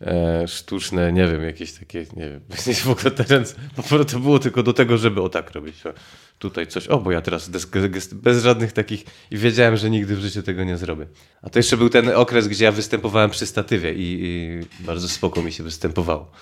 [0.00, 2.40] e, sztuczne, nie wiem, jakieś takie, nie wiem,
[2.84, 3.54] w ogóle ręce,
[3.88, 5.86] po to było tylko do tego, żeby o tak robić.
[5.86, 5.92] O,
[6.38, 7.68] tutaj coś, o, bo ja teraz des,
[8.12, 11.06] bez żadnych takich i wiedziałem, że nigdy w życiu tego nie zrobię.
[11.42, 15.42] A to jeszcze był ten okres, gdzie ja występowałem przy statywie i, i bardzo spoko
[15.42, 16.32] mi się występowało.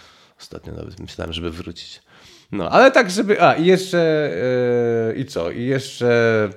[0.40, 2.02] Ostatnio nawet myślałem, żeby wrócić.
[2.52, 4.30] No, ale tak, żeby, a i jeszcze,
[5.10, 6.50] e, i co, i jeszcze,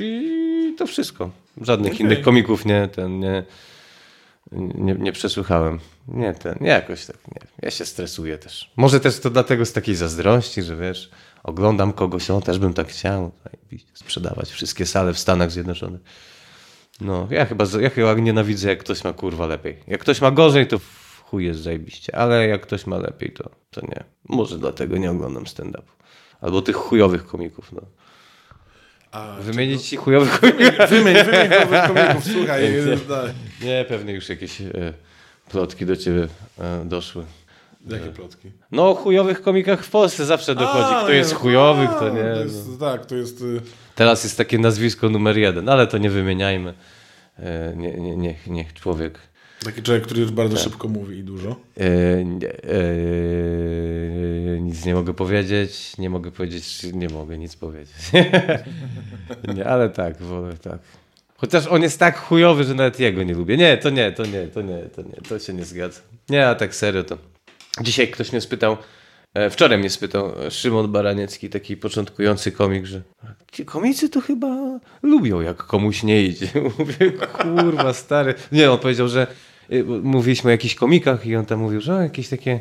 [0.00, 1.30] i to wszystko.
[1.60, 2.06] Żadnych Okej.
[2.06, 3.44] innych komików nie, ten, nie,
[4.52, 5.78] nie, nie przesłuchałem.
[6.08, 7.40] Nie, ten, nie jakoś tak, nie.
[7.62, 8.70] Ja się stresuję też.
[8.76, 11.10] Może też to dlatego z takiej zazdrości, że wiesz,
[11.42, 13.32] oglądam kogoś, o, też bym tak chciał
[13.94, 16.00] sprzedawać wszystkie sale w Stanach Zjednoczonych.
[17.00, 19.76] No, ja chyba, ja chyba nienawidzę, jak ktoś ma kurwa lepiej.
[19.86, 20.80] Jak ktoś ma gorzej, to
[21.30, 24.04] chuj jest zajebiście, ale jak ktoś ma lepiej, to, to nie.
[24.28, 25.92] Może dlatego nie oglądam stand-upu.
[26.40, 27.80] Albo tych chujowych komików, no.
[29.12, 30.90] A, Wymienić ci chujowych komików?
[30.90, 32.62] Wymień, wymień nowych komików, słuchaj.
[32.62, 33.66] Nie.
[33.66, 34.66] Nie, pewnie już jakieś e,
[35.50, 36.28] plotki do ciebie
[36.58, 37.24] e, doszły.
[37.86, 38.50] Jakie plotki?
[38.72, 40.94] No o chujowych komikach w Polsce zawsze dochodzi.
[41.04, 42.22] Kto jest no, chujowy, a, kto nie.
[42.22, 42.40] To no.
[42.40, 43.40] jest, Tak, to jest...
[43.40, 43.60] y,
[43.94, 46.74] Teraz jest takie nazwisko numer jeden, ale to nie wymieniajmy.
[47.38, 49.18] E, nie, nie, niech, niech człowiek
[49.64, 50.36] Taki człowiek, który już Tak.
[50.36, 51.56] bardzo szybko mówi i dużo.
[52.24, 52.60] Nie, e,
[54.60, 57.94] nic nie mogę powiedzieć, nie mogę powiedzieć, nie mogę nic powiedzieć.
[59.56, 60.78] nie, ale tak, wolę tak.
[61.36, 63.56] Chociaż on jest tak chujowy, że nawet jego nie lubię.
[63.56, 66.00] Nie, to nie, to nie, to nie, to nie, to się nie zgadza.
[66.28, 67.18] Nie, a tak serio to.
[67.80, 68.76] Dzisiaj ktoś mnie spytał,
[69.34, 73.02] e, wczoraj mnie spytał Szymon Baraniecki, taki początkujący komik, że
[73.52, 76.46] ci komicy to chyba lubią, jak komuś nie idzie.
[76.78, 78.34] Mówię, kurwa, stary.
[78.52, 79.26] Nie, on powiedział, że
[80.02, 82.60] mówiliśmy o jakichś komikach i on tam mówił, że o, jakieś takie,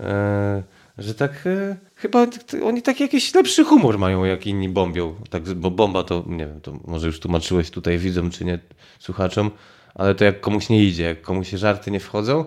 [0.00, 0.62] e,
[0.98, 2.26] że tak e, chyba
[2.64, 5.14] oni taki jakiś lepszy humor mają, jak inni bombią.
[5.30, 8.58] Tak, bo bomba to, nie wiem, to może już tłumaczyłeś tutaj widzom czy nie
[8.98, 9.50] słuchaczom,
[9.94, 12.44] ale to jak komuś nie idzie, jak komuś żarty nie wchodzą.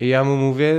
[0.00, 0.74] I ja mu mówię,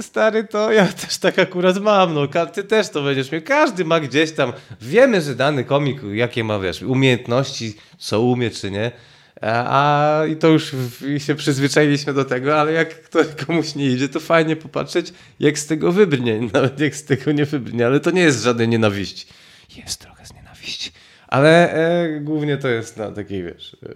[0.00, 3.40] stary, to ja też tak akurat mam, no, ty też to będziesz miał.
[3.42, 8.70] Każdy ma gdzieś tam, wiemy, że dany komik, jakie ma, wiesz, umiejętności, co umie, czy
[8.70, 8.90] nie.
[9.40, 13.86] A, a i to już w, się przyzwyczailiśmy do tego, ale jak ktoś komuś nie
[13.86, 18.00] idzie, to fajnie popatrzeć, jak z tego wybrnie, nawet jak z tego nie wybrnie, ale
[18.00, 19.26] to nie jest żadnej nienawiści.
[19.76, 20.90] Jest trochę z nienawiści,
[21.28, 23.94] ale e, głównie to jest na takiej, wiesz, e,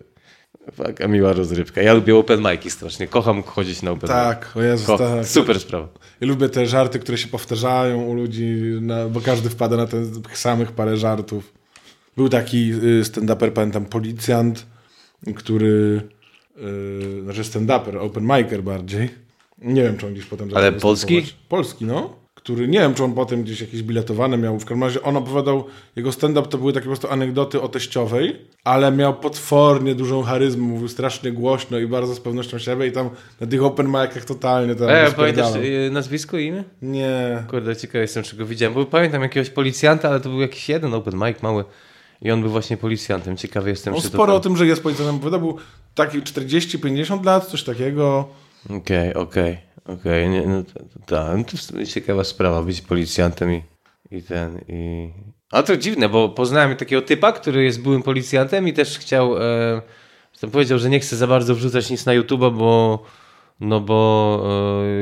[0.76, 1.82] taka miła rozrywka.
[1.82, 5.26] Ja lubię open mic'i strasznie, kocham chodzić na open Tak, o Jezus, tak.
[5.26, 5.88] Super sprawa.
[6.20, 10.38] Ja lubię te żarty, które się powtarzają u ludzi, na, bo każdy wpada na tych
[10.38, 11.52] samych parę żartów.
[12.16, 14.66] Był taki y, stand-uper, pamiętam, policjant,
[15.36, 16.02] który,
[16.56, 19.08] y, znaczy stand-uper, open micer bardziej.
[19.58, 21.22] Nie wiem, czy on gdzieś potem Ale polski?
[21.48, 22.16] Polski, no.
[22.34, 24.58] Który, nie wiem, czy on potem gdzieś jakieś biletowane miał.
[24.58, 25.64] W każdym razie on opowiadał,
[25.96, 30.62] jego stand-up to były takie po prostu anegdoty o teściowej, ale miał potwornie dużą charyzmę,
[30.62, 33.10] mówił strasznie głośno i bardzo z pewnością siebie i tam
[33.40, 35.52] na tych open micach totalnie tam E, pamiętasz
[35.86, 36.64] e, nazwisko i imię?
[36.82, 37.42] Nie.
[37.50, 38.74] Kurde, ciekaw jestem, czego widziałem.
[38.74, 41.64] Bo pamiętam jakiegoś policjanta, ale to był jakiś jeden open mic mały.
[42.22, 43.36] I on był właśnie policjantem.
[43.36, 44.36] Ciekawy jestem, On czy sporo to...
[44.36, 45.40] o tym, że jest policjantem opowiadał.
[45.40, 45.56] Był
[45.94, 48.28] taki 40-50 lat, coś takiego.
[48.70, 50.28] Okej, okej, okej.
[50.28, 50.62] nie, No,
[51.44, 53.62] to, sumie ciekawa sprawa, być policjantem i,
[54.10, 55.10] i ten, i...
[55.52, 59.82] A to dziwne, bo poznałem takiego typa, który jest byłym policjantem i też chciał, e,
[60.52, 63.02] powiedział, że nie chce za bardzo wrzucać nic na YouTube'a, bo
[63.60, 64.46] no bo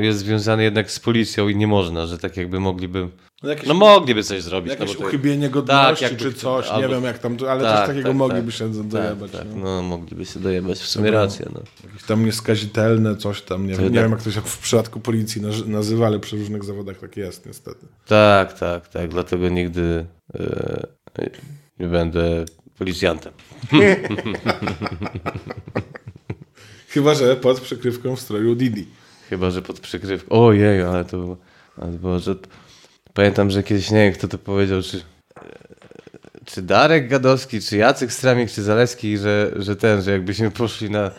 [0.01, 3.09] e, jest związany jednak z policją i nie można, że tak jakby mogliby,
[3.43, 4.69] No jakieś, no mogliby coś zrobić.
[4.69, 7.63] jakieś no bo to- uchybienie godności jakby- czy coś, nie albo- wiem jak tam, ale
[7.63, 8.55] Tak, coś takiego tak, mogliby tak.
[8.59, 9.31] się dojebać.
[9.31, 9.63] tak, tak, no.
[9.63, 11.61] no mogliby się dojebać, w sumie rację, no.
[11.83, 14.03] Jakieś tam nieskazitelne coś tam, nie, wiem, nie tak.
[14.03, 17.45] wiem jak to się w przypadku policji nazy- nazywa, ale przy różnych zawodach tak jest
[17.45, 17.87] niestety.
[18.07, 20.05] Tak, tak, tak, dlatego nigdy
[20.39, 20.85] e,
[21.79, 22.45] nie będę
[22.77, 23.33] policjantem.
[26.87, 28.87] Chyba, że pod przykrywką w stroju Didi.
[29.29, 30.47] Chyba, że pod przykrywką.
[30.47, 31.37] Ojej, ale to,
[31.77, 32.35] ale to było, że...
[33.13, 35.01] Pamiętam, że kiedyś, nie wiem kto to powiedział, czy,
[36.45, 41.11] czy Darek Gadowski, czy Jacek Stramik, czy Zaleski, że, że ten, że jakbyśmy poszli na,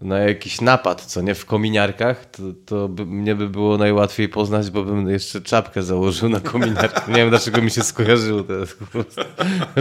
[0.00, 4.70] na jakiś napad, co nie, w kominiarkach, to, to by, mnie by było najłatwiej poznać,
[4.70, 7.00] bo bym jeszcze czapkę założył na kominiarkę.
[7.08, 8.76] Nie wiem, dlaczego mi się skojarzyło teraz.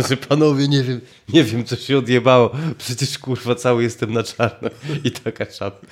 [0.09, 1.01] Że panowie, nie wiem,
[1.33, 2.51] nie wiem, co się odjebało.
[2.77, 4.69] Przecież, kurwa, cały jestem na czarno
[5.03, 5.87] i taka czapka.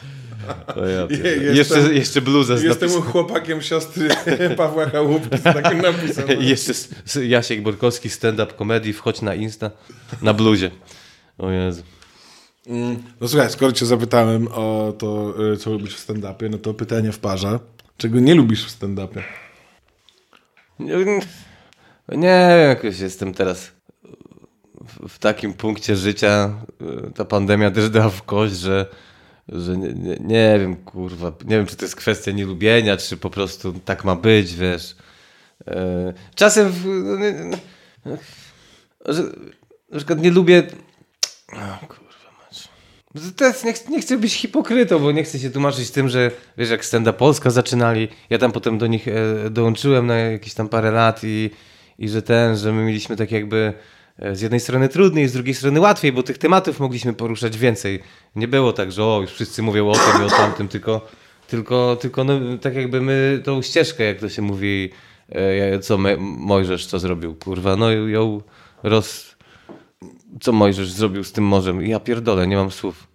[0.78, 3.12] Ja jestem- jeszcze, jeszcze bluza z Jestem napisem.
[3.12, 4.10] chłopakiem siostry
[4.58, 6.40] Pawła Chałupki z takim napisem.
[6.42, 6.74] I jeszcze
[7.28, 9.72] Jasiek Borkowski, stand-up comedy, wchodź na Insta,
[10.22, 10.72] na bluzie.
[11.38, 11.84] O Jezu.
[13.22, 17.12] No słuchaj, skoro cię zapytałem o to, y, co lubisz w stand-upie, no to pytanie
[17.12, 17.60] w parze.
[17.98, 19.22] Czego nie lubisz w stand-upie?
[20.80, 20.96] Nie,
[22.10, 22.28] nie
[22.68, 23.72] jakoś jestem teraz
[25.10, 26.54] w, takim punkcie życia.
[27.08, 28.86] y, Ta pandemia też dała w kość, że,
[29.50, 33.30] że nie, nie, nie wiem, kurwa, nie wiem, czy to jest kwestia nielubienia, czy po
[33.30, 34.96] prostu tak ma być, wiesz.
[35.68, 37.58] E, Czasem, w, no,
[38.06, 38.18] no,
[39.14, 39.24] że,
[39.92, 40.64] na przykład nie lubię...
[43.36, 46.70] Teraz nie, ch- nie chcę być hipokrytą, bo nie chcę się tłumaczyć tym, że wiesz,
[46.70, 49.14] jak Stenda Polska zaczynali, ja tam potem do nich e,
[49.50, 51.50] dołączyłem na jakieś tam parę lat i,
[52.00, 53.74] i że ten, że my mieliśmy tak jakby
[54.20, 58.00] e, z jednej strony trudniej, z drugiej strony łatwiej, bo tych tematów mogliśmy poruszać więcej.
[58.36, 61.08] Nie było tak, że o, już wszyscy mówią o tym i o tamtym, tylko,
[61.48, 64.90] tylko, tylko no, tak jakby my tą ścieżkę, jak to się mówi,
[65.30, 68.42] e, co Me- Mojżesz co zrobił, kurwa, no ją
[68.84, 69.33] roz...
[70.42, 71.82] Co Mojżesz zrobił z tym morzem?
[71.88, 73.08] Ja pierdolę, nie mam słów.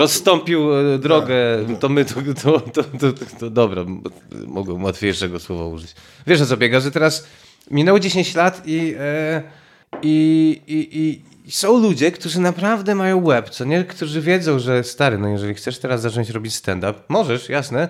[0.00, 1.34] Rozstąpił e, drogę,
[1.80, 4.02] to my to, to, to, to, to, dobra, m-
[4.46, 5.94] mogłem łatwiejszego słowa użyć.
[6.26, 7.26] Wiesz o co biega, że teraz
[7.70, 9.42] minęło 10 lat i, e,
[10.02, 13.84] i, i, i są ludzie, którzy naprawdę mają łeb, co nie?
[13.84, 17.88] Którzy wiedzą, że stary, no jeżeli chcesz teraz zacząć robić stand-up, możesz, jasne,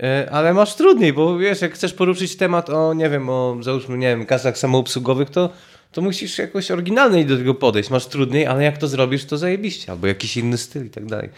[0.00, 3.98] e, ale masz trudniej, bo wiesz, jak chcesz poruszyć temat o, nie wiem, o załóżmy,
[3.98, 5.50] nie wiem, kasach samoobsługowych, to
[5.92, 7.90] to musisz jakoś oryginalnie do tego podejść.
[7.90, 9.92] Masz trudniej, ale jak to zrobisz, to zajebiście.
[9.92, 11.28] Albo jakiś inny styl i tak dalej.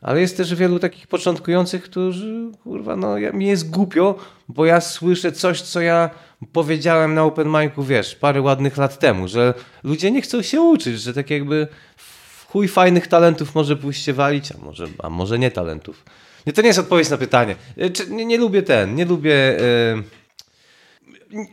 [0.00, 4.18] Ale jest też wielu takich początkujących, którzy, kurwa, no ja, mi jest głupio,
[4.48, 6.10] bo ja słyszę coś, co ja
[6.52, 11.00] powiedziałem na open micu, wiesz, parę ładnych lat temu, że ludzie nie chcą się uczyć,
[11.00, 11.68] że tak jakby
[12.48, 16.04] chuj fajnych talentów może pójść się walić, a może, a może nie talentów.
[16.46, 17.56] Nie, to nie jest odpowiedź na pytanie.
[17.78, 19.60] E, nie, nie lubię ten, nie lubię...
[19.60, 20.17] e,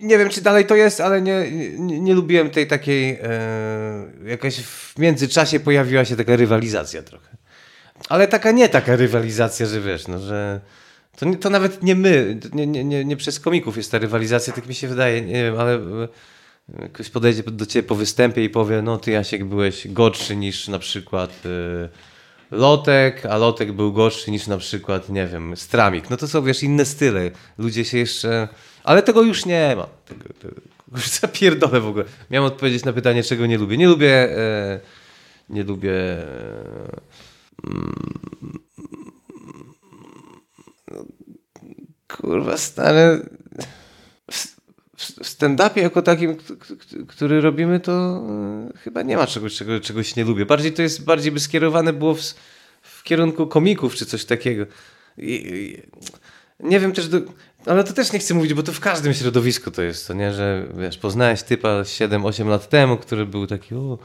[0.01, 3.19] nie wiem, czy dalej to jest, ale nie, nie, nie lubiłem tej takiej.
[3.23, 7.37] E, jakaś w międzyczasie pojawiła się taka rywalizacja trochę.
[8.09, 10.61] Ale taka nie taka rywalizacja, że wiesz, no, że.
[11.17, 14.67] To, to nawet nie my, nie, nie, nie, nie przez komików jest ta rywalizacja, tak
[14.67, 18.81] mi się wydaje, nie wiem, ale e, ktoś podejdzie do ciebie po występie i powie,
[18.81, 21.89] no ty Jasiek byłeś gorszy niż na przykład e,
[22.51, 26.09] Lotek, a Lotek był gorszy niż na przykład, nie wiem, Stramik.
[26.09, 27.31] No to są, wiesz, inne style.
[27.57, 28.47] Ludzie się jeszcze...
[28.85, 29.87] Ale tego już nie ma.
[30.05, 30.61] Tego, tego,
[30.95, 32.05] już zapierdolę w ogóle.
[32.29, 33.77] Miałem odpowiedzieć na pytanie, czego nie lubię.
[33.77, 34.37] Nie lubię...
[34.37, 34.79] E,
[35.49, 35.93] nie lubię...
[35.93, 37.01] E,
[37.67, 38.59] mm,
[42.07, 43.29] kurwa, stary...
[44.31, 44.55] W,
[44.97, 46.37] w stand-upie jako takim,
[47.07, 50.45] który robimy, to e, chyba nie ma czegoś, czego, czegoś nie lubię.
[50.45, 52.21] Bardziej to jest, bardziej by skierowane było w,
[52.81, 54.65] w kierunku komików czy coś takiego.
[55.17, 55.81] I, i,
[56.59, 57.17] nie wiem też, do,
[57.65, 60.33] ale to też nie chcę mówić, bo to w każdym środowisku to jest, to nie,
[60.33, 63.97] że wiesz, poznałeś typa 7-8 lat temu, który był taki, o,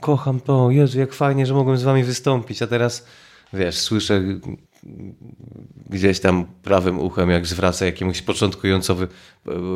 [0.00, 3.06] kocham to, Jezu, jak fajnie, że mogłem z wami wystąpić, a teraz,
[3.52, 4.22] wiesz, słyszę
[5.90, 9.08] gdzieś tam prawym uchem, jak zwraca jakiemuś początkującowy,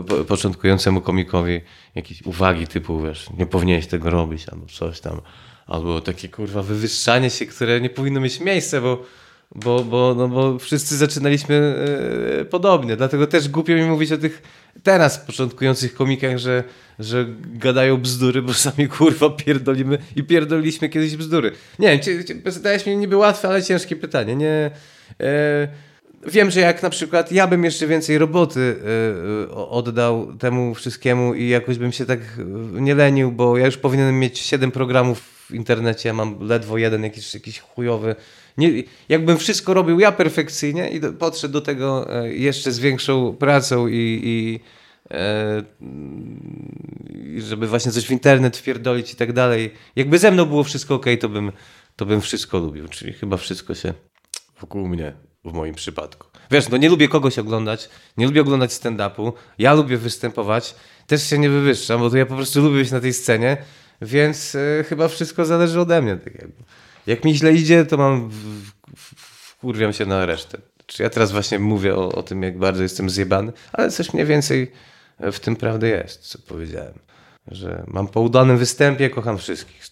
[0.09, 1.61] po- początkującemu komikowi
[1.95, 5.21] jakieś uwagi typu, wiesz, nie powinieneś tego robić, albo coś tam,
[5.67, 9.03] albo takie kurwa wywyższanie się, które nie powinno mieć miejsca, bo,
[9.55, 11.75] bo, bo, no bo wszyscy zaczynaliśmy
[12.41, 14.43] e, podobnie, dlatego też głupio mi mówić o tych
[14.83, 16.65] teraz początkujących komikach, że,
[16.99, 21.53] że gadają bzdury, bo sami kurwa pierdolimy i pierdoliliśmy kiedyś bzdury.
[21.79, 24.37] Nie wiem, zadałeś mi niby łatwe, ale ciężkie pytanie.
[24.37, 24.71] Nie,
[25.21, 25.69] e,
[26.27, 31.35] wiem, że jak na przykład ja bym jeszcze więcej roboty y, y, oddał temu wszystkiemu
[31.35, 32.21] i jakoś bym się tak
[32.73, 37.03] nie lenił, bo ja już powinienem mieć 7 programów w internecie, ja mam ledwo jeden
[37.03, 38.15] jakiś, jakiś chujowy.
[38.59, 43.37] Nie, jakbym wszystko robił ja perfekcyjnie i do, podszedł do tego e, jeszcze z większą
[43.37, 44.61] pracą i, i
[45.11, 45.63] e,
[47.41, 49.75] żeby właśnie coś w internet wpierdolić i tak dalej.
[49.97, 51.53] Jakby ze mną było wszystko ok, to bym,
[51.97, 53.95] to bym wszystko lubił, czyli chyba wszystko się
[54.61, 55.13] wokół mnie
[55.45, 56.27] w moim przypadku.
[56.51, 60.75] Wiesz, no nie lubię kogoś oglądać, nie lubię oglądać stand-upu, ja lubię występować,
[61.07, 63.57] też się nie wywyższam, bo to ja po prostu lubię być na tej scenie,
[64.03, 66.17] więc y, chyba wszystko zależy ode mnie.
[66.17, 66.63] Tak jakby.
[67.07, 68.31] Jak mi źle idzie, to mam,
[68.97, 70.59] wkurwiam się na resztę.
[70.87, 74.27] Czy ja teraz właśnie mówię o, o tym, jak bardzo jestem zjebany, ale coś mniej
[74.27, 74.73] więcej
[75.33, 76.99] w tym prawdy jest, co powiedziałem.
[77.49, 79.83] Że mam po udanym występie, kocham wszystkich.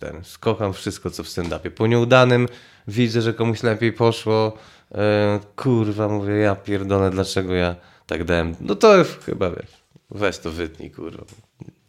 [0.40, 1.70] Kocham wszystko, co w stand-upie.
[1.70, 2.48] Po nieudanym
[2.88, 4.56] widzę, że komuś lepiej poszło.
[4.94, 7.76] E, kurwa, mówię, ja pierdolę, dlaczego ja
[8.06, 8.56] tak dałem.
[8.60, 11.24] No to chyba wiesz, weź to wytnij, kurwa.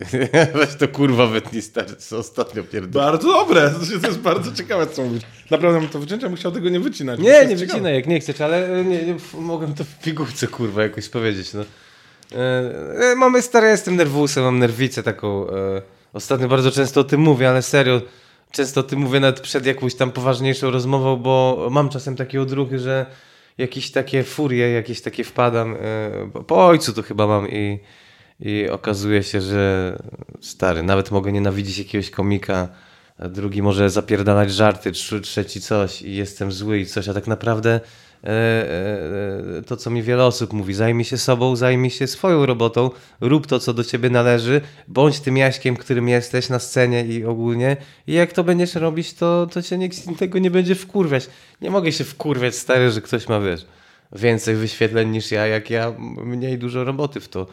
[0.60, 3.06] Weź to kurwa wytnij, stary, co ostatnio pierdolę.
[3.06, 5.24] Bardzo dobre, to jest bardzo ciekawe, co mówisz.
[5.52, 7.20] Naprawdę mam to wyciąć, ja bym chciał tego nie wycinać.
[7.20, 10.84] Nie, nie wycinaj, jak nie chcesz, ale e, nie, nie, mogłem to w pigułce, kurwa,
[10.84, 11.62] jakoś powiedzieć, no.
[11.62, 15.50] E, e, mamy stare, jestem nerwusem, mam nerwicę taką.
[15.50, 15.82] E,
[16.14, 18.02] ostatnio bardzo często o tym mówię, ale serio,
[18.52, 22.80] często o tym mówię nawet przed jakąś tam poważniejszą rozmową, bo mam czasem takie odruchy,
[22.80, 23.06] że
[23.58, 25.76] jakieś takie furie, jakieś takie wpadam.
[25.76, 27.80] E, po ojcu to chyba mam i,
[28.42, 29.98] i okazuje się, że
[30.42, 32.70] stary, nawet mogę nienawidzić jakiegoś komika,
[33.30, 34.92] drugi może zapierdalać żarty,
[35.22, 37.80] trzeci coś i jestem zły i coś, a tak naprawdę
[38.24, 38.30] e, e,
[39.58, 42.90] e, to, co mi wiele osób mówi, zajmij się sobą, zajmij się swoją robotą,
[43.22, 47.78] rób to, co do ciebie należy, bądź tym Jaśkiem, którym jesteś na scenie i ogólnie
[48.08, 51.30] i jak to będziesz robić, to, to cię nikt tego nie będzie wkurwiać.
[51.62, 53.66] Nie mogę się wkurwiać, stary, że ktoś ma, wiesz,
[54.12, 55.94] więcej wyświetleń niż ja, jak ja
[56.26, 57.48] mniej dużo roboty w to.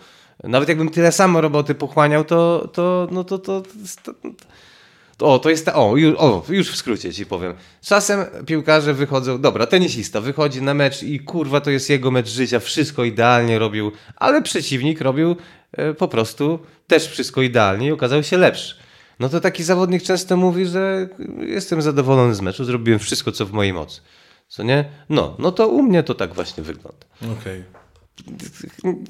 [0.44, 3.62] Nawet jakbym tyle samo roboty pochłaniał, to, to no to, to,
[4.02, 4.14] to,
[5.16, 7.54] to o, to jest ta, o, już, o, już w skrócie ci powiem.
[7.82, 12.60] Czasem piłkarze wychodzą, dobra, tenisista wychodzi na mecz i kurwa to jest jego mecz życia,
[12.60, 15.36] wszystko idealnie robił, ale przeciwnik robił
[15.72, 18.74] e, po prostu też wszystko idealnie i okazał się lepszy.
[19.20, 21.08] No to taki zawodnik często mówi, że
[21.40, 24.00] jestem zadowolony z meczu, zrobiłem wszystko, co w mojej mocy.
[24.48, 24.84] Co nie?
[25.08, 27.06] No, no to u mnie to tak właśnie wygląda.
[27.40, 27.77] Okej.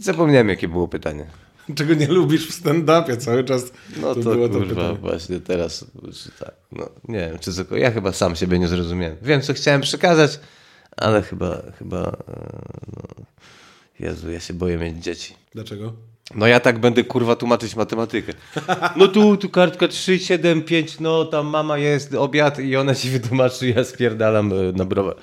[0.01, 1.27] Zapomniałem, jakie było pytanie.
[1.75, 3.73] Czego nie lubisz w stand-upie cały czas?
[4.01, 4.99] No to, było kurwa, pytanie.
[5.01, 9.17] właśnie teraz, czy tak, no, nie wiem, czy tylko, ja chyba sam siebie nie zrozumiałem.
[9.23, 10.41] Wiem, co chciałem przekazać,
[10.97, 12.13] ale chyba, chyba, e,
[12.97, 13.25] no,
[14.01, 15.35] Jezu, ja się boję mieć dzieci.
[15.55, 15.93] Dlaczego?
[16.35, 18.33] No ja tak będę kurwa tłumaczyć matematykę.
[18.97, 23.11] No tu, tu kartka 3, 7, 5, no tam mama jest, obiad i ona ci
[23.11, 25.17] wytłumaczy, ja spierdalam e, na browar.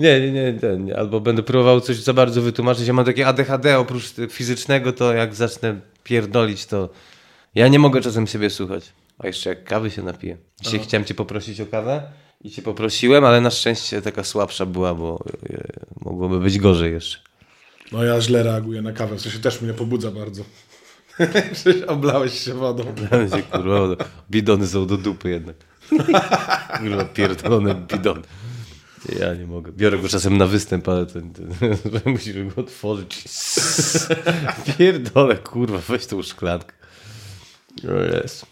[0.00, 2.86] Nie, nie, nie, ten, albo będę próbował coś za bardzo wytłumaczyć.
[2.86, 6.88] Ja mam takie ADHD oprócz fizycznego, to jak zacznę pierdolić, to
[7.54, 8.92] ja nie mogę czasem siebie słuchać.
[9.18, 10.36] A jeszcze jak kawy się napiję.
[10.62, 12.02] Dzisiaj chciałem cię poprosić o kawę
[12.44, 15.62] i cię poprosiłem, ale na szczęście taka słabsza była, bo e,
[16.00, 17.18] mogłoby być gorzej jeszcze.
[17.92, 20.42] No ja źle reaguję na kawę, w sensie też mnie pobudza bardzo.
[21.52, 22.84] Przecież Oblałeś się wodą.
[23.10, 25.56] Będzie, kurwa, bidony są do dupy jednak.
[26.78, 28.22] Kurwa, pierdolone bidony.
[29.18, 29.72] Ja nie mogę.
[29.72, 31.48] Biorę go czasem na występ, ale ten, ten,
[32.12, 33.24] musimy go otworzyć.
[34.78, 36.72] Pierdolę, kurwa, weź tą szklankę.
[37.88, 38.46] O jest.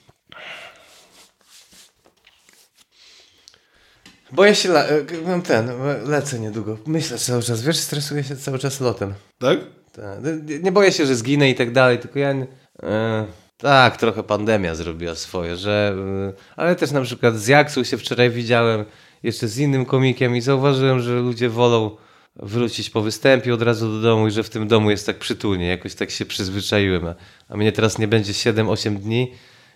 [4.33, 5.71] Boję się, la- e, mam ten,
[6.05, 6.79] lecę niedługo.
[6.87, 9.15] Myślę cały czas, wiesz, stresuję się cały czas lotem.
[9.39, 9.59] Tak?
[9.93, 10.19] Tak.
[10.49, 12.33] Nie- Nie boję się, że zginę i tak dalej, tylko ja.
[12.33, 12.47] nie-
[12.83, 13.27] E,
[13.57, 15.95] tak, trochę pandemia zrobiła swoje, że.
[16.29, 18.85] E, ale też na przykład z Jaksą się wczoraj widziałem,
[19.23, 21.97] jeszcze z innym komikiem i zauważyłem, że ludzie wolą
[22.37, 25.67] wrócić po występie od razu do domu i że w tym domu jest tak przytulnie.
[25.69, 27.07] Jakoś tak się przyzwyczaiłem.
[27.07, 27.15] A,
[27.49, 29.33] a mnie teraz nie będzie 7-8 dni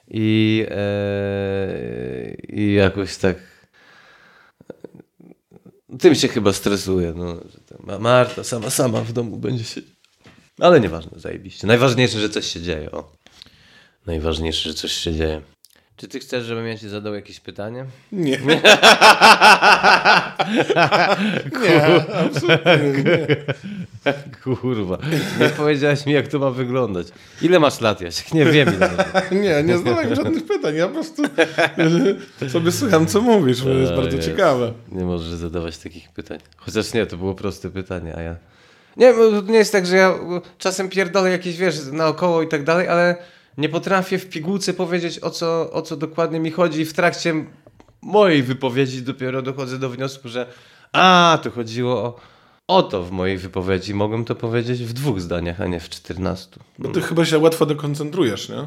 [0.09, 3.37] i, e, i jakoś tak.
[6.01, 7.13] Tym się chyba stresuje.
[7.17, 9.81] No, że ta Ma- Marta sama, sama w domu będzie się.
[10.59, 11.67] Ale nieważne, zajebiście.
[11.67, 12.91] Najważniejsze, że coś się dzieje.
[12.91, 13.13] O.
[14.07, 15.41] Najważniejsze, że coś się dzieje.
[15.97, 17.85] Czy ty chcesz, żebym ja ci zadał jakieś pytanie?
[18.13, 18.39] Nie.
[21.63, 21.85] nie,
[22.27, 23.27] absolutnie nie.
[24.45, 24.99] Kurwa,
[25.41, 27.07] nie powiedziałeś mi, jak to ma wyglądać.
[27.43, 28.35] Ile masz lat, Jasiek?
[28.35, 28.69] Nie wiem.
[29.43, 30.77] Nie, nie zadałem żadnych pytań.
[30.77, 31.23] Ja po prostu
[32.49, 34.29] sobie słucham, co mówisz, bo jest A, bardzo jest.
[34.29, 34.73] ciekawe.
[34.89, 36.39] Nie możesz zadawać takich pytań.
[36.57, 38.37] Chociaż nie, to było proste pytanie, a ja...
[38.97, 40.15] Nie, to nie jest tak, że ja
[40.59, 43.17] czasem pierdolę jakieś, wiesz, naokoło i tak dalej, ale
[43.59, 47.45] nie potrafię w pigułce powiedzieć, o co, o co dokładnie mi chodzi i w trakcie
[48.03, 50.47] mojej wypowiedzi dopiero dochodzę do wniosku, że
[50.93, 52.21] a, to chodziło o,
[52.69, 56.61] Oto w mojej wypowiedzi mogłem to powiedzieć w dwóch zdaniach, a nie w czternastu.
[56.79, 58.67] Bo ty chyba się łatwo dekoncentrujesz, nie?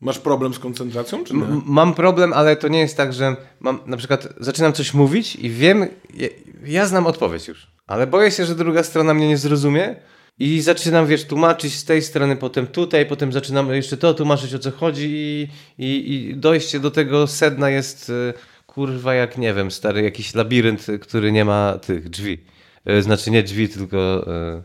[0.00, 1.42] Masz problem z koncentracją, czy nie?
[1.42, 5.36] M- Mam problem, ale to nie jest tak, że mam na przykład zaczynam coś mówić
[5.36, 6.28] i wiem, ja,
[6.64, 9.96] ja znam odpowiedź już, ale boję się, że druga strona mnie nie zrozumie
[10.38, 14.58] i zaczynam, wiesz, tłumaczyć z tej strony, potem tutaj, potem zaczynam jeszcze to tłumaczyć o
[14.58, 15.48] co chodzi i,
[15.78, 18.34] i, i dojście do tego sedna jest e,
[18.66, 22.44] kurwa jak nie wiem, stary jakiś labirynt, który nie ma tych drzwi.
[22.84, 24.62] E, Znaczy nie drzwi, tylko e,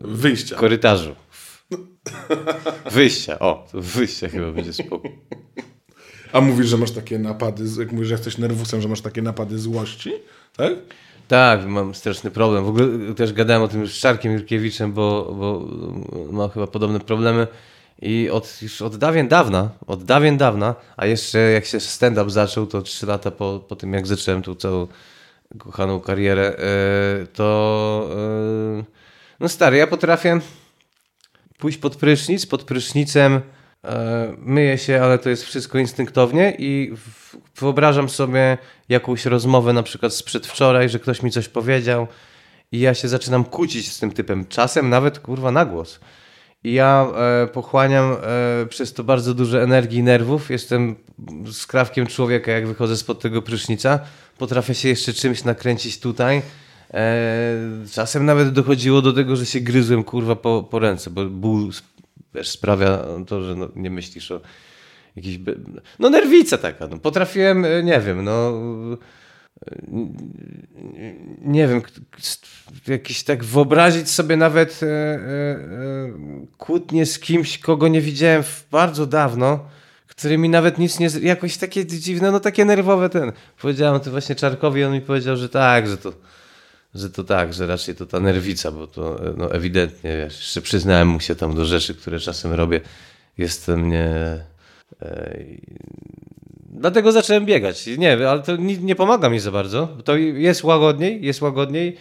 [0.00, 0.56] Wyjścia.
[0.56, 1.16] korytarzu.
[2.90, 5.08] Wyjścia, o, to wyjście chyba będzie spoko.
[6.32, 9.58] A mówisz, że masz takie napady, jak mówisz, że jesteś nerwusem, że masz takie napady
[9.58, 10.12] złości,
[10.56, 10.72] tak?
[11.28, 12.64] Tak, mam straszny problem.
[12.64, 15.66] W ogóle też gadałem o tym z Czarkiem Jurkiewiczem, bo, bo
[16.32, 17.46] ma chyba podobne problemy.
[18.02, 22.66] I od, już od dawien dawna, od dawien dawna, a jeszcze jak się stand-up zaczął,
[22.66, 24.86] to trzy lata po, po tym, jak zacząłem tą całą
[25.58, 28.08] kochaną karierę, e, to
[28.80, 28.84] e,
[29.40, 30.40] no stary, ja potrafię
[31.58, 33.40] pójść pod prysznic, pod prysznicem e,
[34.38, 36.92] myję się, ale to jest wszystko instynktownie i
[37.56, 38.58] wyobrażam sobie
[38.88, 42.06] jakąś rozmowę na przykład z przedwczoraj, że ktoś mi coś powiedział
[42.72, 46.00] i ja się zaczynam kłócić z tym typem, czasem nawet kurwa na głos.
[46.64, 50.50] I ja e, pochłaniam e, przez to bardzo dużo energii i nerwów.
[50.50, 50.96] Jestem
[51.52, 54.00] skrawkiem człowieka, jak wychodzę spod tego prysznica.
[54.38, 56.42] Potrafię się jeszcze czymś nakręcić tutaj.
[56.94, 57.56] E,
[57.92, 61.70] czasem nawet dochodziło do tego, że się gryzłem kurwa po, po ręce, bo ból
[62.36, 64.40] wiesz, sprawia to, że no, nie myślisz o
[65.16, 65.38] jakiejś...
[65.38, 65.54] be-
[65.98, 66.86] No nerwica taka.
[66.86, 66.98] No.
[66.98, 68.52] Potrafiłem, e, nie wiem, no...
[69.70, 69.76] e,
[71.40, 71.82] Nie wiem,
[72.88, 75.58] jakiś tak wyobrazić sobie nawet e, e, e,
[76.58, 79.68] kłótnię z kimś, kogo nie widziałem bardzo dawno,
[80.06, 81.08] który mi nawet nic nie...
[81.22, 83.32] Jakoś takie dziwne, no takie nerwowe ten.
[83.60, 86.12] Powiedziałem to właśnie Czarkowi, on mi powiedział, że tak, że to
[86.96, 91.08] że to tak, że raczej to ta nerwica, bo to no, ewidentnie, wiesz, jeszcze przyznałem
[91.08, 92.80] mu się tam do rzeczy, które czasem robię.
[93.38, 94.38] Jestem nie...
[95.02, 95.44] E,
[96.70, 97.86] dlatego zacząłem biegać.
[97.98, 99.88] Nie, ale to nie, nie pomaga mi za bardzo.
[100.04, 101.96] To jest łagodniej, jest łagodniej.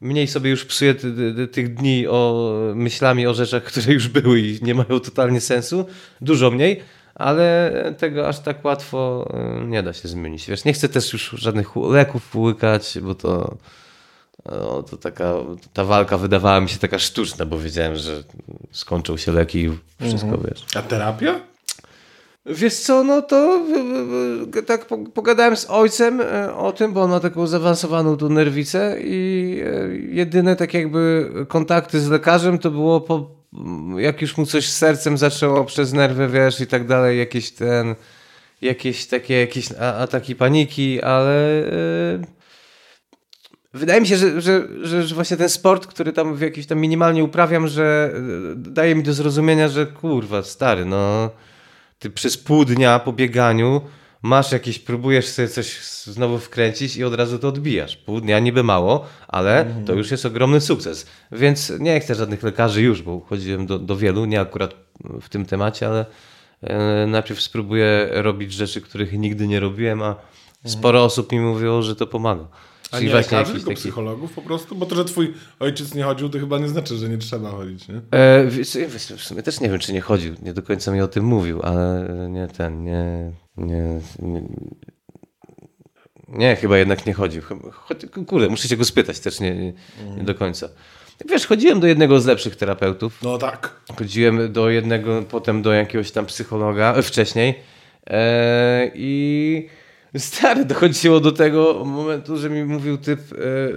[0.00, 4.40] Mniej sobie już psuję ty, ty, tych dni o myślami o rzeczach, które już były
[4.40, 5.86] i nie mają totalnie sensu.
[6.20, 6.80] Dużo mniej,
[7.14, 10.46] ale tego aż tak łatwo e, nie da się zmienić.
[10.46, 13.56] Wiesz, nie chcę też już żadnych leków łykać, bo to
[14.46, 15.34] no, to taka,
[15.72, 18.22] ta walka wydawała mi się taka sztuczna, bo wiedziałem, że
[18.70, 19.70] skończą się leki i
[20.08, 20.64] wszystko, wiesz.
[20.76, 21.40] A terapia?
[22.46, 23.62] Wiesz co, no to
[24.66, 28.96] tak po- pogadałem z ojcem e, o tym, bo on ma taką zaawansowaną tu nerwicę
[29.04, 33.30] i e, jedyne tak jakby kontakty z lekarzem to było po,
[33.96, 37.94] jak już mu coś z sercem zaczęło przez nerwy, wiesz, i tak dalej, jakieś ten,
[38.62, 41.72] jakieś takie, jakieś a- ataki paniki, ale e,
[43.74, 46.78] Wydaje mi się, że, że, że, że właśnie ten sport, który tam w jakiś tam
[46.78, 48.20] minimalnie uprawiam, że e,
[48.56, 51.30] daje mi do zrozumienia, że kurwa, stary, no
[51.98, 53.80] ty przez pół dnia po bieganiu
[54.22, 57.96] masz jakieś, próbujesz sobie coś znowu wkręcić i od razu to odbijasz.
[57.96, 61.06] Pół dnia niby mało, ale to już jest ogromny sukces.
[61.32, 64.74] Więc nie chcę żadnych lekarzy już, bo chodziłem do, do wielu, nie akurat
[65.20, 66.06] w tym temacie, ale
[66.62, 70.16] e, najpierw spróbuję robić rzeczy, których nigdy nie robiłem, a
[70.64, 72.44] sporo osób mi mówiło, że to pomaga.
[72.92, 74.74] A nie właśnie lekarzy, tylko taki- psychologów po prostu?
[74.74, 77.88] Bo to, że twój ojciec nie chodził, to chyba nie znaczy, że nie trzeba chodzić,
[77.88, 78.00] nie?
[78.10, 78.46] E,
[79.16, 80.34] w sumie też nie wiem, czy nie chodził.
[80.42, 83.32] Nie do końca mi o tym mówił, ale nie ten, nie.
[83.56, 84.42] Nie, nie,
[86.28, 87.42] nie chyba jednak nie chodził.
[88.26, 89.72] Kurde, muszę się go spytać też nie, nie,
[90.16, 90.68] nie do końca.
[91.28, 93.22] Wiesz, chodziłem do jednego z lepszych terapeutów.
[93.22, 93.80] No tak.
[93.98, 97.54] Chodziłem do jednego, potem do jakiegoś tam psychologa e, wcześniej.
[98.06, 99.68] E, I
[100.18, 103.20] stary, dochodziło do tego momentu, że mi mówił typ,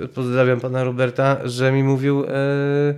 [0.04, 2.94] e, pozdrawiam pana Roberta, że mi mówił, e,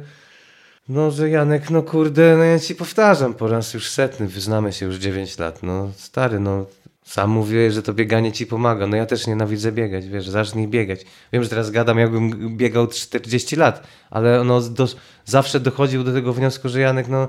[0.89, 4.85] no, że Janek, no kurde, no ja ci powtarzam po raz już setny, wyznamy się
[4.85, 5.63] już 9 lat.
[5.63, 6.65] No stary, no
[7.03, 8.87] sam mówiłeś, że to bieganie ci pomaga.
[8.87, 10.99] No ja też nienawidzę biegać, wiesz, zacznij biegać.
[11.33, 14.87] Wiem, że teraz gadam, jakbym biegał 40 lat, ale no, do,
[15.25, 17.27] zawsze dochodził do tego wniosku, że Janek, no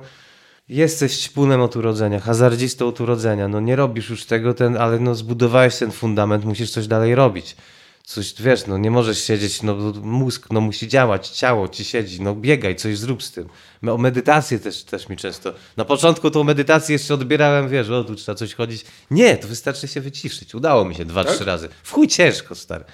[0.68, 5.14] jesteś ćpunem od urodzenia, hazardzistą od urodzenia, no nie robisz już tego, ten, ale no
[5.14, 7.56] zbudowałeś ten fundament, musisz coś dalej robić.
[8.04, 12.34] Coś, wiesz, no nie możesz siedzieć, no mózg no musi działać, ciało ci siedzi, no
[12.34, 13.48] biegaj, coś zrób z tym.
[13.88, 18.14] O medytację też, też mi często, na początku tą medytację jeszcze odbierałem, wiesz, o tu
[18.14, 18.84] trzeba coś chodzić.
[19.10, 20.54] Nie, to wystarczy się wyciszyć.
[20.54, 21.68] Udało mi się dwa, trzy razy.
[21.82, 22.84] W chuj ciężko, stary.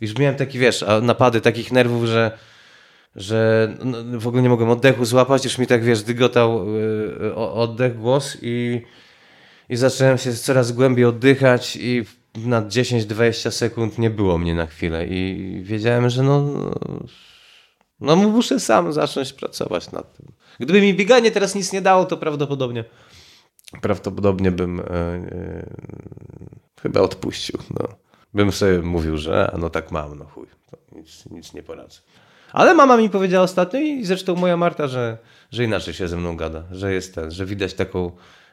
[0.00, 2.38] Już miałem taki, wiesz, napady takich nerwów, że
[3.16, 7.98] że no, w ogóle nie mogłem oddechu złapać, już mi tak, wiesz, dygotał y, oddech,
[7.98, 8.82] głos i,
[9.68, 12.04] i zacząłem się coraz głębiej oddychać i
[12.36, 16.70] na 10-20 sekund nie było mnie na chwilę i wiedziałem, że no
[18.00, 20.26] No muszę sam zacząć pracować nad tym.
[20.60, 22.84] Gdyby mi bieganie teraz nic nie dało, to prawdopodobnie
[23.80, 25.66] prawdopodobnie bym e, e,
[26.82, 27.58] chyba odpuścił.
[27.70, 27.88] No.
[28.34, 30.46] Bym sobie mówił, że a no tak mam, no chuj,
[30.92, 32.00] nic, nic nie poradzę.
[32.52, 35.18] Ale mama mi powiedziała ostatnio i zresztą moja Marta, że,
[35.52, 38.10] że inaczej się ze mną gada, że jest ten, że widać taką,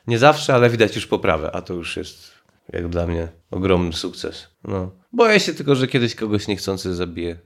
[0.08, 2.32] nie zawsze, ale widać już poprawę, a to już jest
[2.74, 4.48] jak dla mnie ogromny sukces.
[4.64, 4.92] No.
[5.14, 7.38] Boję się tylko, że kiedyś kogoś niechcący zabiję.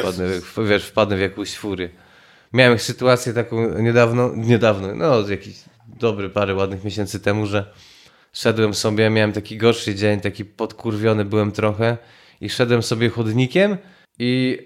[0.00, 1.88] Wpadnę, w- wiesz, wpadnę w jakąś furię.
[2.52, 5.56] Miałem sytuację taką niedawno, niedawno, no jakiś
[5.86, 7.72] dobry parę ładnych miesięcy temu, że
[8.32, 11.98] szedłem sobie, miałem taki gorszy dzień, taki podkurwiony byłem trochę
[12.40, 13.76] i szedłem sobie chodnikiem
[14.18, 14.58] i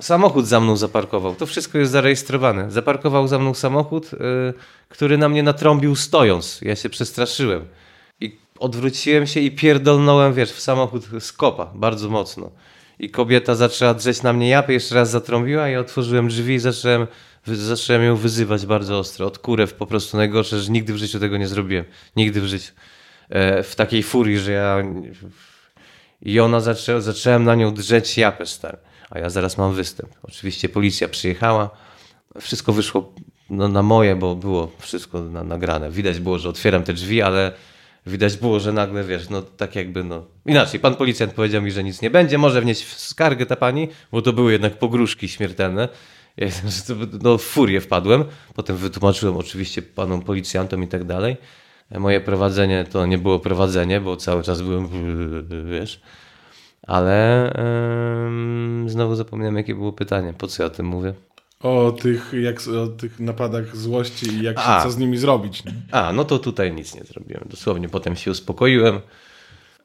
[0.00, 1.34] samochód za mną zaparkował.
[1.34, 2.70] To wszystko jest zarejestrowane.
[2.70, 4.16] Zaparkował za mną samochód, e,
[4.88, 6.60] który na mnie natrąbił stojąc.
[6.62, 7.64] Ja się przestraszyłem.
[8.20, 12.50] I odwróciłem się i pierdolnąłem, wiesz, w samochód z kopa, bardzo mocno.
[12.98, 17.06] I kobieta zaczęła drzeć na mnie japę, jeszcze raz zatrąbiła, ja otworzyłem drzwi i zacząłem,
[17.46, 19.26] zacząłem ją wyzywać bardzo ostro.
[19.26, 21.84] Od kurew po prostu najgorsze, że nigdy w życiu tego nie zrobiłem.
[22.16, 22.72] Nigdy w życiu.
[23.28, 24.82] E, w takiej furii, że ja...
[26.22, 28.78] I ona zaczęła, zacząłem na nią drzeć japę, stary.
[29.10, 30.10] A ja zaraz mam występ.
[30.22, 31.70] Oczywiście policja przyjechała.
[32.40, 33.12] Wszystko wyszło
[33.50, 35.90] no, na moje, bo było wszystko na, nagrane.
[35.90, 37.52] Widać było, że otwieram te drzwi, ale
[38.06, 40.24] widać było, że nagle, wiesz, no tak jakby, no...
[40.46, 44.22] Inaczej, pan policjant powiedział mi, że nic nie będzie, może wnieść skargę ta pani, bo
[44.22, 45.88] to były jednak pogróżki śmiertelne.
[46.36, 46.46] Ja,
[47.22, 48.24] no, w furię wpadłem.
[48.54, 51.36] Potem wytłumaczyłem oczywiście panom policjantom i tak dalej.
[51.90, 54.88] Moje prowadzenie to nie było prowadzenie, bo cały czas byłem,
[55.72, 56.00] wiesz...
[56.86, 57.52] Ale
[58.86, 60.34] znowu zapomniałem, jakie było pytanie.
[60.38, 61.14] Po co ja o tym mówię?
[61.60, 65.64] O tych, jak, o tych napadach złości i jak się, co z nimi zrobić.
[65.64, 65.72] Nie?
[65.92, 67.44] A, no to tutaj nic nie zrobiłem.
[67.50, 69.00] Dosłownie potem się uspokoiłem.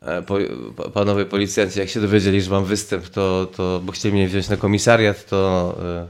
[0.01, 0.37] E, Po,
[0.75, 4.49] pa- panowie policjanci, jak się dowiedzieli, że mam występ, to, to bo chcieli mnie wziąć
[4.49, 6.07] na komisariat, to e,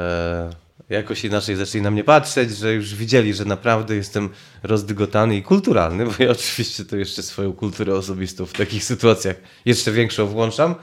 [0.00, 0.50] e,
[0.88, 4.28] jakoś inaczej zaczęli na mnie patrzeć, że już widzieli, że naprawdę jestem
[4.62, 9.92] rozdygotany i kulturalny, bo ja oczywiście to jeszcze swoją kulturę osobistą w takich sytuacjach jeszcze
[9.92, 10.74] większą włączam,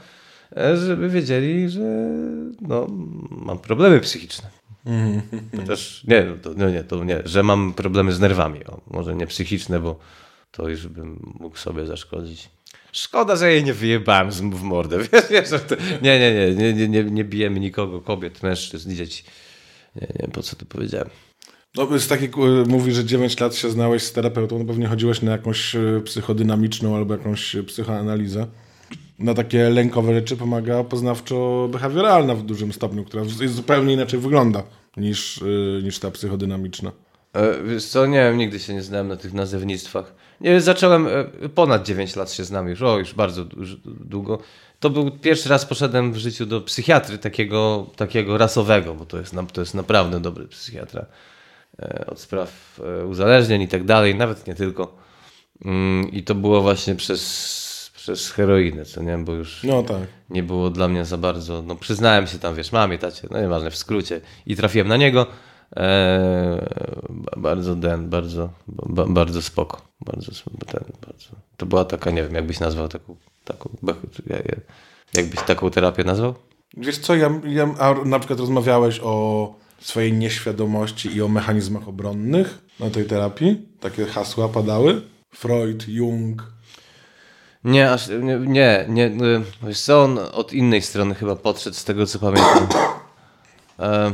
[0.57, 1.81] e, żeby wiedzieli, że
[2.61, 2.87] no,
[3.31, 4.49] mam problemy psychiczne.
[5.55, 8.65] To też nie, no to, no nie, to nie, że mam problemy z nerwami.
[8.65, 9.99] O, może nie psychiczne, bo
[10.51, 12.49] to już bym mógł sobie zaszkodzić.
[12.91, 14.97] Szkoda, że jej nie wyjebałem w mordę.
[15.13, 19.23] Wiesz, wiesz, to, nie, nie, nie, nie, nie, nie, nie bijemy nikogo, kobiet, mężczyzn, dzieci.
[19.95, 21.09] Nie, nie wiem, po co to powiedziałem.
[21.75, 25.21] No, z takiej, e, mówi, że 9 lat się znałeś z terapeutą, no pewnie chodziłeś
[25.21, 28.47] na jakąś e, psychodynamiczną albo jakąś e, psychoanalizę.
[29.19, 34.63] Na takie lękowe rzeczy pomaga poznawczo-behawioralna w dużym stopniu, która zupełnie inaczej wygląda
[34.97, 35.43] niż,
[35.83, 36.91] niż ta psychodynamiczna.
[37.65, 40.15] Wiesz co, nie wiem, nigdy się nie znałem na tych nazewnictwach.
[40.41, 41.07] Nie, zacząłem,
[41.55, 44.39] ponad 9 lat się znam już, o, już bardzo du- długo.
[44.81, 49.35] To był pierwszy raz poszedłem w życiu do psychiatry takiego, takiego rasowego, bo to jest,
[49.53, 51.05] to jest naprawdę dobry psychiatra
[51.79, 54.97] e, od spraw e, uzależnień i tak dalej, nawet nie tylko.
[55.65, 60.01] Mm, I to było właśnie przez, przez heroinę, co nie, bo już No tak.
[60.29, 61.61] nie było dla mnie za bardzo.
[61.61, 64.21] No przyznałem się tam, wiesz, mamie, tacie, no nieważne, w skrócie.
[64.45, 65.27] I trafiłem na niego.
[65.75, 66.61] Eee,
[67.09, 69.81] ba- bardzo den, bardzo, ba, bardzo spoko.
[70.05, 70.31] Bardzo,
[70.67, 71.27] ten, bardzo.
[71.57, 73.15] To była taka, nie wiem, jakbyś nazwał taką,
[73.45, 73.69] taką
[74.27, 74.61] ja- ja-
[75.13, 76.33] jakbyś taką terapię nazwał?
[76.77, 82.57] Wiesz co, ja, ja a na przykład rozmawiałeś o swojej nieświadomości i o mechanizmach obronnych
[82.79, 83.67] na tej terapii?
[83.79, 85.01] Takie hasła padały?
[85.33, 86.51] Freud, Jung.
[87.63, 89.41] Nie, aż, nie, nie, nie, nie.
[89.63, 92.67] Wiesz co, on od innej strony chyba podszedł z tego, co pamiętam.
[93.79, 94.11] E,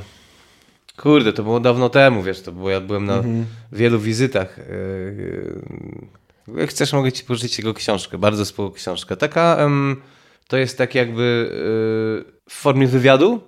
[0.98, 3.24] kurde, to było dawno temu, wiesz, to było, ja byłem na
[3.72, 4.60] wielu wizytach.
[4.60, 9.18] E, e, jak chcesz, mogę ci pożyczyć jego książkę, bardzo spoko książkę.
[9.18, 9.69] Taka,
[10.48, 13.41] to jest tak jakby e, w formie wywiadu,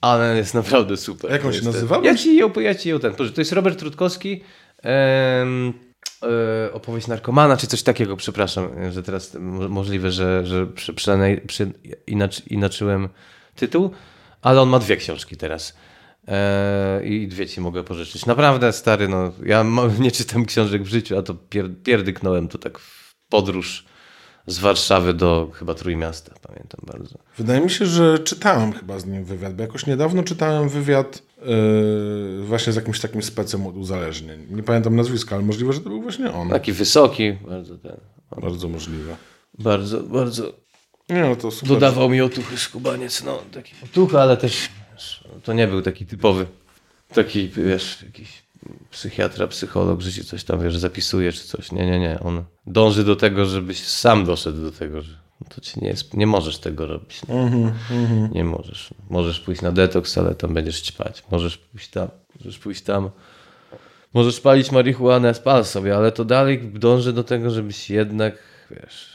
[0.00, 1.30] ale jest naprawdę super.
[1.30, 2.04] Jak on się nazywał?
[2.04, 3.34] Ja ci ją, ja ci ją ten, pożyczę.
[3.34, 4.40] to jest Robert Trutkowski,
[6.72, 10.94] opowieść narkomana, czy coś takiego, przepraszam, że teraz mo- możliwe, że, że przy,
[11.46, 11.72] przy,
[12.06, 13.08] inaczy, inaczyłem
[13.54, 13.90] tytuł,
[14.42, 15.76] ale on ma dwie książki teraz.
[16.30, 18.26] E, I dwie ci mogę pożyczyć.
[18.26, 19.64] Naprawdę, stary, no, ja
[20.00, 23.84] nie czytam książek w życiu, a to pier, pierdyknąłem to tak w podróż
[24.46, 27.18] z Warszawy do chyba Trójmiasta, pamiętam bardzo.
[27.38, 32.44] Wydaje mi się, że czytałem chyba z nim wywiad, bo jakoś niedawno czytałem wywiad yy,
[32.44, 34.46] właśnie z jakimś takim specem od uzależnień.
[34.50, 36.48] Nie pamiętam nazwiska, ale możliwe, że to był właśnie on.
[36.50, 37.96] Taki wysoki, bardzo ten,
[38.42, 39.16] Bardzo możliwe.
[39.58, 40.52] bardzo, bardzo
[41.08, 41.68] Nie, no to super.
[41.68, 44.68] Dodawał mi otuchy skubaniec, no taki otuchy, ale też
[45.42, 46.46] to nie był taki typowy,
[47.14, 48.42] taki wiesz, jakiś
[48.90, 51.72] psychiatra, psycholog, że ci coś tam wiesz, zapisuje czy coś.
[51.72, 52.20] Nie, nie, nie.
[52.20, 56.14] On dąży do tego, żebyś sam doszedł do tego, że no to ci nie, jest,
[56.14, 57.20] nie możesz tego robić.
[57.28, 57.50] No.
[58.32, 58.94] Nie możesz.
[59.10, 61.22] Możesz pójść na detoks, ale tam będziesz ćpać.
[61.30, 62.08] Możesz pójść tam,
[62.38, 63.10] możesz pójść tam.
[64.14, 68.38] Możesz palić marihuanę, spal sobie, ale to dalej dąży do tego, żebyś jednak,
[68.70, 69.09] wiesz,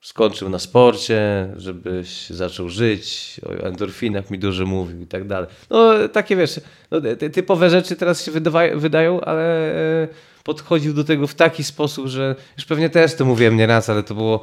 [0.00, 5.48] skończył na sporcie, żebyś zaczął żyć, o endorfinach mi dużo mówił i tak dalej.
[5.70, 6.60] No takie, wiesz,
[6.90, 9.72] no, ty- typowe rzeczy teraz się wydawa- wydają, ale
[10.02, 10.08] e,
[10.44, 14.14] podchodził do tego w taki sposób, że już pewnie też to mówiłem nieraz, ale to
[14.14, 14.40] było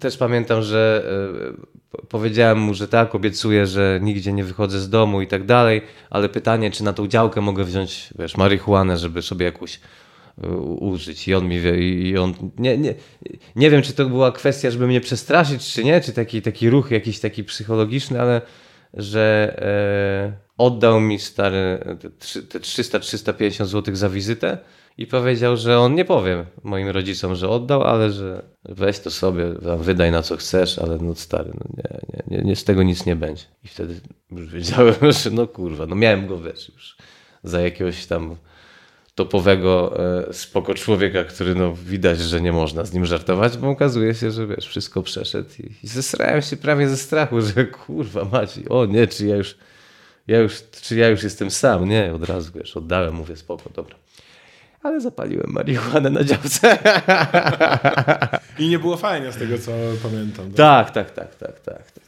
[0.00, 1.04] Też pamiętam, że
[1.52, 5.44] e, po- powiedziałem mu, że tak, obiecuję, że nigdzie nie wychodzę z domu i tak
[5.44, 9.80] dalej, ale pytanie, czy na tą działkę mogę wziąć, wiesz, marihuanę, żeby sobie jakąś
[10.78, 11.28] użyć.
[11.28, 12.94] I on mi wie, i on, nie, nie,
[13.56, 16.90] nie wiem, czy to była kwestia, żeby mnie przestraszyć, czy nie, czy taki, taki ruch
[16.90, 18.40] jakiś taki psychologiczny, ale
[18.94, 24.58] że e, oddał mi stary te, trzy- te 300-350 zł za wizytę
[24.98, 29.44] i powiedział, że on nie powie moim rodzicom, że oddał, ale że weź to sobie,
[29.78, 33.06] wydaj na co chcesz, ale no stary, no nie, nie, nie, nie, z tego nic
[33.06, 33.44] nie będzie.
[33.64, 34.00] I wtedy
[34.30, 36.96] już wiedziałem, że no kurwa, no miałem go wiesz już
[37.44, 38.36] za jakiegoś tam
[39.16, 39.98] topowego,
[40.28, 44.30] e, spoko człowieka, który no widać, że nie można z nim żartować, bo okazuje się,
[44.30, 48.86] że wiesz, wszystko przeszedł i, i zesrałem się prawie ze strachu, że kurwa Maciej, o
[48.86, 49.56] nie, czy ja już,
[50.26, 53.96] ja już, czy ja już jestem sam, nie, od razu wiesz, oddałem, mówię spoko, dobra.
[54.82, 56.78] Ale zapaliłem marihuanę na działce.
[58.58, 59.72] I nie było fajnie z tego, co
[60.02, 60.52] pamiętam.
[60.52, 62.05] tak, tak, tak, tak, tak, tak, tak.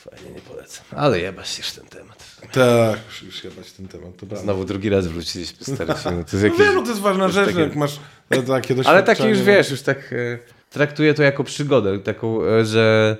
[0.00, 0.84] Fajnie, nie polecam.
[0.96, 2.36] Ale jebać już ten temat.
[2.52, 4.36] Tak, już, już jebać ten temat, to prawda.
[4.36, 6.24] Znowu drugi raz wróciliśmy, stary się.
[6.24, 8.00] To jest No wiem, no to jest ważna rzecz, takie- jak masz
[8.30, 8.88] e, takie doświadczenie.
[8.88, 10.38] Ale taki już wiesz, już tak e,
[10.70, 13.16] traktuję to jako przygodę, taką, e, że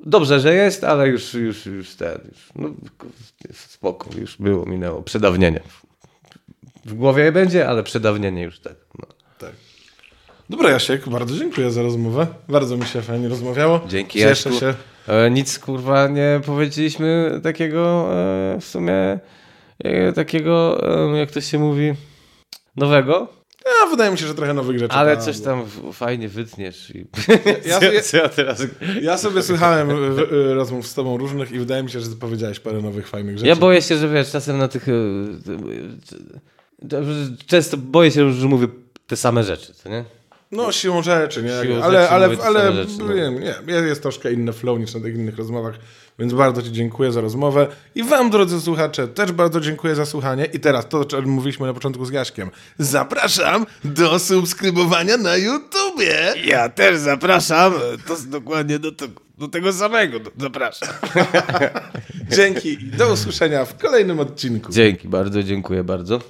[0.00, 2.70] dobrze, że jest, ale już, już, już ten, już, no
[3.54, 5.60] spoko, już było, minęło, przedawnienie.
[6.84, 8.74] W głowie będzie, ale przedawnienie już tak.
[8.98, 9.06] No.
[9.38, 9.52] Tak.
[10.50, 12.26] Dobra, Jasiek, bardzo dziękuję za rozmowę.
[12.48, 13.80] Bardzo mi się fajnie rozmawiało.
[13.88, 14.74] Dzięki Cieszę się.
[15.08, 19.18] E, nic kurwa nie powiedzieliśmy takiego e, w sumie
[19.84, 20.84] e, takiego,
[21.14, 21.94] jak to się mówi,
[22.76, 23.28] nowego,
[23.64, 24.94] Ja, wydaje mi się, że trochę nowych rzeczy.
[24.94, 26.90] ale coś tam fajnie wytniesz.
[26.94, 27.06] I...
[27.68, 28.62] Ja- ja- ja teraz...
[29.02, 29.88] Ja sobie słuchałem
[30.54, 33.48] rozmów z tobą różnych i wydaje mi się, że powiedziałeś parę nowych, fajnych rzeczy.
[33.48, 34.86] Ja boję się, że wiesz, czasem na tych.
[37.46, 38.66] Często boję się, że mówię
[39.06, 40.04] te same rzeczy, co nie?
[40.52, 41.62] No, siłą rzeczy, nie?
[41.62, 43.14] Siłą ale rzeczy ale, ale rzeczy, no.
[43.14, 45.74] wiem, nie, jest troszkę inny flow niż na tych innych rozmowach,
[46.18, 47.66] więc bardzo Ci dziękuję za rozmowę.
[47.94, 50.44] I Wam, drodzy słuchacze, też bardzo dziękuję za słuchanie.
[50.44, 52.50] I teraz to, o czym mówiliśmy na początku z Jaśkiem.
[52.78, 56.34] Zapraszam do subskrybowania na YouTubie.
[56.44, 57.74] Ja też zapraszam.
[58.06, 58.92] To dokładnie do,
[59.42, 60.18] do tego samego.
[60.38, 60.88] Zapraszam.
[62.36, 64.72] Dzięki i do usłyszenia w kolejnym odcinku.
[64.72, 66.20] Dzięki bardzo, dziękuję bardzo.